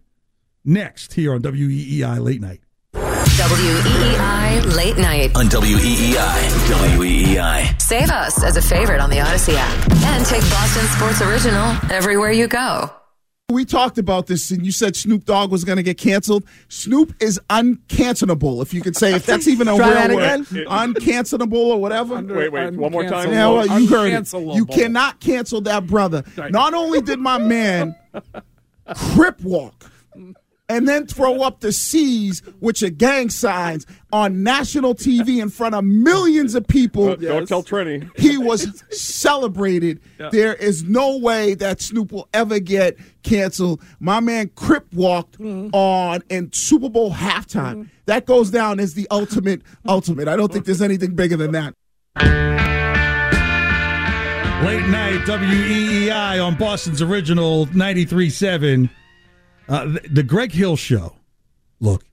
Next, 0.64 1.14
here 1.14 1.34
on 1.34 1.42
WEEI 1.42 2.24
Late 2.24 2.40
Night. 2.40 2.63
WEEI 3.34 4.76
Late 4.76 4.98
Night. 5.00 5.36
On 5.36 5.48
WEEI. 5.48 6.16
WEEI. 6.98 7.82
Save 7.82 8.10
us 8.12 8.44
as 8.44 8.58
a 8.58 8.62
favorite 8.62 9.02
on 9.02 9.10
the 9.10 9.18
Audacy 9.18 9.56
app. 9.56 9.92
And 10.06 10.24
take 10.24 10.42
Boston 10.52 10.86
Sports 10.96 11.20
Original 11.22 11.76
everywhere 11.92 12.32
you 12.32 12.48
go. 12.48 12.92
We 13.50 13.66
talked 13.66 13.98
about 13.98 14.28
this, 14.28 14.52
and 14.52 14.64
you 14.64 14.72
said 14.72 14.96
Snoop 14.96 15.26
Dogg 15.26 15.52
was 15.52 15.64
going 15.64 15.78
to 15.78 15.84
get 15.84 15.98
canceled. 15.98 16.44
Snoop 16.70 17.16
is 17.20 17.40
uncancelable, 17.50 18.62
if 18.62 18.72
you 18.72 18.82
could 18.82 18.96
say, 18.96 19.16
if 19.16 19.26
that's 19.26 19.48
even 19.48 19.68
a 19.68 19.76
Try 19.78 19.88
real 19.88 19.96
that 19.96 20.12
word. 20.12 20.24
again? 20.52 20.66
Uncancelable 20.68 21.54
or 21.54 21.82
whatever. 21.82 22.22
Wait, 22.22 22.52
wait, 22.52 22.74
one 22.74 22.92
more 22.92 23.04
time. 23.04 23.32
Yeah, 23.32 23.50
well, 23.50 23.80
you 23.80 23.88
heard 23.88 24.14
it. 24.14 24.32
You 24.56 24.66
cannot 24.68 25.20
cancel 25.20 25.60
that 25.62 25.88
brother. 25.88 26.24
Not 26.38 26.76
only 26.76 27.02
did 27.02 27.20
my 27.20 27.40
man 27.40 27.96
crip 28.96 29.42
walk 29.42 29.90
and 30.70 30.88
then 30.88 31.06
throw 31.06 31.42
up 31.42 31.60
the 31.60 31.72
C's, 31.74 32.40
which 32.60 32.82
are 32.84 32.90
gang 32.90 33.30
signs, 33.30 33.86
on 34.14 34.44
national 34.44 34.96
TV 34.96 35.42
in 35.42 35.50
front 35.50 35.76
of 35.76 35.84
millions 35.84 36.56
of 36.56 36.66
people. 36.68 37.10
Uh, 37.10 37.16
Don't 37.16 37.48
tell 37.48 37.64
Trini. 37.64 38.10
He 38.18 38.38
was 38.38 38.84
celebrated. 38.90 40.00
Yeah. 40.20 40.30
There 40.32 40.54
is 40.54 40.84
no 40.84 41.18
way 41.18 41.54
that 41.56 41.82
Snoop 41.82 42.12
will 42.14 42.30
ever 42.34 42.60
get 42.60 42.96
canceled. 43.24 43.82
My 44.00 44.20
man 44.22 44.50
Crip 44.56 44.86
walked 44.94 45.38
Mm-hmm. 45.40 45.76
on 45.76 46.22
in 46.30 46.52
Super 46.54 46.88
Bowl 46.88 47.12
halftime. 47.12 47.90
That 48.06 48.26
goes 48.26 48.50
down 48.52 48.80
as 48.80 48.94
the 48.94 49.06
ultimate, 49.12 49.64
ultimate. 49.86 50.28
I 50.30 50.38
don't 50.38 50.52
think 50.54 50.64
there's 50.66 50.82
anything 50.82 51.16
bigger 51.16 51.36
than 51.36 51.52
that. 51.54 51.74
Late 54.64 54.88
night 54.88 55.20
WEEI 55.26 56.42
on 56.46 56.56
Boston's 56.56 57.02
original 57.02 57.66
93.7. 57.68 58.90
Uh, 59.68 59.86
the, 59.86 60.02
the 60.10 60.24
Greg 60.24 60.52
Hill 60.52 60.76
show. 60.76 61.16
Look, 61.80 62.04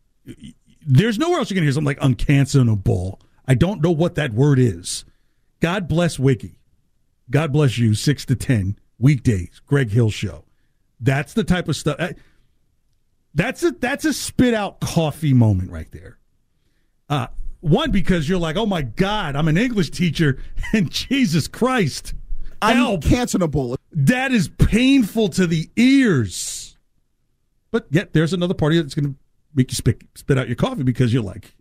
there's 0.86 1.18
nowhere 1.18 1.38
else 1.38 1.50
you're 1.50 1.56
going 1.56 1.62
to 1.62 1.66
hear 1.66 1.72
something 1.72 1.86
like 1.86 2.00
uncancelable. 2.00 3.20
I 3.46 3.54
don't 3.54 3.82
know 3.82 3.90
what 3.90 4.14
that 4.14 4.32
word 4.32 4.58
is. 4.58 5.04
God 5.60 5.88
bless 5.88 6.18
Wiggy. 6.18 6.58
God 7.30 7.52
bless 7.52 7.78
you, 7.78 7.94
6 7.94 8.24
to 8.26 8.34
10, 8.34 8.76
weekdays, 8.98 9.60
Greg 9.66 9.90
Hill 9.90 10.10
show. 10.10 10.44
That's 10.98 11.32
the 11.34 11.44
type 11.44 11.68
of 11.68 11.76
stuff. 11.76 11.96
I- 11.98 12.14
That's 13.34 13.62
a 13.62 13.70
that's 13.70 14.04
a 14.04 14.12
spit 14.12 14.54
out 14.54 14.80
coffee 14.80 15.32
moment 15.34 15.70
right 15.70 15.90
there. 15.92 16.18
Uh, 17.08 17.28
one 17.60 17.90
because 17.92 18.28
you're 18.28 18.38
like, 18.40 18.56
oh 18.56 18.66
my 18.66 18.82
God, 18.82 19.36
I'm 19.36 19.46
an 19.48 19.56
English 19.56 19.90
teacher, 19.90 20.38
and 20.72 20.90
Jesus 20.90 21.46
Christ, 21.46 22.14
help! 22.60 23.02
Uncancelable. 23.02 23.76
That 23.92 24.32
is 24.32 24.48
painful 24.48 25.28
to 25.30 25.46
the 25.46 25.70
ears. 25.76 26.59
But 27.70 27.86
yet, 27.90 28.12
there's 28.12 28.32
another 28.32 28.54
party 28.54 28.80
that's 28.80 28.94
going 28.94 29.12
to 29.12 29.14
make 29.54 29.70
you 29.70 29.74
spit, 29.76 30.02
spit 30.14 30.38
out 30.38 30.48
your 30.48 30.56
coffee 30.56 30.82
because 30.82 31.12
you're 31.12 31.22
like, 31.22 31.52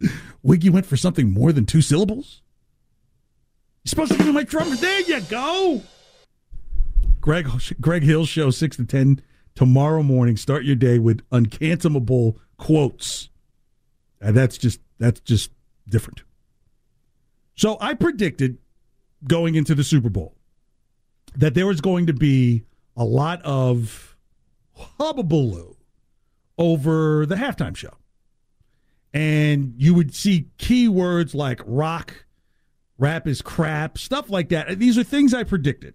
Wiggy 0.42 0.70
went 0.70 0.86
for 0.86 0.96
something 0.96 1.30
more 1.30 1.52
than 1.52 1.66
two 1.66 1.82
syllables. 1.82 2.42
You're 3.84 3.90
supposed 3.90 4.12
to 4.12 4.24
me 4.24 4.32
my 4.32 4.44
drummer. 4.44 4.76
There 4.76 5.00
you 5.00 5.20
go. 5.22 5.82
Greg 7.20 7.48
Greg 7.80 8.02
Hill 8.02 8.26
show 8.26 8.50
six 8.50 8.76
to 8.76 8.84
ten 8.84 9.20
tomorrow 9.54 10.02
morning. 10.02 10.36
Start 10.36 10.64
your 10.64 10.76
day 10.76 10.98
with 10.98 11.28
uncancelable 11.30 12.36
quotes. 12.58 13.28
And 14.20 14.36
that's 14.36 14.58
just 14.58 14.80
that's 14.98 15.20
just 15.20 15.50
different. 15.88 16.22
So 17.54 17.76
I 17.80 17.94
predicted 17.94 18.58
going 19.26 19.56
into 19.56 19.74
the 19.74 19.82
Super 19.82 20.08
Bowl 20.08 20.34
that 21.36 21.54
there 21.54 21.66
was 21.66 21.80
going 21.80 22.06
to 22.06 22.12
be 22.12 22.64
a 22.96 23.04
lot 23.04 23.42
of 23.42 24.16
hubbubaloo 24.98 25.76
over 26.56 27.26
the 27.26 27.36
halftime 27.36 27.76
show. 27.76 27.94
And 29.14 29.74
you 29.76 29.94
would 29.94 30.14
see 30.14 30.48
keywords 30.58 31.34
like 31.34 31.60
rock, 31.64 32.26
rap 32.98 33.26
is 33.26 33.40
crap, 33.40 33.96
stuff 33.96 34.28
like 34.28 34.50
that. 34.50 34.78
These 34.78 34.98
are 34.98 35.04
things 35.04 35.32
I 35.32 35.44
predicted. 35.44 35.94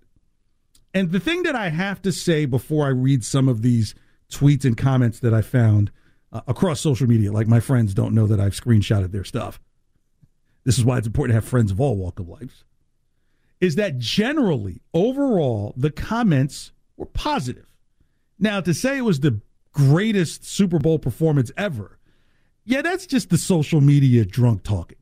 And 0.94 1.12
the 1.12 1.20
thing 1.20 1.44
that 1.44 1.56
I 1.56 1.70
have 1.70 2.02
to 2.04 2.12
say 2.12 2.46
before 2.46 2.86
I 2.86 2.90
read 2.90 3.24
some 3.24 3.50
of 3.50 3.62
these 3.62 3.96
tweets 4.32 4.66
and 4.66 4.78
comments 4.78 5.20
that 5.20 5.34
I 5.34 5.42
found 5.42 5.92
uh, 6.32 6.42
across 6.48 6.80
social 6.80 7.08
media, 7.08 7.32
like 7.32 7.48
my 7.48 7.60
friends 7.60 7.94
don't 7.94 8.14
know 8.14 8.28
that 8.28 8.40
I've 8.40 8.54
screenshotted 8.54 9.12
their 9.12 9.24
stuff. 9.24 9.60
This 10.64 10.78
is 10.78 10.86
why 10.86 10.98
it's 10.98 11.08
important 11.08 11.32
to 11.32 11.42
have 11.42 11.50
friends 11.50 11.72
of 11.72 11.82
all 11.82 11.98
walk 11.98 12.20
of 12.20 12.30
life. 12.30 12.64
Is 13.60 13.76
that 13.76 13.98
generally, 13.98 14.82
overall, 14.94 15.74
the 15.78 15.92
comments 15.92 16.72
were 16.98 17.06
positive. 17.06 17.68
Now, 18.40 18.62
to 18.62 18.74
say 18.74 18.98
it 18.98 19.02
was 19.02 19.20
the 19.20 19.42
greatest 19.72 20.46
Super 20.46 20.80
Bowl 20.80 21.00
performance 21.00 21.52
ever, 21.58 22.00
yeah, 22.66 22.82
that's 22.82 23.06
just 23.06 23.30
the 23.30 23.38
social 23.38 23.82
media 23.82 24.26
drunk 24.26 24.64
talking. 24.64 24.98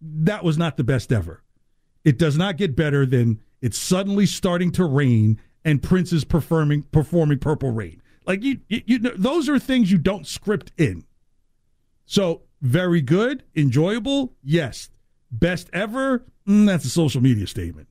That 0.00 0.44
was 0.44 0.56
not 0.56 0.76
the 0.76 0.84
best 0.84 1.12
ever. 1.12 1.42
It 2.04 2.18
does 2.18 2.36
not 2.36 2.56
get 2.56 2.76
better 2.76 3.04
than 3.04 3.40
it's 3.60 3.78
suddenly 3.78 4.26
starting 4.26 4.70
to 4.72 4.84
rain 4.84 5.40
and 5.66 5.82
Prince 5.82 6.12
is 6.12 6.24
performing 6.24 6.84
performing 6.84 7.40
Purple 7.40 7.72
Rain. 7.72 8.00
Like 8.24 8.42
you, 8.42 8.60
you, 8.68 8.82
you 8.86 8.98
know, 9.00 9.12
those 9.16 9.48
are 9.48 9.58
things 9.58 9.90
you 9.90 9.98
don't 9.98 10.26
script 10.26 10.72
in. 10.78 11.04
So 12.06 12.42
very 12.62 13.02
good, 13.02 13.42
enjoyable, 13.54 14.34
yes. 14.42 14.90
Best 15.30 15.68
ever, 15.72 16.24
mm, 16.46 16.66
that's 16.66 16.84
a 16.84 16.88
social 16.88 17.20
media 17.20 17.48
statement. 17.48 17.88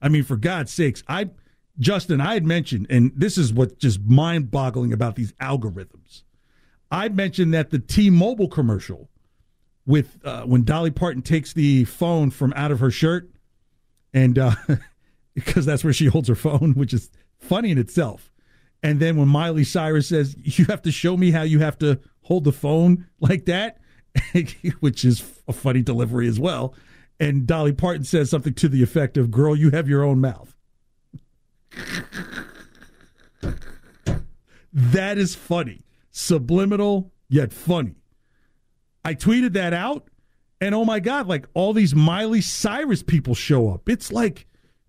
I 0.00 0.08
mean, 0.08 0.24
for 0.24 0.36
God's 0.36 0.72
sakes, 0.72 1.04
I, 1.06 1.30
Justin, 1.78 2.20
I 2.20 2.34
had 2.34 2.44
mentioned, 2.44 2.86
and 2.90 3.12
this 3.16 3.38
is 3.38 3.52
what 3.52 3.78
just 3.78 4.00
mind 4.02 4.50
boggling 4.50 4.92
about 4.92 5.16
these 5.16 5.32
algorithms. 5.34 6.22
I 6.90 7.08
mentioned 7.08 7.54
that 7.54 7.70
the 7.70 7.78
T-Mobile 7.78 8.48
commercial 8.48 9.08
with 9.86 10.18
uh, 10.24 10.42
when 10.42 10.64
Dolly 10.64 10.90
Parton 10.90 11.22
takes 11.22 11.52
the 11.52 11.84
phone 11.84 12.30
from 12.30 12.52
out 12.54 12.70
of 12.70 12.80
her 12.80 12.90
shirt, 12.90 13.30
and 14.12 14.38
uh, 14.38 14.54
because 15.34 15.64
that's 15.64 15.82
where 15.82 15.92
she 15.92 16.06
holds 16.06 16.28
her 16.28 16.34
phone, 16.34 16.74
which 16.74 16.92
is 16.92 17.10
funny 17.38 17.70
in 17.70 17.78
itself. 17.78 18.30
And 18.82 18.98
then 19.00 19.16
when 19.16 19.28
Miley 19.28 19.64
Cyrus 19.64 20.08
says, 20.08 20.36
You 20.38 20.66
have 20.66 20.82
to 20.82 20.92
show 20.92 21.16
me 21.16 21.30
how 21.30 21.42
you 21.42 21.60
have 21.60 21.78
to 21.78 22.00
hold 22.22 22.44
the 22.44 22.52
phone 22.52 23.06
like 23.20 23.46
that, 23.46 23.78
which 24.80 25.04
is 25.04 25.24
a 25.46 25.52
funny 25.52 25.82
delivery 25.82 26.28
as 26.28 26.40
well. 26.40 26.74
And 27.20 27.46
Dolly 27.46 27.72
Parton 27.72 28.04
says 28.04 28.30
something 28.30 28.54
to 28.54 28.68
the 28.68 28.82
effect 28.82 29.16
of, 29.16 29.30
Girl, 29.30 29.54
you 29.54 29.70
have 29.70 29.88
your 29.88 30.02
own 30.02 30.20
mouth. 30.20 30.54
That 34.72 35.18
is 35.18 35.34
funny. 35.34 35.84
Subliminal, 36.10 37.12
yet 37.28 37.52
funny. 37.52 37.96
I 39.04 39.14
tweeted 39.14 39.54
that 39.54 39.72
out, 39.72 40.08
and 40.60 40.74
oh 40.74 40.84
my 40.84 41.00
God, 41.00 41.26
like 41.26 41.46
all 41.54 41.72
these 41.72 41.94
Miley 41.94 42.40
Cyrus 42.40 43.02
people 43.02 43.34
show 43.34 43.70
up. 43.70 43.88
It's 43.88 44.12
like, 44.12 44.46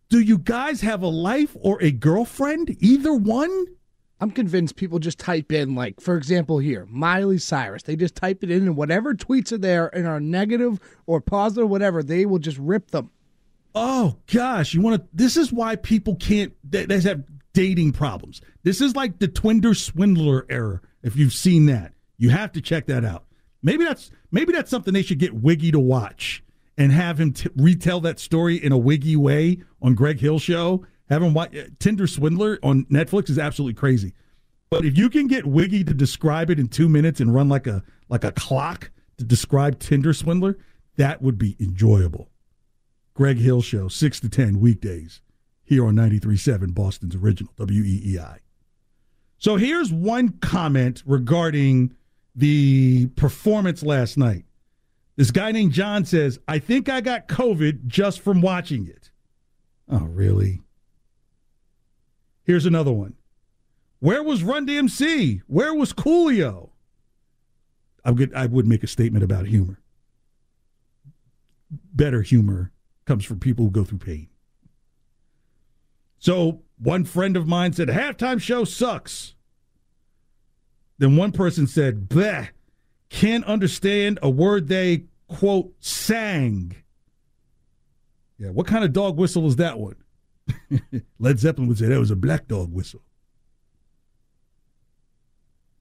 do 0.09 0.19
you 0.19 0.37
guys 0.37 0.81
have 0.81 1.01
a 1.01 1.07
life 1.07 1.55
or 1.59 1.81
a 1.81 1.91
girlfriend? 1.91 2.77
Either 2.79 3.13
one? 3.13 3.65
I'm 4.19 4.31
convinced 4.31 4.75
people 4.75 4.99
just 4.99 5.19
type 5.19 5.51
in, 5.51 5.75
like, 5.75 5.99
for 5.99 6.15
example, 6.15 6.59
here, 6.59 6.87
Miley 6.89 7.39
Cyrus. 7.39 7.83
They 7.83 7.95
just 7.95 8.15
type 8.15 8.43
it 8.43 8.51
in, 8.51 8.61
and 8.61 8.77
whatever 8.77 9.13
tweets 9.13 9.51
are 9.51 9.57
there 9.57 9.93
and 9.93 10.07
are 10.07 10.19
negative 10.19 10.79
or 11.07 11.19
positive, 11.19 11.69
whatever, 11.69 12.03
they 12.03 12.25
will 12.25 12.39
just 12.39 12.57
rip 12.57 12.91
them. 12.91 13.09
Oh 13.75 14.17
gosh, 14.31 14.73
you 14.73 14.81
want 14.81 15.01
to? 15.01 15.07
This 15.13 15.37
is 15.37 15.51
why 15.51 15.75
people 15.75 16.15
can't. 16.15 16.53
They, 16.63 16.85
they 16.85 16.99
have 17.01 17.23
dating 17.53 17.93
problems. 17.93 18.41
This 18.63 18.81
is 18.81 18.95
like 18.95 19.19
the 19.19 19.27
Twinder 19.27 19.75
swindler 19.75 20.45
era. 20.49 20.81
If 21.01 21.15
you've 21.15 21.33
seen 21.33 21.65
that, 21.67 21.93
you 22.17 22.29
have 22.29 22.51
to 22.53 22.61
check 22.61 22.85
that 22.87 23.03
out. 23.03 23.25
Maybe 23.61 23.83
that's 23.83 24.11
maybe 24.31 24.53
that's 24.53 24.69
something 24.69 24.93
they 24.93 25.01
should 25.01 25.19
get 25.19 25.33
Wiggy 25.33 25.71
to 25.71 25.79
watch 25.79 26.43
and 26.77 26.91
have 26.91 27.19
him 27.19 27.33
t- 27.33 27.49
retell 27.55 28.01
that 28.01 28.19
story 28.19 28.55
in 28.55 28.71
a 28.71 28.77
Wiggy 28.77 29.15
way 29.15 29.61
on 29.81 29.95
Greg 29.95 30.19
Hill 30.19 30.39
show. 30.39 30.85
Have 31.09 31.21
him 31.21 31.33
watch 31.33 31.55
uh, 31.55 31.63
Tinder 31.79 32.07
Swindler 32.07 32.59
on 32.63 32.85
Netflix 32.85 33.29
is 33.29 33.39
absolutely 33.39 33.75
crazy. 33.75 34.13
But 34.69 34.85
if 34.85 34.97
you 34.97 35.09
can 35.09 35.27
get 35.27 35.45
Wiggy 35.45 35.83
to 35.83 35.93
describe 35.93 36.49
it 36.49 36.59
in 36.59 36.67
two 36.67 36.89
minutes 36.89 37.19
and 37.19 37.33
run 37.33 37.49
like 37.49 37.67
a 37.67 37.83
like 38.09 38.23
a 38.23 38.31
clock 38.31 38.91
to 39.17 39.23
describe 39.23 39.79
Tinder 39.79 40.13
Swindler, 40.13 40.57
that 40.97 41.21
would 41.21 41.37
be 41.37 41.55
enjoyable. 41.59 42.29
Greg 43.13 43.37
Hill 43.37 43.61
Show, 43.61 43.87
6 43.87 44.19
to 44.21 44.29
10 44.29 44.59
weekdays 44.59 45.21
here 45.63 45.85
on 45.85 45.95
93.7, 45.95 46.73
Boston's 46.73 47.15
original, 47.15 47.53
WEEI. 47.57 48.39
So 49.37 49.55
here's 49.55 49.91
one 49.91 50.29
comment 50.39 51.03
regarding 51.05 51.93
the 52.35 53.07
performance 53.15 53.83
last 53.83 54.17
night. 54.17 54.45
This 55.15 55.31
guy 55.31 55.51
named 55.51 55.73
John 55.73 56.05
says, 56.05 56.39
I 56.47 56.59
think 56.59 56.89
I 56.89 57.01
got 57.01 57.27
COVID 57.27 57.85
just 57.85 58.21
from 58.21 58.41
watching 58.41 58.87
it. 58.87 59.11
Oh, 59.89 60.05
really? 60.05 60.61
Here's 62.45 62.65
another 62.65 62.91
one. 62.91 63.15
Where 63.99 64.23
was 64.23 64.43
Run 64.43 64.65
DMC? 64.65 65.41
Where 65.47 65.73
was 65.73 65.93
Coolio? 65.93 66.69
I 68.03 68.11
would, 68.11 68.33
I 68.33 68.47
would 68.47 68.67
make 68.67 68.83
a 68.83 68.87
statement 68.87 69.23
about 69.23 69.45
humor. 69.45 69.79
Better 71.69 72.21
humor 72.21 72.71
comes 73.05 73.25
from 73.25 73.39
people 73.39 73.65
who 73.65 73.71
go 73.71 73.83
through 73.83 73.99
pain. 73.99 74.27
So 76.19 76.61
one 76.77 77.03
friend 77.03 77.35
of 77.35 77.47
mine 77.47 77.73
said, 77.73 77.89
halftime 77.89 78.41
show 78.41 78.63
sucks. 78.63 79.35
Then 80.97 81.17
one 81.17 81.31
person 81.31 81.67
said, 81.67 82.07
bleh, 82.07 82.49
can't 83.09 83.43
understand 83.45 84.19
a 84.21 84.29
word 84.29 84.67
they, 84.67 85.05
quote, 85.27 85.73
sang. 85.79 86.75
Yeah, 88.37 88.49
what 88.49 88.67
kind 88.67 88.83
of 88.83 88.93
dog 88.93 89.17
whistle 89.17 89.45
is 89.47 89.57
that 89.57 89.79
one? 89.79 89.95
Led 91.19 91.39
Zeppelin 91.39 91.67
would 91.67 91.77
say 91.77 91.87
that 91.87 91.99
was 91.99 92.11
a 92.11 92.15
black 92.15 92.47
dog 92.47 92.71
whistle. 92.71 93.01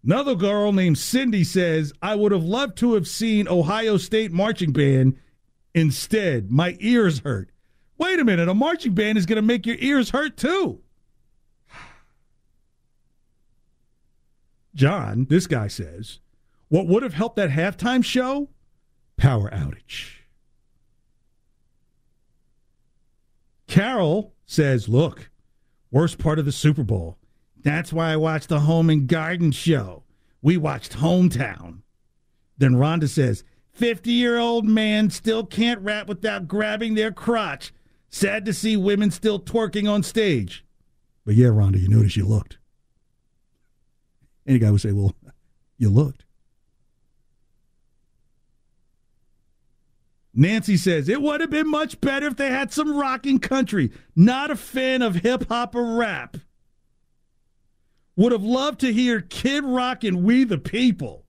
Another 0.04 0.34
girl 0.34 0.72
named 0.72 0.98
Cindy 0.98 1.44
says, 1.44 1.92
I 2.02 2.16
would 2.16 2.32
have 2.32 2.42
loved 2.42 2.76
to 2.78 2.94
have 2.94 3.06
seen 3.06 3.46
Ohio 3.46 3.96
State 3.96 4.32
marching 4.32 4.72
band 4.72 5.16
instead. 5.74 6.50
My 6.50 6.76
ears 6.80 7.20
hurt. 7.20 7.50
Wait 7.98 8.18
a 8.18 8.24
minute, 8.24 8.48
a 8.48 8.54
marching 8.54 8.94
band 8.94 9.18
is 9.18 9.26
going 9.26 9.36
to 9.36 9.42
make 9.42 9.66
your 9.66 9.76
ears 9.78 10.10
hurt 10.10 10.36
too. 10.36 10.80
John, 14.74 15.26
this 15.28 15.46
guy 15.46 15.68
says, 15.68 16.18
what 16.68 16.86
would 16.86 17.02
have 17.02 17.14
helped 17.14 17.36
that 17.36 17.50
halftime 17.50 18.04
show? 18.04 18.48
Power 19.16 19.50
outage. 19.50 20.16
Carol 23.68 24.34
says, 24.46 24.88
look, 24.88 25.30
worst 25.90 26.18
part 26.18 26.38
of 26.38 26.44
the 26.44 26.52
Super 26.52 26.82
Bowl. 26.82 27.18
That's 27.62 27.92
why 27.92 28.12
I 28.12 28.16
watched 28.16 28.48
the 28.48 28.60
Home 28.60 28.90
and 28.90 29.06
Garden 29.06 29.52
show. 29.52 30.02
We 30.42 30.56
watched 30.56 30.94
Hometown. 30.94 31.82
Then 32.58 32.72
Rhonda 32.72 33.08
says, 33.08 33.44
50 33.72 34.10
year 34.10 34.38
old 34.38 34.64
man 34.64 35.10
still 35.10 35.44
can't 35.44 35.80
rap 35.80 36.06
without 36.06 36.46
grabbing 36.46 36.94
their 36.94 37.12
crotch. 37.12 37.72
Sad 38.08 38.44
to 38.44 38.52
see 38.52 38.76
women 38.76 39.10
still 39.10 39.40
twerking 39.40 39.90
on 39.90 40.02
stage. 40.02 40.64
But 41.24 41.34
yeah, 41.34 41.48
Rhonda, 41.48 41.80
you 41.80 41.88
notice 41.88 42.16
you 42.16 42.26
looked. 42.26 42.58
Any 44.46 44.58
guy 44.58 44.70
would 44.70 44.80
say, 44.80 44.92
well, 44.92 45.14
you 45.78 45.88
looked. 45.88 46.24
Nancy 50.34 50.76
says, 50.76 51.08
it 51.08 51.20
would 51.20 51.40
have 51.40 51.50
been 51.50 51.70
much 51.70 52.00
better 52.00 52.26
if 52.26 52.36
they 52.36 52.48
had 52.48 52.72
some 52.72 52.96
rocking 52.96 53.38
country. 53.38 53.90
Not 54.16 54.50
a 54.50 54.56
fan 54.56 55.02
of 55.02 55.16
hip 55.16 55.48
hop 55.48 55.74
or 55.74 55.96
rap. 55.96 56.36
Would 58.16 58.32
have 58.32 58.42
loved 58.42 58.80
to 58.80 58.92
hear 58.92 59.20
Kid 59.20 59.64
Rock 59.64 60.04
and 60.04 60.22
We 60.22 60.44
the 60.44 60.58
People. 60.58 61.21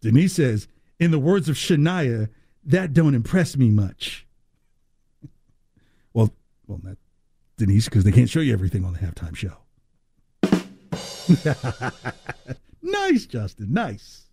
Denise 0.00 0.34
says, 0.34 0.68
in 0.98 1.10
the 1.10 1.18
words 1.18 1.48
of 1.48 1.56
Shania, 1.56 2.28
that 2.64 2.92
don't 2.92 3.14
impress 3.14 3.56
me 3.56 3.70
much. 3.70 4.26
well, 6.14 6.32
well, 6.66 6.80
not 6.82 6.96
Denise, 7.56 7.86
because 7.86 8.04
they 8.04 8.12
can't 8.12 8.30
show 8.30 8.40
you 8.40 8.52
everything 8.52 8.84
on 8.84 8.94
the 8.94 8.98
halftime 8.98 9.36
show. 9.36 9.56
nice, 12.82 13.26
Justin. 13.26 13.72
Nice. 13.72 14.26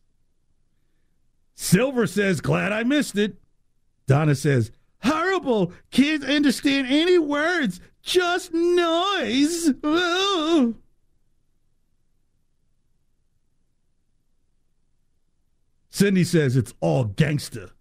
Silver 1.55 2.07
says, 2.07 2.39
glad 2.39 2.71
I 2.71 2.83
missed 2.83 3.17
it. 3.17 3.35
Donna 4.05 4.35
says, 4.35 4.71
horrible. 5.03 5.73
Can't 5.91 6.23
understand 6.23 6.87
any 6.87 7.17
words. 7.17 7.81
Just 8.01 8.53
noise. 8.53 9.73
Oh. 9.83 10.75
Cindy 15.97 16.23
says 16.23 16.55
it's 16.55 16.75
all 16.79 17.05
gangsta. 17.05 17.71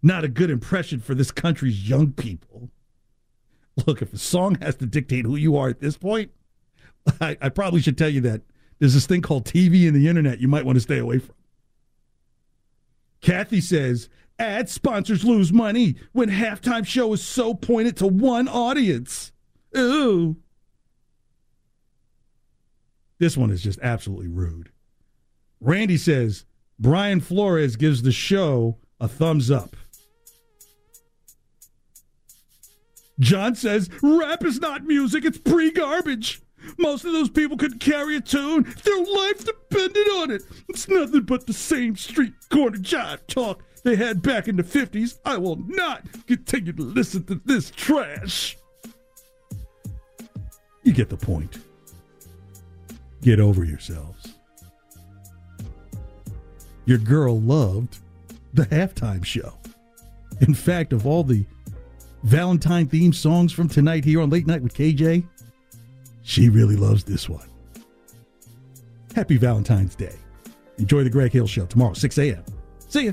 Not 0.00 0.22
a 0.22 0.28
good 0.28 0.48
impression 0.48 1.00
for 1.00 1.12
this 1.12 1.32
country's 1.32 1.88
young 1.88 2.12
people. 2.12 2.70
Look, 3.84 4.00
if 4.00 4.12
a 4.12 4.18
song 4.18 4.58
has 4.60 4.76
to 4.76 4.86
dictate 4.86 5.24
who 5.24 5.34
you 5.34 5.56
are 5.56 5.68
at 5.68 5.80
this 5.80 5.96
point, 5.96 6.30
I, 7.20 7.36
I 7.42 7.48
probably 7.48 7.80
should 7.80 7.98
tell 7.98 8.08
you 8.08 8.20
that 8.20 8.42
there's 8.78 8.94
this 8.94 9.08
thing 9.08 9.22
called 9.22 9.44
TV 9.44 9.88
and 9.88 9.96
the 9.96 10.06
internet 10.06 10.38
you 10.38 10.46
might 10.46 10.64
want 10.64 10.76
to 10.76 10.80
stay 10.80 10.98
away 10.98 11.18
from. 11.18 11.34
Kathy 13.20 13.60
says 13.60 14.08
ad 14.38 14.68
sponsors 14.68 15.24
lose 15.24 15.52
money 15.52 15.96
when 16.12 16.30
halftime 16.30 16.86
show 16.86 17.12
is 17.12 17.26
so 17.26 17.54
pointed 17.54 17.96
to 17.96 18.06
one 18.06 18.46
audience. 18.46 19.32
Ooh. 19.76 20.36
This 23.18 23.36
one 23.36 23.50
is 23.50 23.64
just 23.64 23.80
absolutely 23.82 24.28
rude. 24.28 24.70
Randy 25.60 25.96
says 25.96 26.46
Brian 26.80 27.20
Flores 27.20 27.76
gives 27.76 28.00
the 28.00 28.10
show 28.10 28.78
a 28.98 29.06
thumbs 29.06 29.50
up. 29.50 29.76
John 33.18 33.54
says 33.54 33.90
rap 34.02 34.42
is 34.44 34.60
not 34.60 34.84
music, 34.84 35.26
it's 35.26 35.36
pre 35.36 35.70
garbage. 35.70 36.40
Most 36.78 37.04
of 37.04 37.12
those 37.12 37.28
people 37.28 37.58
couldn't 37.58 37.80
carry 37.80 38.16
a 38.16 38.20
tune. 38.20 38.62
Their 38.82 39.04
life 39.04 39.44
depended 39.44 40.08
on 40.08 40.30
it. 40.30 40.42
It's 40.68 40.88
nothing 40.88 41.22
but 41.22 41.46
the 41.46 41.52
same 41.52 41.96
street 41.96 42.32
corner 42.50 42.78
jive 42.78 43.26
talk 43.26 43.62
they 43.82 43.96
had 43.96 44.22
back 44.22 44.48
in 44.48 44.56
the 44.56 44.62
50s. 44.62 45.18
I 45.24 45.36
will 45.36 45.56
not 45.56 46.02
continue 46.26 46.72
to 46.72 46.82
listen 46.82 47.24
to 47.24 47.40
this 47.44 47.70
trash. 47.70 48.56
You 50.82 50.92
get 50.92 51.10
the 51.10 51.16
point. 51.16 51.58
Get 53.20 53.38
over 53.38 53.64
yourselves. 53.64 54.39
Your 56.90 56.98
girl 56.98 57.40
loved 57.40 58.00
the 58.52 58.64
halftime 58.64 59.24
show. 59.24 59.52
In 60.40 60.54
fact, 60.54 60.92
of 60.92 61.06
all 61.06 61.22
the 61.22 61.46
Valentine 62.24 62.88
themed 62.88 63.14
songs 63.14 63.52
from 63.52 63.68
tonight 63.68 64.04
here 64.04 64.20
on 64.20 64.28
Late 64.28 64.48
Night 64.48 64.60
with 64.60 64.74
KJ, 64.74 65.24
she 66.24 66.48
really 66.48 66.74
loves 66.74 67.04
this 67.04 67.28
one. 67.28 67.46
Happy 69.14 69.36
Valentine's 69.36 69.94
Day. 69.94 70.16
Enjoy 70.78 71.04
the 71.04 71.10
Greg 71.10 71.30
Hill 71.30 71.46
Show 71.46 71.64
tomorrow, 71.66 71.94
6 71.94 72.18
a.m. 72.18 72.42
See 72.88 73.06
ya. 73.06 73.12